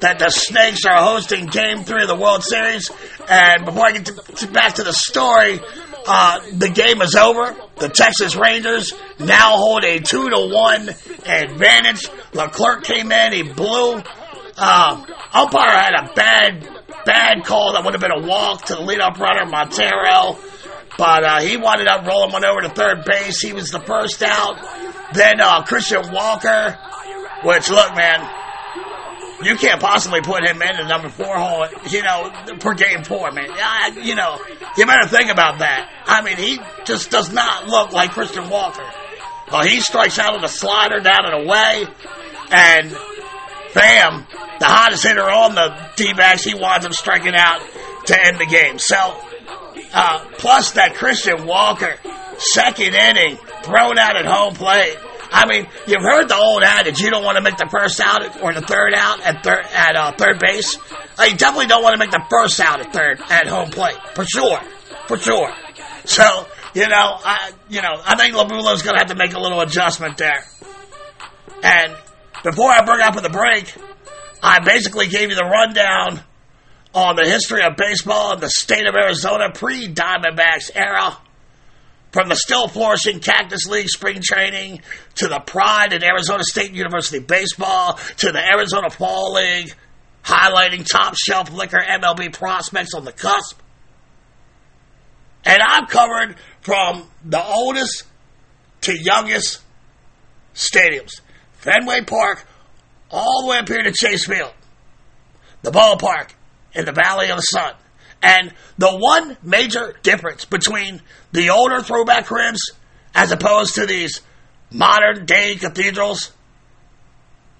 that 0.00 0.18
the 0.18 0.30
Snakes 0.30 0.84
are 0.84 0.96
hosting 0.96 1.46
Game 1.46 1.84
3 1.84 2.02
of 2.02 2.08
the 2.08 2.16
World 2.16 2.42
Series. 2.42 2.90
And 3.28 3.64
before 3.64 3.86
I 3.86 3.92
get 3.92 4.06
to, 4.06 4.14
to 4.14 4.46
back 4.48 4.74
to 4.74 4.82
the 4.82 4.92
story, 4.92 5.60
uh, 6.06 6.40
the 6.52 6.70
game 6.70 7.02
is 7.02 7.14
over. 7.14 7.54
The 7.76 7.88
Texas 7.88 8.36
Rangers 8.36 8.92
now 9.18 9.56
hold 9.56 9.84
a 9.84 10.00
2 10.00 10.30
to 10.30 10.50
1 10.52 10.88
advantage. 11.26 12.08
Leclerc 12.32 12.84
came 12.84 13.12
in, 13.12 13.32
he 13.32 13.42
blew. 13.42 14.02
Uh, 14.56 15.04
umpire 15.32 15.70
had 15.70 15.94
a 15.94 16.12
bad, 16.14 16.79
bad 17.04 17.44
call 17.44 17.74
that 17.74 17.84
would 17.84 17.94
have 17.94 18.00
been 18.00 18.24
a 18.24 18.26
walk 18.26 18.66
to 18.66 18.74
the 18.74 18.80
leadoff 18.80 19.18
runner, 19.18 19.46
Montero. 19.46 20.38
But 20.98 21.24
uh, 21.24 21.40
he 21.40 21.56
wound 21.56 21.86
up 21.88 22.06
rolling 22.06 22.32
one 22.32 22.44
over 22.44 22.60
to 22.62 22.68
third 22.68 23.04
base. 23.04 23.40
He 23.40 23.52
was 23.52 23.70
the 23.70 23.80
first 23.80 24.22
out. 24.22 24.58
Then 25.14 25.40
uh, 25.40 25.62
Christian 25.62 26.02
Walker, 26.12 26.78
which, 27.44 27.70
look, 27.70 27.96
man, 27.96 28.28
you 29.42 29.56
can't 29.56 29.80
possibly 29.80 30.20
put 30.20 30.44
him 30.44 30.60
in 30.60 30.76
the 30.76 30.86
number 30.86 31.08
four 31.08 31.38
hole, 31.38 31.66
you 31.88 32.02
know, 32.02 32.30
per 32.58 32.74
game 32.74 33.04
four, 33.04 33.30
man. 33.30 33.48
I, 33.50 33.92
you 34.02 34.14
know, 34.14 34.38
you 34.76 34.86
better 34.86 35.08
think 35.08 35.30
about 35.30 35.60
that. 35.60 35.90
I 36.06 36.22
mean, 36.22 36.36
he 36.36 36.60
just 36.84 37.10
does 37.10 37.32
not 37.32 37.66
look 37.66 37.92
like 37.92 38.10
Christian 38.10 38.50
Walker. 38.50 38.84
Well, 39.50 39.62
he 39.62 39.80
strikes 39.80 40.18
out 40.18 40.34
with 40.34 40.44
a 40.44 40.48
slider 40.48 41.00
down 41.00 41.24
and 41.24 41.44
away, 41.44 41.86
and 42.50 42.96
bam, 43.74 44.26
the 44.58 44.66
hottest 44.66 45.04
hitter 45.04 45.22
on 45.22 45.54
the 45.54 45.76
D-backs, 45.96 46.44
he 46.44 46.54
winds 46.54 46.86
up 46.86 46.92
striking 46.92 47.34
out 47.34 47.60
to 48.06 48.26
end 48.26 48.38
the 48.38 48.46
game. 48.46 48.78
So, 48.78 48.96
uh, 49.92 50.24
plus 50.38 50.72
that 50.72 50.94
Christian 50.94 51.46
Walker, 51.46 51.96
second 52.38 52.94
inning, 52.94 53.36
thrown 53.62 53.98
out 53.98 54.16
at 54.16 54.26
home 54.26 54.54
plate. 54.54 54.96
I 55.32 55.46
mean, 55.46 55.68
you've 55.86 56.02
heard 56.02 56.28
the 56.28 56.36
old 56.36 56.62
adage: 56.62 57.00
you 57.00 57.10
don't 57.10 57.22
want 57.22 57.36
to 57.36 57.42
make 57.42 57.56
the 57.56 57.68
first 57.70 58.00
out 58.00 58.42
or 58.42 58.52
the 58.52 58.62
third 58.62 58.94
out 58.94 59.20
at 59.20 59.44
third 59.44 59.64
at 59.72 59.94
uh, 59.94 60.12
third 60.12 60.40
base. 60.40 60.76
Uh, 61.18 61.24
you 61.24 61.36
definitely 61.36 61.66
don't 61.66 61.82
want 61.82 61.94
to 61.94 61.98
make 61.98 62.10
the 62.10 62.24
first 62.28 62.58
out 62.58 62.80
at 62.80 62.92
third 62.92 63.20
at 63.30 63.46
home 63.46 63.70
plate 63.70 63.96
for 64.14 64.24
sure, 64.24 64.60
for 65.06 65.16
sure. 65.18 65.52
So 66.04 66.46
you 66.74 66.88
know, 66.88 67.16
I 67.24 67.52
you 67.68 67.80
know, 67.80 68.00
I 68.04 68.16
think 68.16 68.34
Lovullo's 68.34 68.82
going 68.82 68.94
to 68.94 68.98
have 68.98 69.08
to 69.08 69.14
make 69.14 69.34
a 69.34 69.40
little 69.40 69.60
adjustment 69.60 70.16
there. 70.16 70.44
And 71.62 71.94
before 72.42 72.70
I 72.70 72.84
bring 72.84 73.00
up 73.00 73.14
for 73.14 73.20
the 73.20 73.30
break, 73.30 73.74
I 74.42 74.60
basically 74.60 75.08
gave 75.08 75.30
you 75.30 75.36
the 75.36 75.44
rundown 75.44 76.20
on 76.94 77.16
the 77.16 77.24
history 77.24 77.62
of 77.62 77.76
baseball 77.76 78.34
in 78.34 78.40
the 78.40 78.50
state 78.50 78.86
of 78.86 78.94
Arizona 78.94 79.50
pre 79.52 79.88
Diamondbacks 79.88 80.70
era. 80.74 81.16
From 82.12 82.28
the 82.28 82.34
still 82.34 82.66
flourishing 82.66 83.20
Cactus 83.20 83.66
League 83.66 83.88
spring 83.88 84.20
training 84.20 84.80
to 85.16 85.28
the 85.28 85.38
pride 85.38 85.92
in 85.92 86.02
Arizona 86.02 86.42
State 86.42 86.72
University 86.72 87.20
baseball 87.20 88.00
to 88.16 88.32
the 88.32 88.44
Arizona 88.44 88.90
Fall 88.90 89.34
League, 89.34 89.72
highlighting 90.24 90.84
top 90.84 91.14
shelf 91.16 91.52
liquor 91.52 91.78
MLB 91.78 92.32
prospects 92.32 92.94
on 92.94 93.04
the 93.04 93.12
cusp. 93.12 93.60
And 95.44 95.62
I've 95.62 95.88
covered 95.88 96.34
from 96.62 97.06
the 97.24 97.42
oldest 97.42 98.02
to 98.82 99.00
youngest 99.00 99.60
stadiums 100.52 101.20
Fenway 101.60 102.02
Park, 102.02 102.44
all 103.10 103.42
the 103.42 103.48
way 103.48 103.58
up 103.58 103.68
here 103.68 103.82
to 103.82 103.92
Chase 103.92 104.26
Field, 104.26 104.52
the 105.62 105.70
ballpark 105.70 106.30
in 106.74 106.84
the 106.84 106.92
Valley 106.92 107.30
of 107.30 107.36
the 107.36 107.42
Sun. 107.42 107.74
And 108.22 108.52
the 108.76 108.90
one 108.90 109.36
major 109.42 109.96
difference 110.02 110.44
between 110.44 111.00
the 111.32 111.50
older 111.50 111.80
throwback 111.82 112.26
cribs 112.26 112.60
as 113.14 113.32
opposed 113.32 113.74
to 113.76 113.86
these 113.86 114.20
modern 114.70 115.24
day 115.26 115.56
cathedrals, 115.56 116.32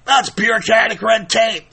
that's 0.05 0.31
bureaucratic 0.31 1.01
red 1.03 1.29
tape. 1.29 1.65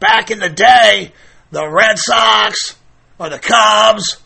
Back 0.00 0.30
in 0.30 0.38
the 0.38 0.48
day, 0.50 1.12
the 1.50 1.68
Red 1.68 1.98
Sox 1.98 2.76
or 3.18 3.28
the 3.28 3.38
Cubs 3.38 4.18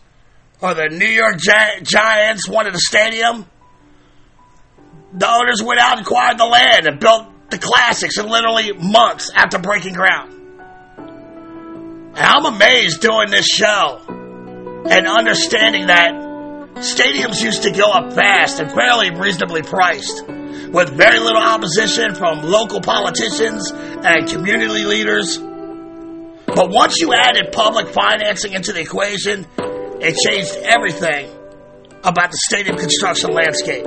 or 0.61 0.75
the 0.75 0.89
New 0.91 1.07
York 1.07 1.39
Gi- 1.39 1.83
Giants 1.83 2.49
wanted 2.49 2.75
a 2.75 2.79
stadium. 2.79 3.47
The 5.13 5.29
owners 5.29 5.63
went 5.63 5.81
out 5.81 5.99
and 5.99 6.07
acquired 6.07 6.39
the 6.39 6.47
land 6.47 6.87
and 6.87 7.01
built 7.01 7.27
the 7.51 7.59
classics 7.59 8.17
in 8.19 8.29
literally 8.29 8.73
months 8.73 9.31
after 9.35 9.59
breaking 9.59 9.95
ground. 9.95 10.33
And 12.15 12.19
I'm 12.19 12.45
amazed 12.47 13.01
doing 13.01 13.31
this 13.31 13.47
show 13.47 14.01
and 14.09 15.07
understanding 15.07 15.89
that 15.89 16.13
stadiums 16.77 17.43
used 17.43 17.65
to 17.65 17.73
go 17.73 17.91
up 17.91 18.13
fast 18.13 18.61
and 18.61 18.71
fairly 18.71 19.11
reasonably 19.11 19.63
priced, 19.63 20.25
with 20.27 20.91
very 20.91 21.19
little 21.19 21.43
opposition 21.43 22.15
from 22.15 22.43
local 22.43 22.81
politicians 22.81 23.71
and 23.73 24.29
community 24.29 24.85
leaders. 24.85 25.39
But 25.39 26.71
once 26.71 27.01
you 27.01 27.13
added 27.13 27.53
public 27.53 27.89
financing 27.89 28.53
into 28.53 28.73
the 28.73 28.81
equation, 28.81 29.47
it 29.59 30.17
changed 30.27 30.57
everything 30.65 31.31
about 32.03 32.31
the 32.31 32.39
stadium 32.49 32.77
construction 32.77 33.31
landscape. 33.31 33.87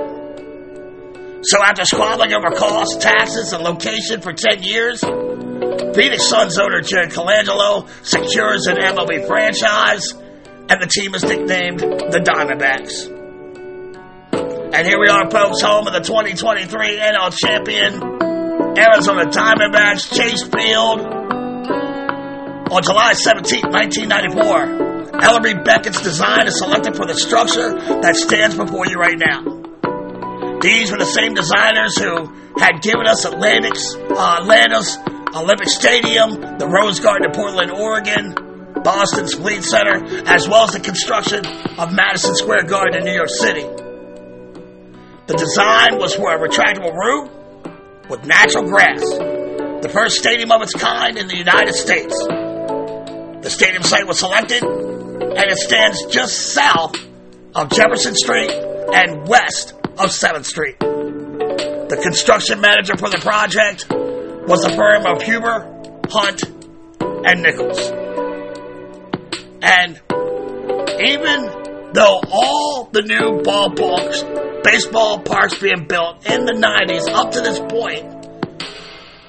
So 1.46 1.62
after 1.62 1.84
squabbling 1.84 2.32
over 2.32 2.56
costs, 2.56 2.96
taxes, 2.96 3.52
and 3.52 3.62
location 3.62 4.22
for 4.22 4.32
10 4.32 4.62
years, 4.62 5.00
Phoenix 5.00 6.26
Suns 6.26 6.58
owner 6.58 6.80
Jared 6.80 7.10
Colangelo 7.10 7.86
secures 8.02 8.66
an 8.66 8.76
MLB 8.76 9.26
franchise, 9.26 10.14
and 10.14 10.80
the 10.80 10.86
team 10.86 11.14
is 11.14 11.22
nicknamed 11.22 11.80
the 11.80 12.20
Diamondbacks. 12.24 13.10
And 14.74 14.86
here 14.86 14.98
we 14.98 15.08
are, 15.08 15.30
folks, 15.30 15.60
home 15.60 15.86
of 15.86 15.92
the 15.92 16.00
2023 16.00 16.98
NL 16.98 17.36
champion, 17.36 17.92
Arizona 18.78 19.26
Diamondbacks, 19.26 20.16
Chase 20.16 20.42
Field. 20.44 21.00
On 22.72 22.82
July 22.82 23.12
17, 23.12 23.64
1994, 23.70 25.20
Ellerbe 25.20 25.62
Becket's 25.62 26.00
design 26.00 26.46
is 26.46 26.58
selected 26.58 26.96
for 26.96 27.06
the 27.06 27.14
structure 27.14 27.74
that 28.00 28.16
stands 28.16 28.56
before 28.56 28.86
you 28.86 28.96
right 28.96 29.18
now. 29.18 29.53
These 30.64 30.90
were 30.90 30.96
the 30.96 31.04
same 31.04 31.34
designers 31.34 31.92
who 32.00 32.32
had 32.56 32.80
given 32.80 33.06
us 33.06 33.26
Atlantic's, 33.26 33.94
uh, 33.96 34.40
Atlanta's 34.40 34.96
Olympic 35.36 35.68
Stadium, 35.68 36.40
the 36.56 36.66
Rose 36.66 37.00
Garden 37.00 37.26
in 37.28 37.32
Portland, 37.32 37.70
Oregon, 37.70 38.32
Boston's 38.82 39.34
Fleet 39.34 39.62
Center, 39.62 40.00
as 40.24 40.48
well 40.48 40.64
as 40.64 40.72
the 40.72 40.80
construction 40.80 41.44
of 41.76 41.92
Madison 41.92 42.34
Square 42.34 42.64
Garden 42.64 42.96
in 42.96 43.04
New 43.04 43.12
York 43.12 43.28
City. 43.28 43.60
The 45.26 45.36
design 45.36 45.98
was 46.00 46.14
for 46.14 46.32
a 46.32 46.38
retractable 46.40 46.96
roof 46.96 47.28
with 48.08 48.24
natural 48.24 48.64
grass, 48.64 49.04
the 49.04 49.90
first 49.92 50.16
stadium 50.16 50.50
of 50.50 50.62
its 50.62 50.72
kind 50.72 51.18
in 51.18 51.28
the 51.28 51.36
United 51.36 51.74
States. 51.74 52.16
The 52.24 53.50
stadium 53.50 53.82
site 53.82 54.06
was 54.06 54.18
selected, 54.18 54.64
and 54.64 55.44
it 55.44 55.58
stands 55.58 56.06
just 56.06 56.54
south 56.54 56.96
of 57.54 57.68
Jefferson 57.68 58.14
Street 58.14 58.50
and 58.50 59.28
west 59.28 59.74
of 59.98 60.10
7th 60.10 60.44
Street. 60.44 60.78
The 60.80 62.00
construction 62.02 62.60
manager 62.60 62.96
for 62.96 63.08
the 63.08 63.18
project 63.18 63.86
was 63.90 64.62
the 64.62 64.74
firm 64.74 65.06
of 65.06 65.22
Huber, 65.22 65.70
Hunt, 66.10 66.42
and 67.24 67.42
Nichols. 67.42 67.78
And 69.62 70.00
even 71.00 71.92
though 71.92 72.20
all 72.30 72.88
the 72.92 73.02
new 73.02 73.42
ballparks, 73.42 74.62
baseball 74.64 75.20
parks 75.20 75.58
being 75.58 75.86
built 75.86 76.26
in 76.26 76.44
the 76.44 76.52
90s 76.52 77.08
up 77.14 77.30
to 77.32 77.40
this 77.40 77.60
point 77.60 78.04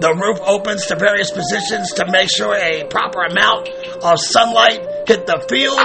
The 0.00 0.14
roof 0.14 0.38
opens 0.42 0.86
to 0.86 0.96
various 0.96 1.30
positions 1.30 1.92
to 1.94 2.10
make 2.10 2.30
sure 2.30 2.54
a 2.54 2.84
proper 2.88 3.22
amount 3.22 3.68
of 4.02 4.18
sunlight 4.18 4.80
hit 5.06 5.26
the 5.26 5.44
field 5.48 5.78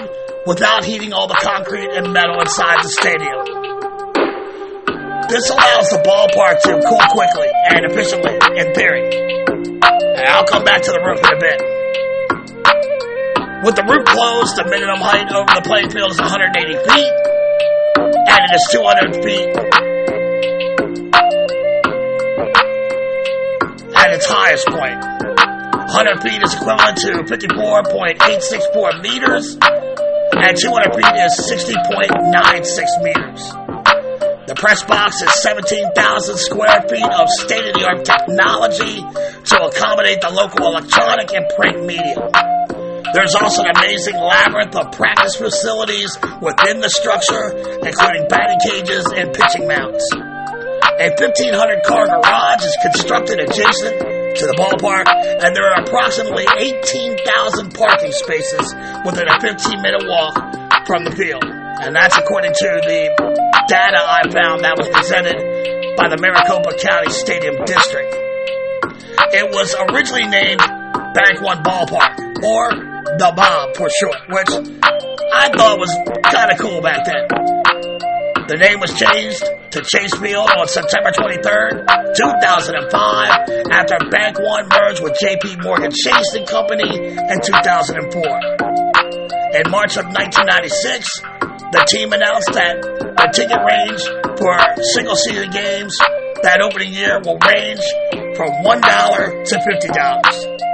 without 0.48 0.84
heating 0.84 1.14
all 1.14 1.28
the 1.28 1.38
concrete 1.42 1.90
and 1.94 2.14
metal 2.14 2.40
inside 2.40 2.84
the 2.84 2.90
stadium. 2.90 3.60
This 5.30 5.50
allows 5.52 5.90
the 5.90 6.02
ballpark 6.02 6.62
to 6.64 6.82
cool 6.90 7.06
quickly 7.14 7.48
and 7.70 7.86
efficiently, 7.86 8.34
in 8.58 8.74
theory. 8.74 9.10
And 10.18 10.28
I'll 10.28 10.46
come 10.46 10.64
back 10.64 10.82
to 10.84 10.92
the 10.92 11.00
roof 11.06 11.20
in 11.20 11.38
a 11.38 11.40
bit. 11.40 11.69
With 13.60 13.76
the 13.76 13.84
roof 13.84 14.08
closed, 14.08 14.56
the 14.56 14.64
minimum 14.72 15.04
height 15.04 15.28
over 15.36 15.52
the 15.52 15.60
playing 15.68 15.92
field 15.92 16.16
is 16.16 16.20
180 16.20 16.80
feet, 16.80 17.12
and 18.24 18.40
it 18.40 18.56
is 18.56 18.64
200 18.72 19.20
feet 19.20 19.52
at 24.00 24.16
its 24.16 24.24
highest 24.32 24.64
point. 24.64 25.04
100 25.92 26.24
feet 26.24 26.40
is 26.40 26.56
equivalent 26.56 27.04
to 27.04 27.28
54.864 27.28 29.04
meters, 29.04 29.60
and 29.60 30.56
200 30.56 30.96
feet 30.96 31.16
is 31.20 31.36
60.96 31.52 33.04
meters. 33.04 33.44
The 34.48 34.56
press 34.56 34.88
box 34.88 35.22
is 35.22 35.36
17,000 35.44 35.92
square 36.38 36.80
feet 36.88 37.04
of 37.04 37.28
state-of-the-art 37.28 38.08
technology 38.08 39.04
to 39.04 39.68
accommodate 39.68 40.22
the 40.22 40.32
local 40.32 40.66
electronic 40.66 41.34
and 41.36 41.44
print 41.60 41.84
media. 41.84 42.59
There's 43.14 43.34
also 43.34 43.64
an 43.64 43.74
amazing 43.76 44.16
labyrinth 44.16 44.76
of 44.76 44.92
practice 44.92 45.36
facilities 45.36 46.14
within 46.42 46.80
the 46.80 46.90
structure, 46.90 47.58
including 47.82 48.30
batting 48.30 48.62
cages 48.62 49.06
and 49.10 49.34
pitching 49.34 49.66
mounts. 49.68 50.06
A 50.14 51.10
1,500 51.18 51.84
car 51.84 52.06
garage 52.06 52.66
is 52.66 52.76
constructed 52.84 53.40
adjacent 53.40 54.20
to 54.38 54.44
the 54.46 54.56
ballpark, 54.60 55.10
and 55.10 55.56
there 55.56 55.66
are 55.66 55.82
approximately 55.82 56.46
18,000 56.46 57.74
parking 57.74 58.12
spaces 58.12 58.68
within 59.08 59.26
a 59.26 59.40
15 59.42 59.82
minute 59.82 60.06
walk 60.06 60.36
from 60.86 61.04
the 61.06 61.16
field. 61.16 61.44
And 61.46 61.96
that's 61.96 62.18
according 62.18 62.52
to 62.52 62.70
the 62.84 63.10
data 63.72 64.02
I 64.04 64.28
found 64.30 64.68
that 64.68 64.76
was 64.78 64.90
presented 64.90 65.40
by 65.98 66.10
the 66.10 66.20
Maricopa 66.22 66.78
County 66.78 67.10
Stadium 67.10 67.58
District. 67.66 68.12
It 69.32 69.50
was 69.50 69.74
originally 69.90 70.28
named 70.28 70.62
Bank 71.14 71.42
One 71.42 71.64
Ballpark, 71.64 72.44
or 72.44 72.89
the 73.18 73.34
Bob 73.36 73.76
for 73.76 73.90
short, 73.90 74.22
which 74.30 74.52
I 75.34 75.50
thought 75.56 75.80
was 75.80 75.90
kind 76.30 76.52
of 76.52 76.58
cool 76.60 76.82
back 76.82 77.06
then. 77.06 77.26
The 78.50 78.58
name 78.58 78.80
was 78.80 78.94
changed 78.98 79.46
to 79.72 79.82
Chase 79.86 80.14
Field 80.18 80.50
on 80.58 80.68
September 80.68 81.12
23rd, 81.14 81.86
2005, 82.18 83.70
after 83.70 83.98
Bank 84.10 84.42
One 84.42 84.68
merged 84.70 85.02
with 85.04 85.14
JP 85.22 85.62
Morgan 85.62 85.92
Chase 85.94 86.34
and 86.34 86.48
Company 86.48 86.90
in 86.90 87.38
2004. 87.42 88.10
In 89.54 89.70
March 89.70 89.98
of 89.98 90.06
1996, 90.10 91.22
the 91.74 91.86
team 91.86 92.14
announced 92.14 92.54
that 92.54 92.82
the 92.82 93.30
ticket 93.34 93.62
range 93.62 94.02
for 94.38 94.58
single 94.98 95.16
season 95.16 95.50
games 95.52 95.98
that 96.42 96.62
opening 96.62 96.94
year 96.94 97.22
will 97.22 97.38
range 97.38 97.86
from 98.36 98.50
$1 98.66 99.46
to 99.46 99.56
$50. 99.62 100.69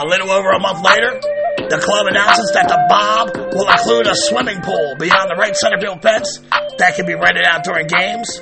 A 0.00 0.06
little 0.06 0.30
over 0.30 0.48
a 0.48 0.58
month 0.58 0.82
later, 0.82 1.20
the 1.68 1.78
club 1.78 2.06
announces 2.06 2.50
that 2.54 2.68
the 2.68 2.86
Bob 2.88 3.36
will 3.52 3.68
include 3.68 4.06
a 4.06 4.16
swimming 4.16 4.62
pool 4.62 4.96
beyond 4.98 5.28
the 5.28 5.36
right 5.36 5.54
center 5.54 5.78
field 5.78 6.00
fence 6.00 6.38
that 6.78 6.96
can 6.96 7.04
be 7.04 7.12
rented 7.12 7.44
out 7.44 7.64
during 7.64 7.86
games. 7.86 8.40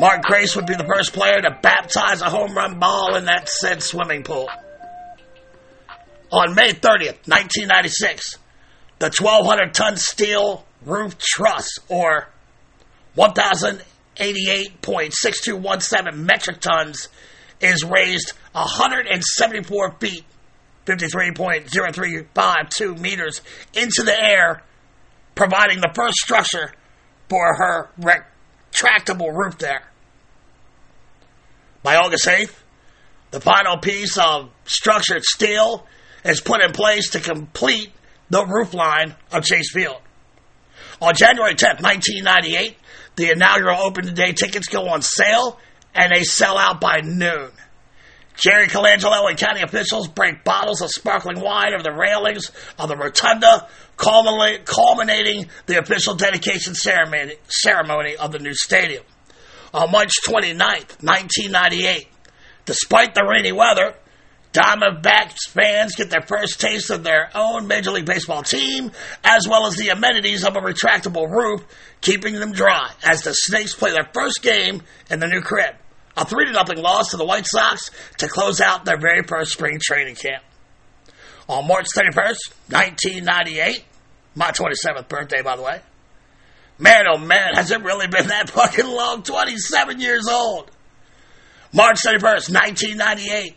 Mark 0.00 0.22
Grace 0.22 0.56
would 0.56 0.66
be 0.66 0.74
the 0.74 0.88
first 0.92 1.12
player 1.12 1.40
to 1.40 1.56
baptize 1.62 2.22
a 2.22 2.28
home 2.28 2.56
run 2.56 2.80
ball 2.80 3.14
in 3.14 3.26
that 3.26 3.48
said 3.48 3.84
swimming 3.84 4.24
pool. 4.24 4.48
On 6.32 6.56
May 6.56 6.72
30th, 6.72 7.28
1996, 7.28 8.38
the 8.98 9.12
1,200 9.16 9.72
ton 9.72 9.96
steel 9.96 10.66
roof 10.84 11.16
truss, 11.18 11.68
or 11.88 12.30
1,088.6217 13.16 16.16
metric 16.16 16.60
tons, 16.60 17.06
is 17.60 17.84
raised 17.84 18.32
174 18.54 19.92
feet 20.00 20.24
53.0352 20.86 22.98
meters 22.98 23.42
into 23.74 24.02
the 24.02 24.18
air, 24.18 24.62
providing 25.34 25.80
the 25.80 25.92
first 25.94 26.16
structure 26.16 26.72
for 27.28 27.54
her 27.54 27.90
retractable 28.00 29.30
roof 29.32 29.58
there. 29.58 29.82
By 31.82 31.96
August 31.96 32.26
8th, 32.26 32.54
the 33.30 33.40
final 33.40 33.78
piece 33.78 34.18
of 34.18 34.50
structured 34.64 35.24
steel 35.24 35.86
is 36.24 36.40
put 36.40 36.62
in 36.62 36.72
place 36.72 37.10
to 37.10 37.20
complete 37.20 37.92
the 38.28 38.44
roof 38.44 38.74
line 38.74 39.14
of 39.32 39.44
Chase 39.44 39.72
Field. 39.72 40.00
On 41.00 41.14
January 41.14 41.54
10th, 41.54 41.80
1998, 41.82 42.76
the 43.16 43.30
inaugural 43.30 43.80
open 43.80 44.12
day 44.14 44.32
tickets 44.32 44.68
go 44.68 44.88
on 44.88 45.02
sale 45.02 45.58
and 45.94 46.12
they 46.14 46.24
sell 46.24 46.58
out 46.58 46.80
by 46.80 47.00
noon. 47.02 47.50
Jerry 48.40 48.68
Colangelo 48.68 49.28
and 49.28 49.38
county 49.38 49.60
officials 49.60 50.08
break 50.08 50.44
bottles 50.44 50.80
of 50.80 50.88
sparkling 50.90 51.40
wine 51.40 51.74
over 51.74 51.82
the 51.82 51.92
railings 51.92 52.50
of 52.78 52.88
the 52.88 52.96
rotunda, 52.96 53.68
culminating 53.96 55.46
the 55.66 55.78
official 55.78 56.14
dedication 56.14 56.74
ceremony, 56.74 57.34
ceremony 57.48 58.16
of 58.16 58.32
the 58.32 58.38
new 58.38 58.54
stadium. 58.54 59.04
On 59.74 59.90
March 59.90 60.12
29th, 60.26 61.02
1998, 61.02 62.08
despite 62.64 63.14
the 63.14 63.24
rainy 63.24 63.52
weather, 63.52 63.94
Diamondbacks 64.52 65.46
fans 65.48 65.94
get 65.94 66.10
their 66.10 66.22
first 66.22 66.60
taste 66.60 66.90
of 66.90 67.04
their 67.04 67.30
own 67.36 67.68
Major 67.68 67.92
League 67.92 68.06
Baseball 68.06 68.42
team, 68.42 68.90
as 69.22 69.46
well 69.46 69.66
as 69.66 69.76
the 69.76 69.90
amenities 69.90 70.44
of 70.44 70.56
a 70.56 70.60
retractable 70.60 71.30
roof, 71.30 71.62
keeping 72.00 72.34
them 72.34 72.52
dry 72.52 72.90
as 73.04 73.22
the 73.22 73.32
Snakes 73.32 73.74
play 73.74 73.92
their 73.92 74.08
first 74.12 74.42
game 74.42 74.82
in 75.08 75.20
the 75.20 75.28
new 75.28 75.40
crib. 75.42 75.76
A 76.16 76.24
3 76.24 76.52
0 76.52 76.64
loss 76.80 77.10
to 77.10 77.16
the 77.16 77.24
White 77.24 77.46
Sox 77.46 77.90
to 78.18 78.28
close 78.28 78.60
out 78.60 78.84
their 78.84 78.98
very 78.98 79.22
first 79.22 79.52
spring 79.52 79.78
training 79.80 80.16
camp. 80.16 80.42
On 81.48 81.66
March 81.66 81.86
31st, 81.96 82.52
1998, 82.68 83.84
my 84.34 84.50
27th 84.50 85.08
birthday, 85.08 85.42
by 85.42 85.56
the 85.56 85.62
way. 85.62 85.80
Man, 86.78 87.04
oh 87.08 87.18
man, 87.18 87.54
has 87.54 87.70
it 87.70 87.82
really 87.82 88.06
been 88.06 88.28
that 88.28 88.50
fucking 88.54 88.86
long? 88.86 89.22
27 89.22 90.00
years 90.00 90.26
old. 90.28 90.70
March 91.72 91.98
31st, 92.02 92.52
1998. 92.52 93.56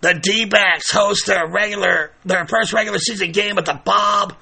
The 0.00 0.14
D-backs 0.14 0.92
host 0.92 1.26
their 1.26 1.48
regular, 1.48 2.12
their 2.24 2.46
first 2.46 2.72
regular 2.72 2.98
season 2.98 3.32
game 3.32 3.58
at 3.58 3.64
the 3.66 3.80
Bob, 3.84 4.36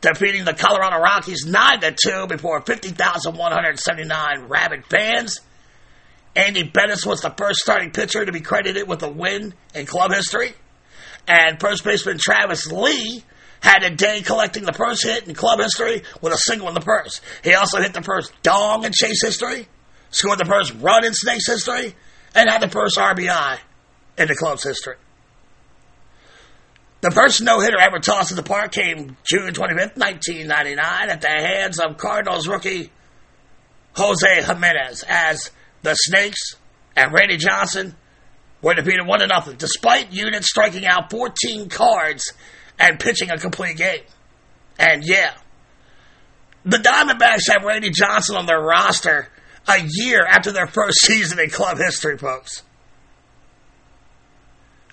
defeating 0.00 0.44
the 0.44 0.54
Colorado 0.54 0.96
Rockies 0.96 1.44
9 1.44 1.80
to 1.80 1.92
2 1.92 2.26
before 2.28 2.62
50,179 2.62 4.48
rabid 4.48 4.86
fans. 4.86 5.40
Andy 6.34 6.62
Benes 6.62 7.04
was 7.04 7.20
the 7.20 7.30
first 7.30 7.60
starting 7.60 7.90
pitcher 7.90 8.24
to 8.24 8.32
be 8.32 8.40
credited 8.40 8.88
with 8.88 9.02
a 9.02 9.08
win 9.08 9.54
in 9.74 9.86
club 9.86 10.12
history. 10.12 10.54
And 11.28 11.60
first 11.60 11.84
baseman 11.84 12.18
Travis 12.18 12.70
Lee 12.70 13.22
had 13.60 13.84
a 13.84 13.90
day 13.90 14.22
collecting 14.22 14.64
the 14.64 14.72
first 14.72 15.04
hit 15.04 15.28
in 15.28 15.34
club 15.34 15.60
history 15.60 16.02
with 16.20 16.32
a 16.32 16.38
single 16.38 16.68
in 16.68 16.74
the 16.74 16.80
first. 16.80 17.20
He 17.44 17.54
also 17.54 17.80
hit 17.80 17.92
the 17.92 18.02
first 18.02 18.32
dong 18.42 18.84
in 18.84 18.92
Chase 18.92 19.22
history, 19.22 19.68
scored 20.10 20.38
the 20.38 20.44
first 20.44 20.74
run 20.80 21.04
in 21.04 21.14
Snakes 21.14 21.46
history, 21.46 21.94
and 22.34 22.50
had 22.50 22.62
the 22.62 22.68
first 22.68 22.96
RBI 22.96 23.58
in 24.18 24.28
the 24.28 24.34
club's 24.34 24.64
history. 24.64 24.96
The 27.02 27.10
first 27.10 27.42
no-hitter 27.42 27.78
ever 27.78 27.98
tossed 27.98 28.30
in 28.30 28.36
the 28.36 28.42
park 28.42 28.72
came 28.72 29.16
June 29.24 29.52
25th, 29.52 29.96
1999 29.96 31.10
at 31.10 31.20
the 31.20 31.28
hands 31.28 31.78
of 31.78 31.98
Cardinals 31.98 32.48
rookie 32.48 32.90
Jose 33.94 34.42
Jimenez 34.42 35.04
as 35.08 35.50
the 35.82 35.94
Snakes 35.94 36.56
and 36.96 37.12
Randy 37.12 37.36
Johnson 37.36 37.94
were 38.60 38.74
defeated 38.74 39.06
1 39.06 39.20
0, 39.20 39.56
despite 39.56 40.12
units 40.12 40.48
striking 40.48 40.86
out 40.86 41.10
14 41.10 41.68
cards 41.68 42.32
and 42.78 42.98
pitching 42.98 43.30
a 43.30 43.38
complete 43.38 43.76
game. 43.76 44.02
And 44.78 45.02
yeah, 45.04 45.34
the 46.64 46.78
Diamondbacks 46.78 47.52
have 47.52 47.64
Randy 47.64 47.90
Johnson 47.90 48.36
on 48.36 48.46
their 48.46 48.60
roster 48.60 49.28
a 49.68 49.78
year 49.84 50.24
after 50.24 50.52
their 50.52 50.66
first 50.66 51.00
season 51.02 51.38
in 51.38 51.50
club 51.50 51.78
history, 51.78 52.18
folks. 52.18 52.62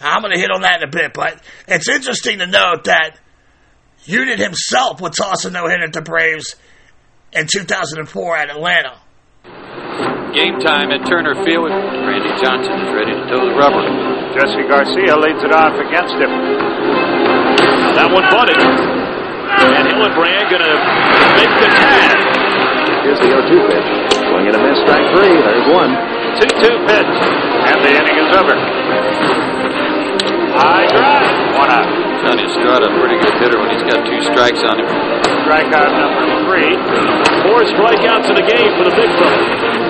I'm 0.01 0.21
going 0.21 0.33
to 0.33 0.39
hit 0.39 0.49
on 0.49 0.61
that 0.61 0.81
in 0.81 0.87
a 0.87 0.91
bit, 0.91 1.13
but 1.13 1.41
it's 1.67 1.89
interesting 1.89 2.39
to 2.39 2.47
note 2.47 2.85
that 2.85 3.19
Unit 4.05 4.39
himself 4.39 5.01
would 5.01 5.11
toss 5.11 5.43
a 5.43 5.51
no-hitter 5.51 5.89
to 5.89 6.01
Braves 6.01 6.55
in 7.33 7.47
2004 7.47 8.37
at 8.37 8.49
Atlanta. 8.49 8.97
Game 10.33 10.61
time 10.61 10.93
at 10.93 11.01
Turner 11.09 11.33
Field. 11.41 11.73
Randy 11.73 12.29
Johnson 12.37 12.77
is 12.85 12.93
ready 12.93 13.17
to 13.17 13.23
toe 13.33 13.49
the 13.49 13.55
rubber. 13.57 13.81
Jesse 14.37 14.61
Garcia 14.69 15.17
leads 15.17 15.41
it 15.41 15.49
off 15.49 15.73
against 15.81 16.13
him. 16.21 16.29
That 17.97 18.13
one 18.13 18.23
bunted. 18.29 18.55
And 18.61 19.83
Hillenbrand 19.89 20.45
going 20.53 20.61
to 20.61 20.75
make 21.33 21.49
the 21.57 21.69
catch. 21.73 22.23
Here's 23.09 23.19
the 23.19 23.25
0-2 23.25 23.73
pitch. 23.73 23.89
Swing 24.29 24.45
and 24.45 24.53
a 24.53 24.61
miss, 24.61 24.77
strike 24.85 25.09
three. 25.17 25.33
There's 25.33 25.67
one. 25.73 25.97
2-2 26.37 26.77
pitch. 26.85 27.13
And 27.65 27.77
the 27.81 27.89
inning 27.89 28.17
is 28.21 28.29
over. 28.37 28.53
High 30.61 30.85
drive. 30.93 31.29
One 31.57 31.73
out. 31.73 31.89
Johnny 32.21 32.45
Estrada, 32.45 32.85
a 32.85 32.93
pretty 33.01 33.17
good 33.17 33.33
hitter 33.41 33.57
when 33.57 33.73
he's 33.73 33.81
got 33.81 34.05
two 34.05 34.21
strikes 34.29 34.61
on 34.61 34.77
him. 34.77 34.87
Strikeout 35.41 35.89
number 35.89 36.45
three. 36.45 36.77
Four 37.49 37.65
strikeouts 37.65 38.29
in 38.29 38.35
the 38.37 38.45
game 38.45 38.69
for 38.77 38.85
the 38.85 38.93
big 38.93 39.09
fella. 39.17 39.88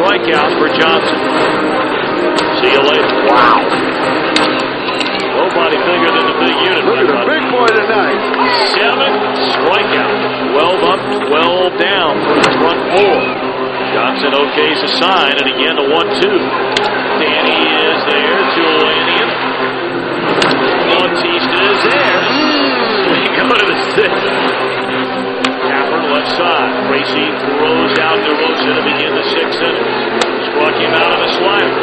Strikeouts 0.00 0.54
for 0.56 0.68
Johnson. 0.80 1.18
See 2.60 2.70
you 2.72 2.82
later. 2.84 3.10
Wow. 3.26 3.64
Nobody 5.34 5.76
bigger 5.76 6.10
than 6.14 6.24
the 6.30 6.36
big 6.40 6.56
unit. 6.62 6.82
Look 6.84 7.00
at 7.00 7.10
the 7.10 7.24
big 7.26 7.44
boy 7.48 7.68
tonight. 7.68 8.20
Seven 8.76 9.12
strikeouts. 9.54 10.56
12 10.56 10.82
up, 10.88 11.00
12 11.26 11.78
down 11.80 12.12
for 12.22 12.38
four. 12.96 13.16
Johnson 13.92 14.30
sign, 15.00 15.32
and 15.36 15.46
again 15.48 15.74
the 15.76 15.88
1 15.88 16.06
2. 16.22 16.28
Danny 17.18 17.60
is 17.80 17.98
there 18.04 18.40
to 18.40 18.62
Lanian. 18.84 19.30
Bautista 20.90 21.39
is 21.64 21.80
there. 21.84 22.18
We 23.10 23.20
hmm. 23.20 23.36
go 23.38 23.46
to 23.52 23.66
the 23.68 23.78
sixth. 23.96 24.26
Tapper 25.68 26.00
left 26.08 26.30
side. 26.36 26.72
Tracy 26.88 27.26
throws 27.56 27.94
out 28.00 28.18
DeRosa 28.24 28.70
to 28.76 28.82
begin 28.84 29.12
the 29.14 29.26
sixth 29.34 29.60
inning. 29.60 29.88
Struck 30.52 30.74
him 30.80 30.92
out 30.96 31.10
on 31.12 31.20
a 31.20 31.30
slider. 31.36 31.74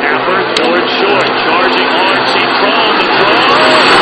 Tapper 0.00 0.38
towards 0.62 0.90
short. 1.00 1.28
Charging 1.46 1.88
hard. 1.90 2.20
See 2.30 2.46
Cron. 2.60 2.92
The 2.98 3.06
throw. 3.18 3.99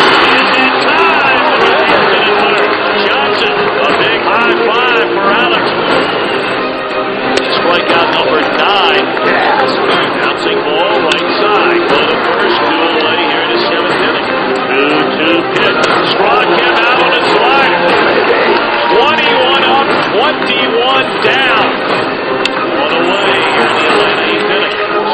21 20.99 21.23
down. 21.23 21.63
One 22.75 22.91
away 22.91 23.39
here 23.55 23.71
in 23.71 24.19
the 24.19 24.19
him 24.19 25.07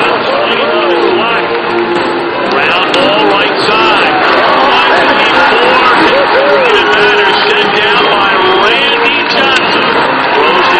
out 0.00 0.24
on. 1.20 1.42
Ground 2.48 2.88
ball 2.96 3.20
right 3.28 3.56
side. 3.68 4.14
94. 5.04 6.08
It 6.72 6.88
matters. 6.88 7.36
Sent 7.44 7.68
down 7.76 8.02
by 8.16 8.32
Randy 8.64 9.16
Johnson. 9.28 9.84
Throws. 10.40 10.72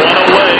One 0.00 0.16
away. 0.32 0.56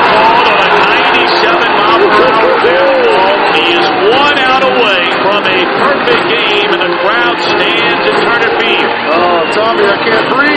Called 0.00 0.48
on 0.48 0.56
a 0.56 0.72
97 0.88 1.52
mile 1.76 2.00
per 2.00 2.24
hour 2.32 2.54
fastball. 2.64 3.36
He 3.60 3.76
is 3.76 3.86
one 4.08 4.38
out 4.40 4.64
away 4.64 5.04
from 5.20 5.44
a 5.44 5.58
perfect 5.84 6.24
game, 6.32 6.68
and 6.72 6.80
the 6.80 6.92
crowd 7.04 7.36
stands 7.44 8.08
at 8.08 8.16
Turner 8.24 8.52
Field. 8.56 8.92
Oh, 9.12 9.44
Tommy, 9.52 9.84
I 9.84 9.96
can't 10.00 10.28
breathe. 10.32 10.49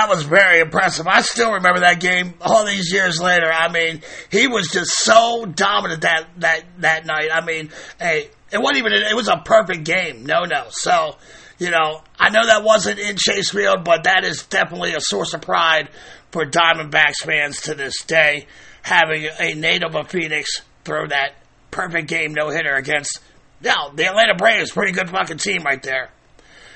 That 0.00 0.08
was 0.08 0.22
very 0.22 0.60
impressive. 0.60 1.06
I 1.06 1.20
still 1.20 1.52
remember 1.52 1.80
that 1.80 2.00
game 2.00 2.32
all 2.40 2.64
these 2.64 2.90
years 2.90 3.20
later. 3.20 3.50
I 3.52 3.70
mean, 3.70 4.00
he 4.30 4.46
was 4.46 4.68
just 4.68 4.92
so 4.92 5.44
dominant 5.44 6.02
that 6.02 6.26
that 6.38 6.64
that 6.78 7.04
night. 7.04 7.28
I 7.32 7.44
mean, 7.44 7.70
hey, 7.98 8.30
it 8.50 8.58
wasn't 8.58 8.78
even 8.78 8.92
it 8.94 9.14
was 9.14 9.28
a 9.28 9.36
perfect 9.44 9.84
game. 9.84 10.24
No, 10.24 10.44
no. 10.44 10.66
So, 10.70 11.16
you 11.58 11.70
know, 11.70 12.02
I 12.18 12.30
know 12.30 12.46
that 12.46 12.64
wasn't 12.64 12.98
in 12.98 13.16
Chase 13.16 13.50
Field, 13.50 13.84
but 13.84 14.04
that 14.04 14.24
is 14.24 14.44
definitely 14.44 14.94
a 14.94 15.02
source 15.02 15.34
of 15.34 15.42
pride 15.42 15.90
for 16.30 16.46
Diamondbacks 16.46 17.22
fans 17.22 17.60
to 17.62 17.74
this 17.74 18.02
day, 18.04 18.46
having 18.82 19.28
a 19.38 19.52
native 19.52 19.94
of 19.94 20.08
Phoenix 20.08 20.62
throw 20.84 21.06
that 21.08 21.34
perfect 21.70 22.08
game 22.08 22.32
no 22.32 22.48
hitter 22.48 22.74
against. 22.74 23.20
Now, 23.60 23.90
the 23.94 24.06
Atlanta 24.06 24.34
Braves, 24.34 24.70
pretty 24.70 24.92
good 24.92 25.10
fucking 25.10 25.36
team 25.36 25.62
right 25.62 25.82
there. 25.82 26.10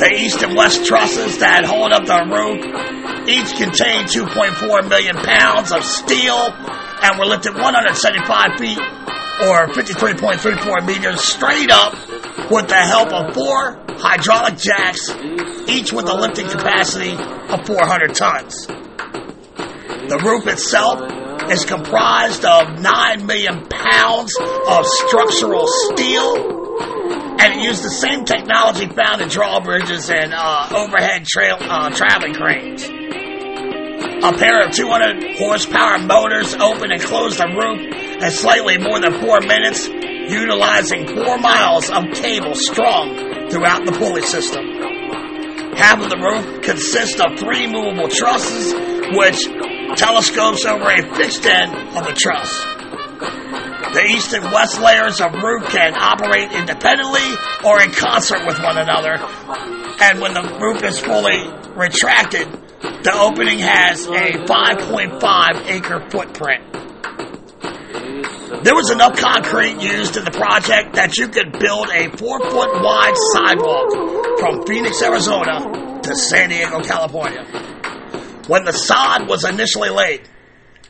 The 0.00 0.08
east 0.16 0.42
and 0.42 0.56
west 0.56 0.86
trusses 0.86 1.38
that 1.44 1.66
hold 1.68 1.92
up 1.92 2.06
the 2.08 2.24
roof 2.24 2.64
each 3.28 3.52
contain 3.52 4.08
2.4 4.08 4.88
million 4.88 5.16
pounds 5.16 5.72
of 5.72 5.84
steel 5.84 6.48
and 7.04 7.18
were 7.18 7.26
lifted 7.26 7.52
175 7.52 8.56
feet 8.56 8.80
or 9.44 9.68
53.34 9.68 10.86
meters 10.86 11.20
straight 11.20 11.70
up 11.70 11.92
with 12.50 12.68
the 12.68 12.80
help 12.80 13.12
of 13.12 13.34
four 13.34 13.76
hydraulic 14.00 14.56
jacks, 14.56 15.10
each 15.68 15.92
with 15.92 16.08
a 16.08 16.14
lifting 16.14 16.48
capacity 16.48 17.12
of 17.12 17.66
400 17.66 18.14
tons. 18.14 18.66
The 18.66 20.20
roof 20.24 20.46
itself 20.46 20.96
is 21.52 21.66
comprised 21.66 22.46
of 22.46 22.80
9 22.80 23.26
million 23.26 23.66
pounds 23.68 24.34
of 24.66 24.86
structural 24.86 25.66
steel 25.66 26.59
and 27.40 27.62
used 27.62 27.82
the 27.82 27.90
same 27.90 28.24
technology 28.24 28.86
found 28.86 29.22
in 29.22 29.28
drawbridges 29.28 30.10
and 30.10 30.34
uh, 30.34 30.68
overhead 30.76 31.24
trail, 31.24 31.56
uh, 31.58 31.88
traveling 31.90 32.34
cranes. 32.34 32.84
A 32.84 34.32
pair 34.36 34.60
of 34.66 34.72
200 34.72 35.38
horsepower 35.38 35.98
motors 35.98 36.52
opened 36.54 36.92
and 36.92 37.00
closed 37.00 37.38
the 37.38 37.48
roof 37.48 37.80
in 38.22 38.30
slightly 38.30 38.76
more 38.76 39.00
than 39.00 39.18
four 39.20 39.40
minutes, 39.40 39.88
utilizing 39.88 41.06
four 41.06 41.38
miles 41.38 41.88
of 41.88 42.04
cable 42.12 42.54
strung 42.54 43.48
throughout 43.48 43.86
the 43.86 43.92
pulley 43.92 44.22
system. 44.22 44.64
Half 45.74 46.02
of 46.02 46.10
the 46.10 46.18
roof 46.18 46.62
consists 46.62 47.18
of 47.20 47.38
three 47.38 47.66
movable 47.66 48.08
trusses, 48.08 48.74
which 49.16 49.40
telescopes 49.96 50.66
over 50.66 50.90
a 50.90 51.14
fixed 51.16 51.46
end 51.46 51.72
of 51.96 52.04
the 52.04 52.12
truss. 52.12 52.79
The 53.92 54.04
east 54.06 54.32
and 54.32 54.44
west 54.52 54.80
layers 54.80 55.20
of 55.20 55.32
roof 55.34 55.68
can 55.68 55.94
operate 55.96 56.52
independently 56.52 57.26
or 57.64 57.82
in 57.82 57.90
concert 57.90 58.46
with 58.46 58.58
one 58.62 58.78
another. 58.78 59.18
And 60.00 60.20
when 60.20 60.32
the 60.34 60.58
roof 60.60 60.82
is 60.84 61.00
fully 61.00 61.42
retracted, 61.74 62.46
the 63.02 63.12
opening 63.18 63.58
has 63.58 64.06
a 64.06 64.46
5.5 64.46 65.66
acre 65.66 66.08
footprint. 66.08 66.70
There 68.62 68.74
was 68.74 68.90
enough 68.90 69.16
concrete 69.16 69.80
used 69.80 70.16
in 70.16 70.24
the 70.24 70.30
project 70.30 70.94
that 70.94 71.16
you 71.16 71.28
could 71.28 71.58
build 71.58 71.88
a 71.90 72.14
four 72.16 72.38
foot 72.38 72.70
wide 72.82 73.16
sidewalk 73.32 74.38
from 74.38 74.66
Phoenix, 74.66 75.02
Arizona 75.02 76.00
to 76.02 76.14
San 76.14 76.50
Diego, 76.50 76.80
California. 76.80 77.42
When 78.46 78.64
the 78.64 78.72
sod 78.72 79.28
was 79.28 79.44
initially 79.44 79.90
laid, 79.90 80.28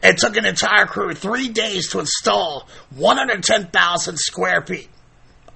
it 0.02 0.18
took 0.18 0.36
an 0.36 0.46
entire 0.46 0.86
crew 0.86 1.14
three 1.14 1.48
days 1.48 1.90
to 1.90 2.00
install 2.00 2.68
110,000 2.96 4.16
square 4.18 4.62
feet, 4.62 4.88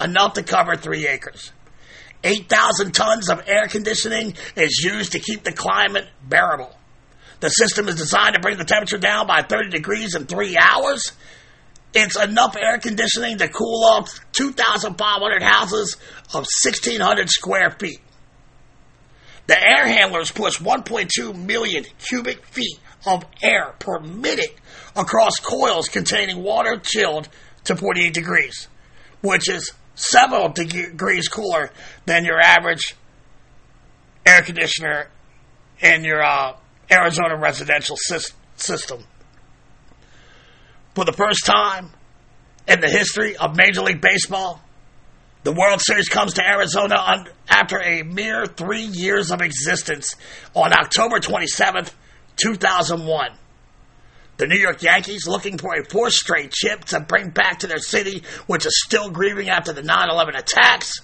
enough 0.01 0.35
to 0.35 0.43
cover 0.43 0.77
three 0.77 1.07
acres. 1.07 1.53
8,000 2.23 2.93
tons 2.93 3.29
of 3.29 3.43
air 3.47 3.69
conditioning 3.69 4.35
is 4.57 4.83
used 4.83 5.13
to 5.13 5.19
keep 5.19 5.45
the 5.45 5.53
climate 5.53 6.09
bearable. 6.27 6.75
The 7.41 7.51
system 7.51 7.89
is 7.89 7.97
designed 7.97 8.35
to 8.35 8.41
bring 8.41 8.57
the 8.57 8.65
temperature 8.65 8.99
down 8.99 9.27
by 9.27 9.43
30 9.43 9.71
degrees 9.71 10.15
in 10.15 10.27
three 10.27 10.57
hours. 10.57 11.13
It's 11.93 12.17
enough 12.17 12.57
air 12.57 12.79
conditioning 12.79 13.39
to 13.39 13.49
cool 13.49 13.85
off 13.85 14.09
2,500 14.33 15.43
houses 15.43 15.97
of 16.29 16.47
1,600 16.65 17.29
square 17.29 17.71
feet. 17.71 18.01
The 19.47 19.61
air 19.61 19.87
handlers 19.87 20.33
push 20.33 20.59
1.2 20.59 21.37
million 21.37 21.85
cubic 21.99 22.47
feet 22.47 22.79
of 23.07 23.25
air 23.43 23.75
per 23.79 24.01
minute 24.01 24.57
across 24.97 25.37
coils 25.41 25.89
containing 25.89 26.43
water 26.43 26.81
chilled 26.83 27.29
to 27.65 27.77
48 27.77 28.13
degrees, 28.15 28.69
which 29.23 29.49
is 29.49 29.73
several 29.95 30.49
degrees 30.49 31.29
cooler 31.29 31.71
than 32.07 32.25
your 32.25 32.41
average 32.41 32.95
air 34.27 34.43
conditioner 34.43 35.09
in 35.81 36.05
your 36.05 36.23
uh, 36.23 36.57
Arizona 36.91 37.37
residential 37.37 37.97
sy- 37.99 38.33
system. 38.57 39.05
For 40.95 41.05
the 41.05 41.13
first 41.13 41.45
time 41.45 41.91
in 42.69 42.81
the 42.81 42.89
history 42.89 43.37
of 43.37 43.57
Major 43.57 43.83
League 43.83 44.01
Baseball, 44.01 44.61
the 45.43 45.53
World 45.53 45.81
Series 45.83 46.09
comes 46.09 46.35
to 46.35 46.43
Arizona 46.47 47.25
after 47.49 47.79
a 47.83 48.03
mere 48.03 48.47
three 48.47 48.85
years 48.85 49.31
of 49.31 49.43
existence 49.43 50.17
on 50.55 50.73
October 50.73 51.19
27th, 51.19 51.91
2001. 52.37 53.33
The 54.37 54.47
New 54.47 54.59
York 54.59 54.83
Yankees, 54.83 55.29
looking 55.29 55.59
for 55.59 55.75
a 55.75 55.85
fourth 55.85 56.13
straight 56.13 56.51
chip 56.51 56.85
to 56.87 57.01
bring 57.01 57.31
back 57.31 57.61
to 57.61 57.69
their 57.69 57.79
city, 57.79 58.25
which 58.47 58.67
is 58.67 58.83
still 58.85 59.11
grieving 59.11 59.49
after 59.49 59.73
the 59.73 59.83
9 59.83 60.11
11 60.11 60.35
attacks, 60.35 61.01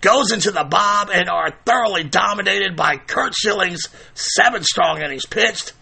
goes 0.00 0.32
into 0.32 0.52
the 0.52 0.64
Bob 0.64 1.10
and 1.12 1.28
are 1.28 1.50
thoroughly 1.64 2.04
dominated 2.04 2.76
by 2.76 2.96
Curt 2.96 3.34
Schilling's 3.34 3.88
seven 4.14 4.62
strong 4.62 5.02
innings 5.02 5.26
pitched, 5.26 5.72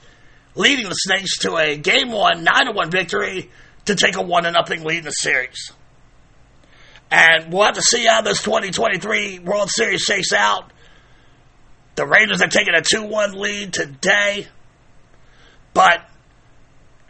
leading 0.54 0.88
the 0.88 0.94
Snakes 0.94 1.38
to 1.40 1.56
a 1.56 1.76
game 1.76 2.10
one 2.10 2.42
9 2.42 2.74
1 2.74 2.90
victory 2.90 3.50
to 3.86 3.94
take 3.94 4.16
a 4.16 4.22
1 4.22 4.44
0 4.44 4.84
lead 4.84 4.98
in 4.98 5.04
the 5.04 5.10
series. 5.10 5.72
And 7.10 7.52
we'll 7.52 7.64
have 7.64 7.74
to 7.74 7.82
see 7.82 8.06
how 8.06 8.22
this 8.22 8.40
2023 8.42 9.40
World 9.40 9.68
Series 9.70 10.00
shakes 10.00 10.32
out. 10.32 10.70
The 11.96 12.06
Rangers 12.06 12.42
are 12.42 12.48
taking 12.48 12.74
a 12.74 12.82
2 12.82 13.04
1 13.04 13.32
lead 13.32 13.72
today. 13.72 14.46
But 15.74 16.08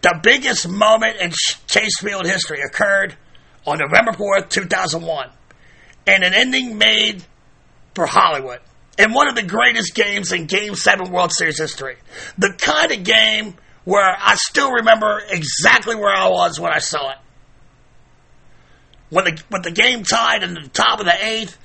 the 0.02 0.18
biggest 0.22 0.68
moment 0.68 1.16
in 1.20 1.32
Chase 1.66 2.00
Field 2.00 2.26
history 2.26 2.60
occurred 2.62 3.16
on 3.66 3.78
November 3.78 4.12
4th, 4.12 4.48
2001, 4.48 5.30
and 6.06 6.24
an 6.24 6.34
ending 6.34 6.78
made 6.78 7.22
for 7.94 8.06
Hollywood 8.06 8.60
in 8.98 9.12
one 9.12 9.28
of 9.28 9.34
the 9.34 9.42
greatest 9.42 9.94
games 9.94 10.32
in 10.32 10.46
Game 10.46 10.74
7 10.74 11.10
World 11.10 11.32
Series 11.32 11.58
history. 11.58 11.96
The 12.38 12.54
kind 12.58 12.92
of 12.92 13.04
game 13.04 13.54
where 13.84 14.16
I 14.18 14.34
still 14.36 14.72
remember 14.72 15.22
exactly 15.28 15.94
where 15.94 16.14
I 16.14 16.28
was 16.28 16.60
when 16.60 16.72
I 16.72 16.78
saw 16.78 17.10
it. 17.10 17.18
When 19.08 19.24
the, 19.24 19.42
when 19.48 19.62
the 19.62 19.72
game 19.72 20.04
tied 20.04 20.42
in 20.42 20.54
the 20.54 20.68
top 20.68 21.00
of 21.00 21.06
the 21.06 21.24
eighth, 21.24 21.58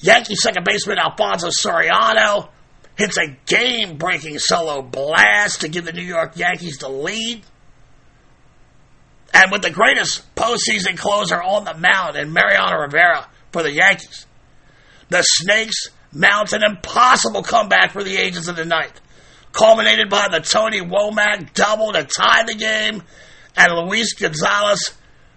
Yankee 0.00 0.36
second 0.36 0.64
baseman 0.64 0.98
Alfonso 0.98 1.48
Soriano 1.48 2.48
hits 2.96 3.18
a 3.18 3.36
game 3.46 3.96
breaking 3.96 4.38
solo 4.38 4.82
blast 4.82 5.62
to 5.62 5.68
give 5.68 5.84
the 5.84 5.92
New 5.92 6.02
York 6.02 6.36
Yankees 6.36 6.78
the 6.78 6.88
lead. 6.88 7.42
And 9.32 9.50
with 9.50 9.62
the 9.62 9.70
greatest 9.70 10.34
postseason 10.36 10.96
closer 10.96 11.42
on 11.42 11.64
the 11.64 11.74
mound 11.74 12.16
in 12.16 12.32
Mariano 12.32 12.80
Rivera 12.82 13.28
for 13.50 13.62
the 13.62 13.72
Yankees, 13.72 14.26
the 15.08 15.22
Snakes 15.22 15.88
mount 16.12 16.52
an 16.52 16.62
impossible 16.64 17.42
comeback 17.42 17.90
for 17.90 18.04
the 18.04 18.16
ages 18.16 18.46
of 18.46 18.54
the 18.54 18.64
ninth, 18.64 19.00
culminated 19.52 20.08
by 20.08 20.28
the 20.30 20.38
Tony 20.38 20.80
Womack 20.80 21.52
double 21.52 21.92
to 21.92 22.04
tie 22.04 22.44
the 22.44 22.54
game, 22.54 23.02
and 23.56 23.72
Luis 23.72 24.14
Gonzalez, 24.14 24.92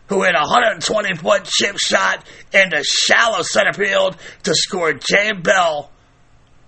who 0.10 0.22
hit 0.24 0.36
a 0.36 0.42
120 0.42 1.16
foot 1.16 1.46
chip 1.46 1.78
shot 1.80 2.24
into 2.54 2.84
shallow 2.84 3.42
center 3.42 3.74
field 3.74 4.16
to 4.44 4.54
score 4.54 4.94
Jay 4.94 5.32
Bell 5.34 5.92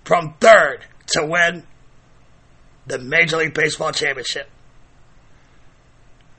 from 0.09 0.33
third 0.39 0.79
to 1.05 1.23
win 1.23 1.61
the 2.87 2.97
Major 2.97 3.37
League 3.37 3.53
Baseball 3.53 3.91
championship. 3.91 4.49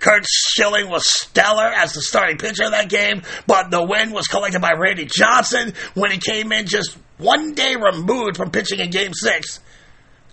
Curt 0.01 0.25
Schilling 0.29 0.89
was 0.89 1.09
stellar 1.09 1.68
as 1.68 1.93
the 1.93 2.03
starting 2.03 2.37
pitcher 2.37 2.64
of 2.64 2.73
that 2.73 2.89
game, 2.89 3.23
but 3.47 3.71
the 3.71 3.81
win 3.81 4.11
was 4.11 4.27
collected 4.27 4.61
by 4.61 4.73
Randy 4.73 5.07
Johnson 5.07 5.75
when 5.95 6.11
he 6.11 6.18
came 6.18 6.51
in 6.51 6.66
just 6.66 6.99
one 7.18 7.55
day 7.55 7.77
removed 7.77 8.37
from 8.37 8.51
pitching 8.51 8.81
in 8.81 8.91
Game 8.91 9.14
6 9.14 9.61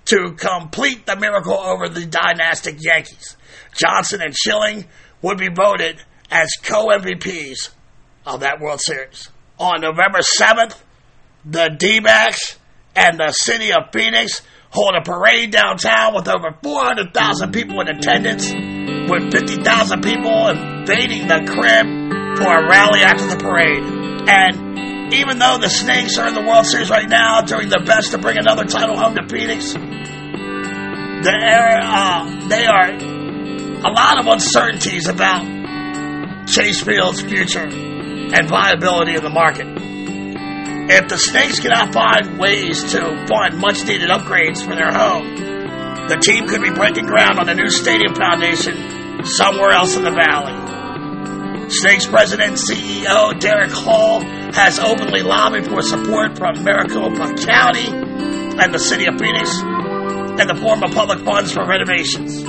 to 0.06 0.32
complete 0.32 1.06
the 1.06 1.16
miracle 1.16 1.54
over 1.54 1.88
the 1.90 2.08
dynastic 2.08 2.78
Yankees. 2.80 3.38
Johnson 3.76 4.20
and 4.24 4.36
Schilling 4.36 4.86
would 5.22 5.38
be 5.38 5.50
voted 5.50 6.02
as 6.32 6.50
co-MVPs 6.64 7.70
of 8.26 8.40
that 8.40 8.60
World 8.60 8.82
Series. 8.82 9.30
On 9.60 9.80
November 9.80 10.22
7th, 10.40 10.76
the 11.46 11.70
D-backs 11.78 12.58
and 12.98 13.20
the 13.20 13.32
city 13.32 13.70
of 13.72 13.94
Phoenix 13.94 14.42
hold 14.72 14.96
a 14.96 15.02
parade 15.02 15.52
downtown 15.52 16.16
with 16.16 16.28
over 16.28 16.58
400,000 16.64 17.54
people 17.54 17.80
in 17.82 17.88
attendance, 17.88 18.52
with 18.52 19.32
50,000 19.32 20.02
people 20.02 20.50
invading 20.50 21.28
the 21.28 21.46
crib 21.46 21.86
for 22.38 22.50
a 22.50 22.68
rally 22.68 23.02
after 23.02 23.28
the 23.28 23.38
parade. 23.38 23.84
And 24.28 25.14
even 25.14 25.38
though 25.40 25.58
the 25.62 25.70
Snakes 25.70 26.18
are 26.18 26.28
in 26.28 26.34
the 26.34 26.42
World 26.42 26.66
Series 26.66 26.90
right 26.90 27.08
now, 27.08 27.42
doing 27.42 27.70
their 27.70 27.86
best 27.86 28.12
to 28.12 28.18
bring 28.18 28.38
another 28.38 28.66
title 28.66 28.98
home 28.98 29.16
to 29.16 29.28
Phoenix, 29.30 29.74
the 29.74 31.34
uh, 31.34 32.48
they 32.48 32.66
are 32.66 32.90
a 32.90 33.92
lot 33.92 34.20
of 34.20 34.28
uncertainties 34.28 35.08
about 35.08 35.46
Chase 36.48 36.82
Field's 36.84 37.22
future 37.22 37.68
and 37.68 38.50
viability 38.50 39.16
in 39.16 39.24
the 39.24 39.30
market. 39.30 39.97
If 40.90 41.10
the 41.10 41.18
Snakes 41.18 41.60
cannot 41.60 41.94
find 41.94 42.40
ways 42.40 42.82
to 42.94 43.26
fund 43.28 43.60
much 43.60 43.84
needed 43.84 44.10
upgrades 44.10 44.64
for 44.64 44.74
their 44.74 44.92
home, 44.92 45.36
the 46.08 46.16
team 46.16 46.48
could 46.48 46.62
be 46.62 46.72
breaking 46.72 47.06
ground 47.06 47.40
on 47.40 47.50
a 47.50 47.56
new 47.56 47.70
stadium 47.70 48.16
foundation 48.16 49.26
somewhere 49.26 49.72
else 49.72 49.98
in 49.98 50.04
the 50.04 50.16
valley. 50.16 50.56
Snakes 51.70 52.08
president 52.08 52.56
and 52.56 52.58
CEO 52.58 53.38
Derek 53.38 53.72
Hall 53.72 54.22
has 54.56 54.80
openly 54.80 55.24
lobbied 55.24 55.68
for 55.68 55.82
support 55.82 56.38
from 56.38 56.64
Maricopa 56.64 57.36
County 57.36 57.92
and 57.92 58.74
the 58.74 58.80
city 58.80 59.08
of 59.08 59.20
Phoenix 59.20 59.60
in 59.60 60.48
the 60.48 60.56
form 60.56 60.84
of 60.84 60.92
public 60.92 61.20
funds 61.20 61.52
for 61.52 61.68
renovations. 61.68 62.40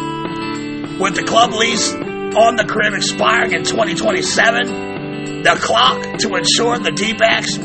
With 1.01 1.16
the 1.16 1.24
club 1.26 1.55
lease 1.55 1.93
on 1.93 2.55
the 2.55 2.66
crib 2.68 2.95
expiring 2.95 3.53
in 3.53 3.64
2027, 3.64 5.43
the 5.43 5.59
clock 5.61 6.18
to 6.20 6.36
ensure 6.36 6.78
the 6.78 6.93
D-backs 6.93 7.59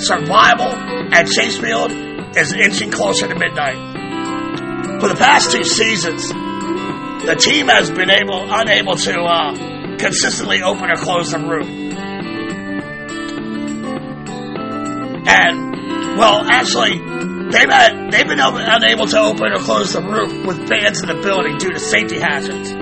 survival 0.00 0.72
at 1.12 1.26
Chase 1.26 1.58
Field 1.58 1.92
is 2.36 2.52
inching 2.52 2.90
closer 2.90 3.28
to 3.28 3.34
midnight. 3.34 5.00
For 5.00 5.08
the 5.08 5.16
past 5.16 5.50
two 5.52 5.64
seasons, 5.64 6.28
the 6.28 7.36
team 7.38 7.68
has 7.68 7.90
been 7.90 8.10
able 8.10 8.46
unable 8.52 8.96
to 8.96 9.20
uh, 9.20 9.96
consistently 9.98 10.62
open 10.62 10.90
or 10.90 10.96
close 10.96 11.32
the 11.32 11.38
roof. 11.38 11.68
And 15.26 16.16
well, 16.18 16.44
actually, 16.50 16.98
they've 17.50 17.70
had 17.70 18.10
they've 18.10 18.26
been 18.26 18.40
unable 18.40 19.06
to 19.06 19.18
open 19.18 19.52
or 19.52 19.58
close 19.58 19.92
the 19.92 20.02
roof 20.02 20.46
with 20.46 20.68
fans 20.68 21.02
in 21.02 21.08
the 21.08 21.20
building 21.22 21.58
due 21.58 21.70
to 21.70 21.78
safety 21.78 22.18
hazards. 22.18 22.72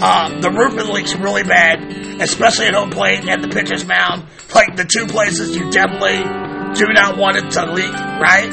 Uh, 0.00 0.40
the 0.40 0.50
roof 0.50 0.74
leaks 0.88 1.14
really 1.16 1.42
bad, 1.42 1.82
especially 2.20 2.66
at 2.66 2.74
home 2.74 2.90
plate 2.90 3.28
and 3.28 3.42
the 3.42 3.48
pitcher's 3.48 3.84
mound, 3.84 4.26
like 4.54 4.76
the 4.76 4.84
two 4.84 5.06
places 5.06 5.56
you 5.56 5.70
definitely 5.70 6.47
do 6.74 6.92
not 6.92 7.16
want 7.16 7.36
it 7.36 7.50
to 7.52 7.72
leak, 7.72 7.92
right? 7.92 8.50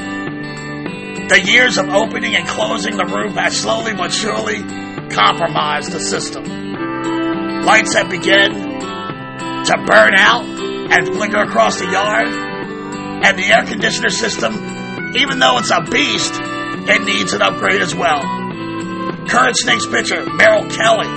The 1.28 1.42
years 1.42 1.78
of 1.78 1.90
opening 1.90 2.36
and 2.36 2.48
closing 2.48 2.98
the 2.98 3.06
roof 3.06 3.34
has 3.36 3.60
slowly 3.60 3.94
but 3.94 4.12
surely 4.14 4.62
compromised 5.10 5.92
the 5.92 6.00
system. 6.00 6.44
Lights 7.64 7.96
have 7.96 8.10
begun 8.10 8.54
to 8.54 9.84
burn 9.88 10.14
out 10.16 10.46
and 10.46 11.08
flicker 11.16 11.42
across 11.42 11.80
the 11.80 11.90
yard, 11.90 12.28
and 12.28 13.40
the 13.40 13.46
air 13.46 13.66
conditioner 13.66 14.10
system, 14.10 14.54
even 15.16 15.40
though 15.40 15.58
it's 15.58 15.72
a 15.72 15.82
beast, 15.82 16.34
it 16.38 17.04
needs 17.04 17.34
an 17.34 17.42
upgrade 17.42 17.82
as 17.82 17.96
well. 17.96 18.22
Current 19.28 19.58
Snakes 19.58 19.88
pitcher 19.88 20.24
Merrill 20.26 20.70
Kelly, 20.70 21.10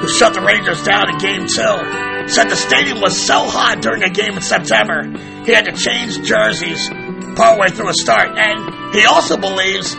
who 0.00 0.08
shut 0.08 0.34
the 0.34 0.42
Rangers 0.42 0.84
down 0.84 1.10
in 1.10 1.18
Game 1.18 1.46
2, 1.48 2.05
said 2.28 2.50
the 2.50 2.56
stadium 2.56 3.00
was 3.00 3.16
so 3.16 3.46
hot 3.46 3.80
during 3.80 4.02
a 4.02 4.10
game 4.10 4.34
in 4.34 4.42
September, 4.42 5.04
he 5.44 5.52
had 5.52 5.66
to 5.66 5.72
change 5.72 6.22
jerseys 6.26 6.88
partway 7.36 7.68
through 7.68 7.90
a 7.90 7.94
start. 7.94 8.36
And 8.36 8.94
he 8.94 9.04
also 9.06 9.36
believes 9.36 9.94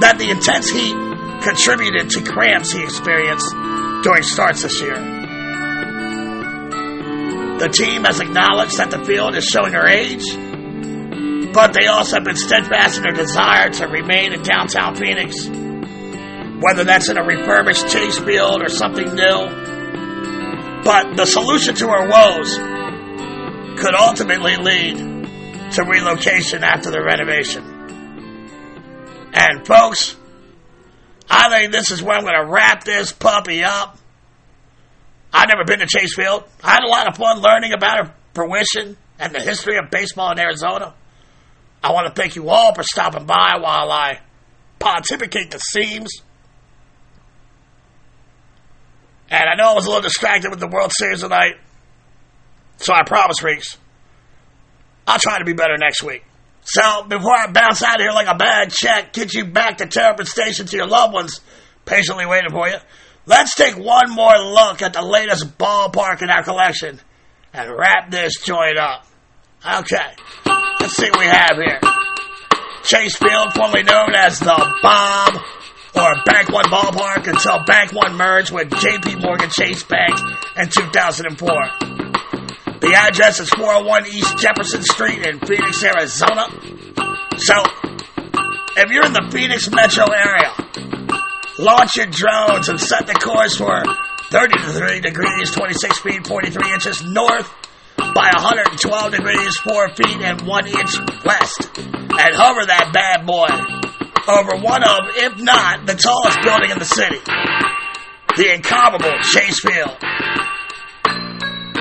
that 0.00 0.16
the 0.18 0.30
intense 0.30 0.70
heat 0.70 0.94
contributed 1.42 2.10
to 2.10 2.22
cramps 2.22 2.72
he 2.72 2.82
experienced 2.82 3.52
during 4.02 4.22
starts 4.22 4.62
this 4.62 4.80
year. 4.80 4.96
The 7.58 7.68
team 7.68 8.04
has 8.04 8.20
acknowledged 8.20 8.78
that 8.78 8.90
the 8.90 9.04
field 9.04 9.34
is 9.34 9.44
showing 9.44 9.72
her 9.72 9.86
age, 9.86 10.24
but 11.54 11.72
they 11.72 11.86
also 11.86 12.16
have 12.16 12.24
been 12.24 12.36
steadfast 12.36 12.98
in 12.98 13.02
their 13.02 13.12
desire 13.12 13.70
to 13.70 13.86
remain 13.86 14.32
in 14.32 14.42
downtown 14.42 14.94
Phoenix, 14.94 15.46
whether 16.60 16.84
that's 16.84 17.08
in 17.08 17.16
a 17.16 17.24
refurbished 17.24 17.88
Chase 17.88 18.18
Field 18.18 18.62
or 18.62 18.68
something 18.68 19.14
new. 19.14 19.75
But 20.86 21.16
the 21.16 21.26
solution 21.26 21.74
to 21.74 21.88
our 21.88 22.08
woes 22.08 22.56
could 23.76 23.92
ultimately 23.92 24.54
lead 24.54 24.96
to 25.72 25.82
relocation 25.82 26.62
after 26.62 26.92
the 26.92 27.02
renovation. 27.02 27.64
And 29.32 29.66
folks, 29.66 30.14
I 31.28 31.50
think 31.50 31.72
this 31.72 31.90
is 31.90 32.04
where 32.04 32.16
I'm 32.16 32.22
going 32.22 32.40
to 32.40 32.48
wrap 32.48 32.84
this 32.84 33.10
puppy 33.10 33.64
up. 33.64 33.98
I've 35.32 35.48
never 35.48 35.64
been 35.64 35.80
to 35.80 35.86
Chase 35.86 36.14
Field. 36.14 36.44
I 36.62 36.70
had 36.74 36.84
a 36.84 36.88
lot 36.88 37.08
of 37.08 37.16
fun 37.16 37.40
learning 37.40 37.72
about 37.72 38.06
her 38.06 38.14
fruition 38.34 38.96
and 39.18 39.34
the 39.34 39.40
history 39.40 39.78
of 39.78 39.90
baseball 39.90 40.30
in 40.30 40.38
Arizona. 40.38 40.94
I 41.82 41.90
want 41.90 42.06
to 42.06 42.12
thank 42.14 42.36
you 42.36 42.48
all 42.48 42.72
for 42.76 42.84
stopping 42.84 43.26
by 43.26 43.58
while 43.60 43.90
I 43.90 44.20
pontificate 44.78 45.50
the 45.50 45.58
seams 45.58 46.22
and 49.30 49.48
I 49.48 49.54
know 49.56 49.72
I 49.72 49.74
was 49.74 49.86
a 49.86 49.88
little 49.88 50.02
distracted 50.02 50.50
with 50.50 50.60
the 50.60 50.68
World 50.68 50.92
Series 50.94 51.20
tonight. 51.20 51.54
So 52.78 52.92
I 52.94 53.02
promise, 53.04 53.42
Reeks, 53.42 53.78
I'll 55.06 55.18
try 55.18 55.38
to 55.38 55.44
be 55.44 55.52
better 55.52 55.76
next 55.78 56.02
week. 56.02 56.24
So 56.62 57.04
before 57.04 57.32
I 57.32 57.46
bounce 57.46 57.82
out 57.82 57.96
of 57.96 58.00
here 58.00 58.10
like 58.10 58.26
a 58.26 58.34
bad 58.34 58.70
check, 58.72 59.12
get 59.12 59.34
you 59.34 59.44
back 59.44 59.78
to 59.78 59.86
Terrapin 59.86 60.26
Station 60.26 60.66
to 60.66 60.76
your 60.76 60.86
loved 60.86 61.14
ones 61.14 61.40
patiently 61.84 62.26
waiting 62.26 62.50
for 62.50 62.68
you, 62.68 62.76
let's 63.24 63.54
take 63.54 63.76
one 63.76 64.10
more 64.10 64.36
look 64.36 64.82
at 64.82 64.92
the 64.92 65.02
latest 65.02 65.56
ballpark 65.58 66.22
in 66.22 66.30
our 66.30 66.42
collection 66.42 67.00
and 67.52 67.70
wrap 67.70 68.10
this 68.10 68.40
joint 68.42 68.78
up. 68.78 69.06
Okay, 69.64 70.14
let's 70.80 70.96
see 70.96 71.08
what 71.10 71.20
we 71.20 71.26
have 71.26 71.56
here. 71.56 71.80
Chase 72.82 73.16
Field, 73.16 73.52
formerly 73.54 73.82
known 73.82 74.14
as 74.14 74.38
the 74.38 74.78
Bob 74.82 75.42
or 75.96 76.12
Bank 76.24 76.52
One 76.52 76.66
Ballpark 76.66 77.26
until 77.26 77.64
Bank 77.64 77.92
One 77.92 78.16
merged 78.16 78.52
with 78.52 78.68
JP 78.68 79.22
Morgan 79.22 79.48
Chase 79.50 79.82
Bank 79.82 80.12
in 80.56 80.68
2004. 80.68 81.48
The 82.80 82.92
address 82.94 83.40
is 83.40 83.48
401 83.50 84.06
East 84.06 84.36
Jefferson 84.36 84.82
Street 84.82 85.26
in 85.26 85.40
Phoenix, 85.40 85.82
Arizona. 85.82 86.52
So, 87.38 87.56
if 88.76 88.90
you're 88.92 89.06
in 89.06 89.16
the 89.16 89.28
Phoenix 89.32 89.70
metro 89.70 90.04
area, 90.12 90.52
launch 91.58 91.96
your 91.96 92.06
drones 92.06 92.68
and 92.68 92.78
set 92.78 93.06
the 93.06 93.14
course 93.14 93.56
for 93.56 93.82
33 94.28 95.00
degrees, 95.00 95.50
26 95.50 96.00
feet, 96.00 96.26
43 96.26 96.72
inches 96.72 97.02
north 97.02 97.50
by 97.96 98.28
112 98.36 99.12
degrees, 99.12 99.56
4 99.64 99.88
feet, 99.96 100.20
and 100.20 100.42
1 100.42 100.66
inch 100.66 100.92
west. 101.24 101.70
And 101.78 102.34
hover 102.36 102.66
that 102.66 102.90
bad 102.92 103.24
boy 103.24 103.85
over 104.28 104.58
one 104.58 104.82
of, 104.82 105.14
if 105.14 105.38
not, 105.38 105.86
the 105.86 105.94
tallest 105.94 106.42
building 106.42 106.70
in 106.70 106.78
the 106.78 106.84
city. 106.84 107.22
The 108.36 108.54
incomparable 108.54 109.14
Chase 109.22 109.62
Field. 109.62 109.96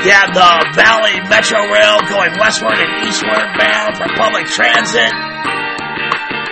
You 0.06 0.14
have 0.14 0.38
the 0.38 0.52
Valley 0.78 1.18
Metro 1.26 1.58
Rail 1.66 1.98
going 2.06 2.38
westward 2.38 2.78
and 2.78 3.10
eastward 3.10 3.46
bound 3.58 3.98
for 3.98 4.06
public 4.14 4.46
transit. 4.46 5.10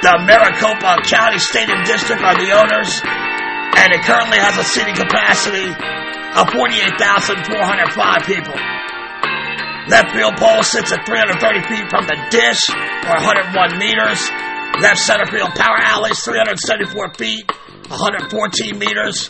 The 0.02 0.20
Maricopa 0.26 1.06
County 1.06 1.38
Stadium 1.38 1.86
District 1.86 2.20
are 2.20 2.36
the 2.36 2.50
owners, 2.50 2.92
and 3.78 3.94
it 3.94 4.02
currently 4.04 4.42
has 4.42 4.58
a 4.58 4.66
seating 4.66 4.98
capacity 4.98 5.70
of 5.70 6.50
48,405 6.50 8.26
people. 8.26 8.58
Left 9.88 10.10
field 10.16 10.36
pole 10.42 10.64
sits 10.64 10.92
at 10.92 11.06
330 11.06 11.38
feet 11.70 11.86
from 11.94 12.10
the 12.10 12.18
dish, 12.34 12.64
or 13.06 13.22
101 13.22 13.78
meters. 13.78 14.20
Left 14.82 14.98
center 14.98 15.26
field 15.28 15.52
power 15.52 15.78
alleys, 15.78 16.20
374 16.24 17.14
feet, 17.14 17.46
114 17.90 18.80
meters. 18.80 19.30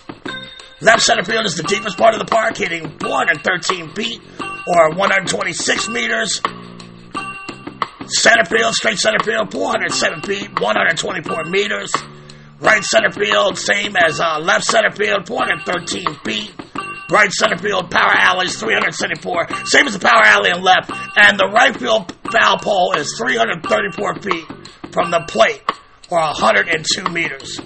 Left 0.79 1.01
center 1.01 1.23
field 1.23 1.45
is 1.45 1.55
the 1.55 1.63
deepest 1.63 1.97
part 1.97 2.13
of 2.13 2.19
the 2.19 2.25
park, 2.25 2.57
hitting 2.57 2.83
113 2.83 3.93
feet 3.93 4.21
or 4.39 4.89
126 4.95 5.89
meters. 5.89 6.41
Center 8.07 8.45
field, 8.45 8.73
straight 8.73 8.97
center 8.97 9.23
field, 9.23 9.51
407 9.51 10.21
feet, 10.21 10.59
124 10.59 11.43
meters. 11.45 11.91
Right 12.59 12.83
center 12.83 13.11
field, 13.11 13.57
same 13.57 13.95
as 13.97 14.19
uh, 14.19 14.39
left 14.39 14.65
center 14.65 14.91
field, 14.91 15.27
413 15.27 16.05
feet. 16.23 16.53
Right 17.11 17.31
center 17.31 17.57
field, 17.57 17.91
power 17.91 18.13
alleys, 18.15 18.57
374. 18.59 19.65
Same 19.65 19.87
as 19.87 19.93
the 19.93 19.99
power 19.99 20.23
alley 20.23 20.51
in 20.51 20.63
left. 20.63 20.89
And 21.17 21.37
the 21.37 21.51
right 21.53 21.77
field 21.77 22.15
foul 22.31 22.57
pole 22.59 22.93
is 22.97 23.13
334 23.17 24.21
feet 24.21 24.45
from 24.93 25.09
the 25.09 25.25
plate, 25.27 25.65
or 26.09 26.21
102 26.21 27.09
meters. 27.09 27.57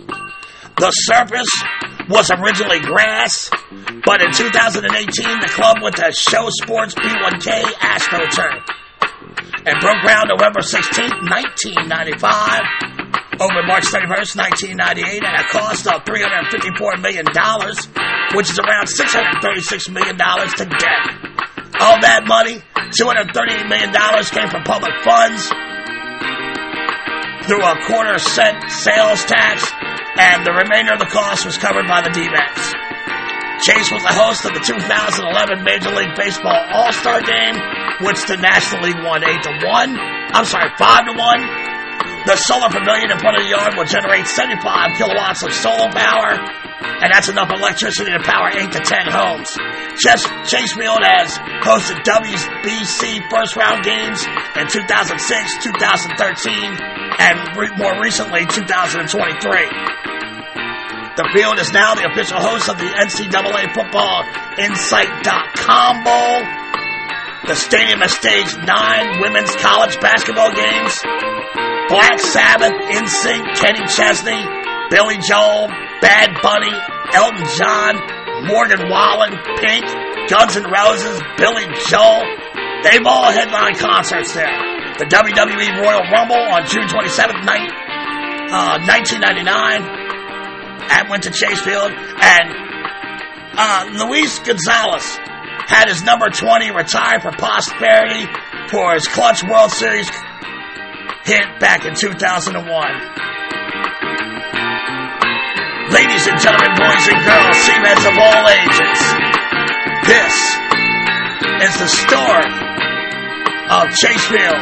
The 0.80 0.92
surface 0.92 1.50
was 2.08 2.32
originally 2.32 2.80
grass, 2.80 3.50
but 4.06 4.22
in 4.24 4.32
2018, 4.32 4.88
the 4.88 5.52
club 5.52 5.82
went 5.84 5.98
to 5.98 6.10
Shaw 6.16 6.48
Sports 6.64 6.96
B1K 6.96 7.64
AstroTurf 7.84 8.64
and 9.68 9.76
broke 9.84 10.00
ground 10.02 10.32
November 10.32 10.62
16, 10.64 11.28
1995 11.28 13.44
over 13.44 13.60
March 13.68 13.84
31st, 13.92 14.40
1998 14.80 15.24
at 15.24 15.42
a 15.42 15.44
cost 15.52 15.86
of 15.86 16.06
$354 16.08 17.02
million, 17.04 17.28
which 18.34 18.50
is 18.50 18.58
around 18.58 18.88
$636 18.88 19.92
million 19.92 20.16
to 20.16 20.66
debt. 20.66 21.12
Of 21.78 22.02
that 22.02 22.26
money, 22.26 22.64
$238 22.96 23.70
million 23.70 23.94
came 24.32 24.50
from 24.50 24.64
public 24.64 24.94
funds 25.04 25.52
through 27.48 27.64
a 27.64 27.76
quarter 27.88 28.20
cent 28.20 28.60
sales 28.70 29.24
tax, 29.24 29.64
and 30.20 30.46
the 30.46 30.52
remainder 30.52 30.94
of 30.94 31.00
the 31.00 31.08
cost 31.08 31.46
was 31.48 31.58
covered 31.58 31.88
by 31.88 32.04
the 32.04 32.12
D-backs. 32.12 32.76
Chase 33.64 33.90
was 33.90 34.04
the 34.04 34.14
host 34.14 34.46
of 34.46 34.54
the 34.54 34.62
2011 34.62 35.64
Major 35.64 35.90
League 35.96 36.14
Baseball 36.14 36.54
All-Star 36.54 37.24
Game, 37.24 37.56
which 38.06 38.22
the 38.28 38.38
National 38.38 38.84
League 38.84 39.02
won 39.02 39.24
8 39.24 39.42
to 39.48 39.54
1. 39.66 39.98
I'm 40.36 40.46
sorry, 40.46 40.70
5 40.78 41.06
to 41.10 41.14
1. 41.18 42.28
The 42.28 42.36
solar 42.36 42.70
pavilion 42.70 43.10
in 43.10 43.18
front 43.18 43.40
of 43.40 43.44
the 43.44 43.50
yard 43.50 43.74
will 43.80 43.88
generate 43.88 44.28
75 44.28 45.00
kilowatts 45.00 45.42
of 45.42 45.56
solar 45.56 45.90
power, 45.90 46.36
and 47.02 47.14
that's 47.14 47.30
enough 47.30 47.52
electricity 47.52 48.12
to 48.12 48.20
power 48.24 48.50
8 48.50 48.72
to 48.72 48.80
10 48.80 49.08
homes. 49.12 49.50
Chase, 50.02 50.26
Chase 50.50 50.74
has 50.74 51.38
hosted 51.62 52.02
WBC 52.06 53.30
first 53.30 53.56
round 53.56 53.84
games 53.84 54.26
in 54.56 54.68
2006, 54.68 55.64
2013, 55.64 56.78
and 57.20 57.58
re- 57.58 57.76
more 57.78 58.02
recently 58.02 58.46
2023. 58.46 59.98
The 61.18 61.30
field 61.34 61.58
is 61.58 61.74
now 61.74 61.96
the 61.96 62.06
official 62.06 62.38
host 62.38 62.70
of 62.70 62.78
the 62.78 62.86
NCAA 62.86 63.74
Football 63.74 64.22
Insight.com 64.62 66.04
Bowl. 66.06 66.38
The 67.50 67.56
stadium 67.56 68.02
has 68.02 68.14
staged 68.14 68.58
nine 68.68 69.22
women's 69.22 69.56
college 69.58 70.00
basketball 70.00 70.54
games. 70.54 70.94
Black 71.90 72.20
Sabbath, 72.20 72.74
NSYNC, 72.92 73.56
Kenny 73.56 73.88
Chesney, 73.88 74.67
Billy 74.90 75.18
Joel, 75.20 75.68
Bad 76.02 76.40
Bunny, 76.42 76.74
Elton 77.14 77.46
John, 77.58 77.94
Morgan 78.48 78.90
Wallen, 78.90 79.36
Pink, 79.60 79.86
Guns 80.30 80.56
N' 80.56 80.68
Roses, 80.70 81.22
Billy 81.38 81.66
Joel. 81.88 82.24
They've 82.84 83.06
all 83.06 83.32
headlined 83.32 83.78
concerts 83.78 84.34
there. 84.34 84.54
The 84.98 85.06
WWE 85.06 85.82
Royal 85.82 86.04
Rumble 86.12 86.40
on 86.40 86.66
June 86.66 86.88
27th, 86.88 87.46
night, 87.46 87.70
uh, 88.50 88.80
1999 88.86 90.08
and 90.90 91.10
went 91.10 91.24
to 91.24 91.32
Chase 91.32 91.62
Field, 91.62 91.92
and 91.92 92.48
uh, 93.58 94.06
Luis 94.06 94.40
Gonzalez 94.40 95.04
had 95.68 95.90
his 95.90 96.04
number 96.04 96.30
20 96.30 96.72
retired 96.72 97.22
for 97.22 97.32
posterity 97.32 98.26
for 98.70 98.94
his 98.94 99.08
clutch 99.08 99.44
World 99.44 99.72
Series 99.72 100.10
hit 101.26 101.60
back 101.60 101.86
in 101.86 101.94
2001. 101.94 102.64
Ladies 105.98 106.28
and 106.28 106.40
gentlemen, 106.40 106.78
boys 106.78 107.08
and 107.10 107.26
girls, 107.26 107.58
Seamans 107.66 108.06
of 108.06 108.14
all 108.22 108.46
ages, 108.54 109.00
this 110.06 110.36
is 111.66 111.74
the 111.82 111.88
story 111.90 112.54
of 113.74 113.90
Chase 113.98 114.26
Field, 114.30 114.62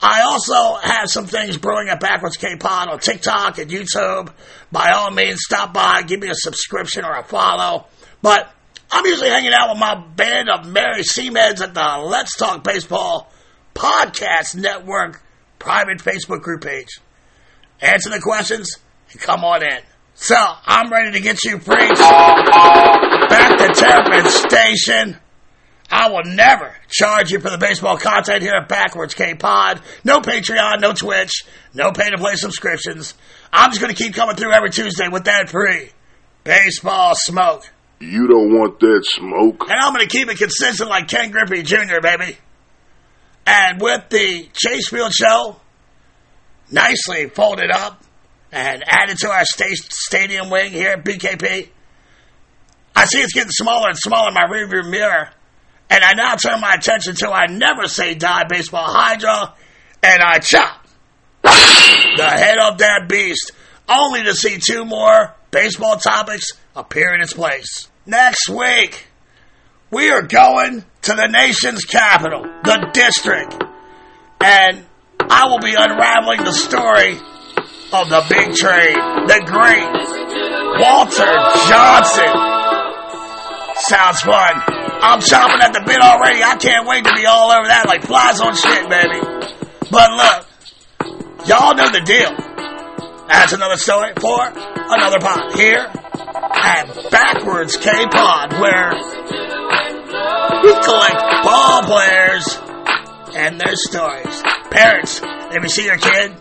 I 0.01 0.21
also 0.21 0.75
have 0.75 1.09
some 1.09 1.25
things 1.25 1.57
brewing 1.57 1.89
at 1.89 1.99
Backwards 1.99 2.37
K-Pod 2.37 2.89
on 2.89 2.99
TikTok 2.99 3.57
and 3.57 3.71
YouTube. 3.71 4.31
By 4.71 4.91
all 4.91 5.09
means, 5.09 5.39
stop 5.43 5.73
by, 5.73 6.03
give 6.03 6.19
me 6.19 6.29
a 6.29 6.35
subscription 6.35 7.03
or 7.03 7.17
a 7.17 7.23
follow. 7.23 7.87
But 8.21 8.51
I'm 8.91 9.05
usually 9.05 9.29
hanging 9.29 9.53
out 9.53 9.69
with 9.69 9.79
my 9.79 9.95
band 9.95 10.49
of 10.49 10.67
merry 10.67 11.01
Seameds 11.01 11.61
at 11.61 11.73
the 11.73 12.03
Let's 12.05 12.37
Talk 12.37 12.63
Baseball 12.63 13.31
Podcast 13.73 14.55
Network 14.55 15.21
private 15.57 15.97
Facebook 15.97 16.41
group 16.41 16.63
page. 16.63 16.99
Answer 17.81 18.09
the 18.09 18.19
questions 18.19 18.77
and 19.11 19.21
come 19.21 19.43
on 19.43 19.63
in. 19.63 19.79
So, 20.15 20.35
I'm 20.35 20.91
ready 20.91 21.11
to 21.11 21.19
get 21.19 21.43
you 21.43 21.59
freaks 21.59 21.99
back 21.99 23.57
to 23.59 23.67
Terrapin 23.73 24.29
Station. 24.29 25.17
I 25.89 26.09
will 26.09 26.23
never 26.25 26.75
charge 26.89 27.31
you 27.31 27.39
for 27.39 27.49
the 27.49 27.57
baseball 27.57 27.97
content 27.97 28.41
here 28.41 28.53
at 28.53 28.67
Backwards 28.67 29.13
K 29.13 29.35
Pod. 29.35 29.81
No 30.03 30.19
Patreon, 30.19 30.81
no 30.81 30.93
Twitch, 30.93 31.45
no 31.73 31.91
pay 31.91 32.09
to 32.09 32.17
play 32.17 32.35
subscriptions. 32.35 33.13
I'm 33.53 33.69
just 33.69 33.81
going 33.81 33.93
to 33.93 34.03
keep 34.03 34.13
coming 34.13 34.35
through 34.35 34.51
every 34.51 34.71
Tuesday 34.71 35.07
with 35.07 35.25
that 35.25 35.49
free 35.49 35.91
baseball 36.43 37.13
smoke. 37.15 37.63
You 37.99 38.27
don't 38.27 38.53
want 38.53 38.79
that 38.79 39.03
smoke. 39.05 39.69
And 39.69 39.79
I'm 39.79 39.93
going 39.93 40.07
to 40.07 40.11
keep 40.11 40.29
it 40.29 40.37
consistent 40.37 40.89
like 40.89 41.07
Ken 41.07 41.31
Griffey 41.31 41.63
Jr., 41.63 42.01
baby. 42.01 42.37
And 43.45 43.79
with 43.79 44.09
the 44.09 44.49
Chase 44.53 44.89
Field 44.89 45.13
show 45.13 45.61
nicely 46.71 47.29
folded 47.29 47.71
up 47.71 48.03
and 48.51 48.83
added 48.87 49.17
to 49.19 49.29
our 49.29 49.43
stadium 49.45 50.49
wing 50.49 50.71
here 50.71 50.91
at 50.91 51.03
BKP, 51.03 51.69
I 52.95 53.05
see 53.05 53.19
it's 53.19 53.33
getting 53.33 53.51
smaller 53.51 53.89
and 53.89 53.97
smaller 53.97 54.29
in 54.29 54.33
my 54.33 54.45
rearview 54.45 54.89
mirror. 54.89 55.29
And 55.89 56.03
I 56.03 56.13
now 56.13 56.35
turn 56.35 56.59
my 56.59 56.73
attention 56.73 57.15
to 57.15 57.29
I 57.29 57.47
never 57.47 57.87
say 57.87 58.13
die 58.15 58.43
baseball 58.49 58.85
hydra, 58.85 59.53
and 60.03 60.21
I 60.21 60.39
chop 60.39 60.85
the 61.43 62.29
head 62.29 62.57
of 62.57 62.79
that 62.79 63.07
beast, 63.07 63.51
only 63.87 64.23
to 64.23 64.33
see 64.33 64.57
two 64.59 64.83
more 64.83 65.33
baseball 65.51 65.97
topics 65.97 66.47
appear 66.75 67.13
in 67.13 67.21
its 67.21 67.33
place. 67.33 67.89
Next 68.05 68.49
week, 68.49 69.07
we 69.91 70.09
are 70.09 70.23
going 70.23 70.83
to 71.03 71.13
the 71.13 71.27
nation's 71.27 71.85
capital, 71.85 72.43
the 72.63 72.89
district, 72.93 73.63
and 74.41 74.85
I 75.29 75.47
will 75.47 75.59
be 75.59 75.75
unraveling 75.77 76.43
the 76.43 76.53
story 76.53 77.19
of 77.93 78.09
the 78.09 78.23
Big 78.29 78.53
Train, 78.55 78.95
the 79.27 79.39
great 79.45 79.91
Walter 80.79 81.31
Johnson. 81.67 82.31
Sounds 83.75 84.21
fun. 84.21 84.63
I'm 84.99 85.19
chomping 85.19 85.61
at 85.61 85.73
the 85.73 85.83
bit 85.85 86.01
already. 86.01 86.43
I 86.43 86.55
can't 86.57 86.87
wait 86.87 87.03
to 87.05 87.13
be 87.15 87.25
all 87.25 87.51
over 87.51 87.67
that 87.67 87.85
like 87.87 88.03
flies 88.03 88.41
on 88.41 88.55
shit, 88.55 88.89
baby. 88.89 89.19
But 89.91 90.11
look, 90.11 91.47
y'all 91.47 91.75
know 91.75 91.89
the 91.91 92.01
deal. 92.01 92.33
That's 93.27 93.53
another 93.53 93.77
story 93.77 94.13
for 94.19 94.39
another 94.41 95.19
pod 95.19 95.53
here 95.55 95.85
at 95.85 97.11
Backwards 97.11 97.77
K 97.77 98.05
Pod, 98.07 98.53
where 98.59 98.91
we 100.63 100.71
collect 100.83 101.19
ball 101.43 101.83
players 101.83 102.57
and 103.35 103.59
their 103.59 103.75
stories. 103.75 104.43
Parents, 104.71 105.21
if 105.23 105.63
you 105.63 105.69
see 105.69 105.85
your 105.85 105.97
kid, 105.97 106.35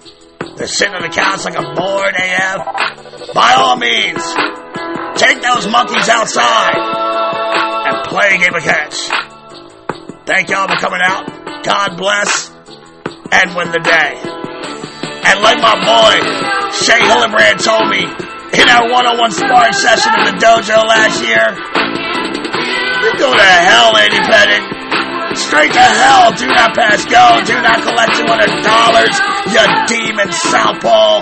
they're 0.57 0.66
sitting 0.66 0.94
on 0.94 1.03
the 1.03 1.09
couch 1.09 1.44
like 1.44 1.55
a 1.55 1.74
bored 1.74 2.15
AF. 2.16 3.35
By 3.35 3.55
all 3.57 3.77
means, 3.77 4.23
take 5.20 5.43
those 5.43 5.66
monkeys 5.69 6.09
outside 6.09 6.77
and 6.77 8.09
play 8.09 8.35
a 8.35 8.39
game 8.39 8.55
of 8.55 8.62
catch. 8.62 8.97
Thank 10.27 10.51
y'all 10.51 10.66
for 10.66 10.77
coming 10.77 11.01
out. 11.03 11.62
God 11.62 11.97
bless 11.97 12.51
and 13.32 13.55
win 13.55 13.70
the 13.70 13.81
day. 13.81 14.20
And 15.27 15.40
like 15.43 15.59
my 15.59 15.74
boy 15.74 16.47
Shea 16.73 16.98
Hillenbrand 16.98 17.62
told 17.65 17.89
me 17.90 18.05
in 18.05 18.69
our 18.69 18.90
one-on-one 18.90 19.31
sparring 19.31 19.73
session 19.73 20.12
in 20.19 20.24
the 20.24 20.36
dojo 20.39 20.85
last 20.86 21.23
year, 21.23 21.47
you 23.03 23.19
go 23.19 23.35
to 23.35 23.43
hell, 23.43 23.97
Andy 23.97 24.19
Pettitte. 24.19 24.76
Straight 25.37 25.73
to 25.73 25.79
hell, 25.81 26.33
do 26.33 26.47
not 26.49 26.75
pass 26.75 27.05
go, 27.05 27.45
do 27.45 27.55
not 27.61 27.85
collect 27.85 28.17
$200, 28.17 29.53
you 29.53 29.65
demon 29.87 30.33
southpaw. 30.33 31.21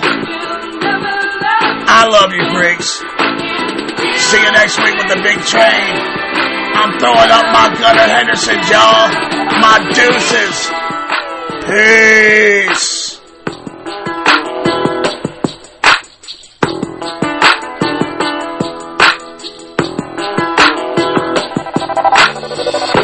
I 1.87 2.07
love 2.07 2.31
you, 2.33 2.43
Briggs. 2.51 2.89
See 4.17 4.41
you 4.41 4.51
next 4.51 4.77
week 4.79 4.95
with 4.95 5.07
the 5.07 5.21
big 5.21 5.39
train. 5.45 5.95
I'm 6.75 6.97
throwing 6.99 7.31
up 7.31 7.45
my 7.51 7.69
Gunnar 7.79 8.07
Henderson, 8.07 8.59
y'all. 8.67 9.11
My 9.59 9.79
deuces. 9.93 10.69
Peace. 11.67 13.14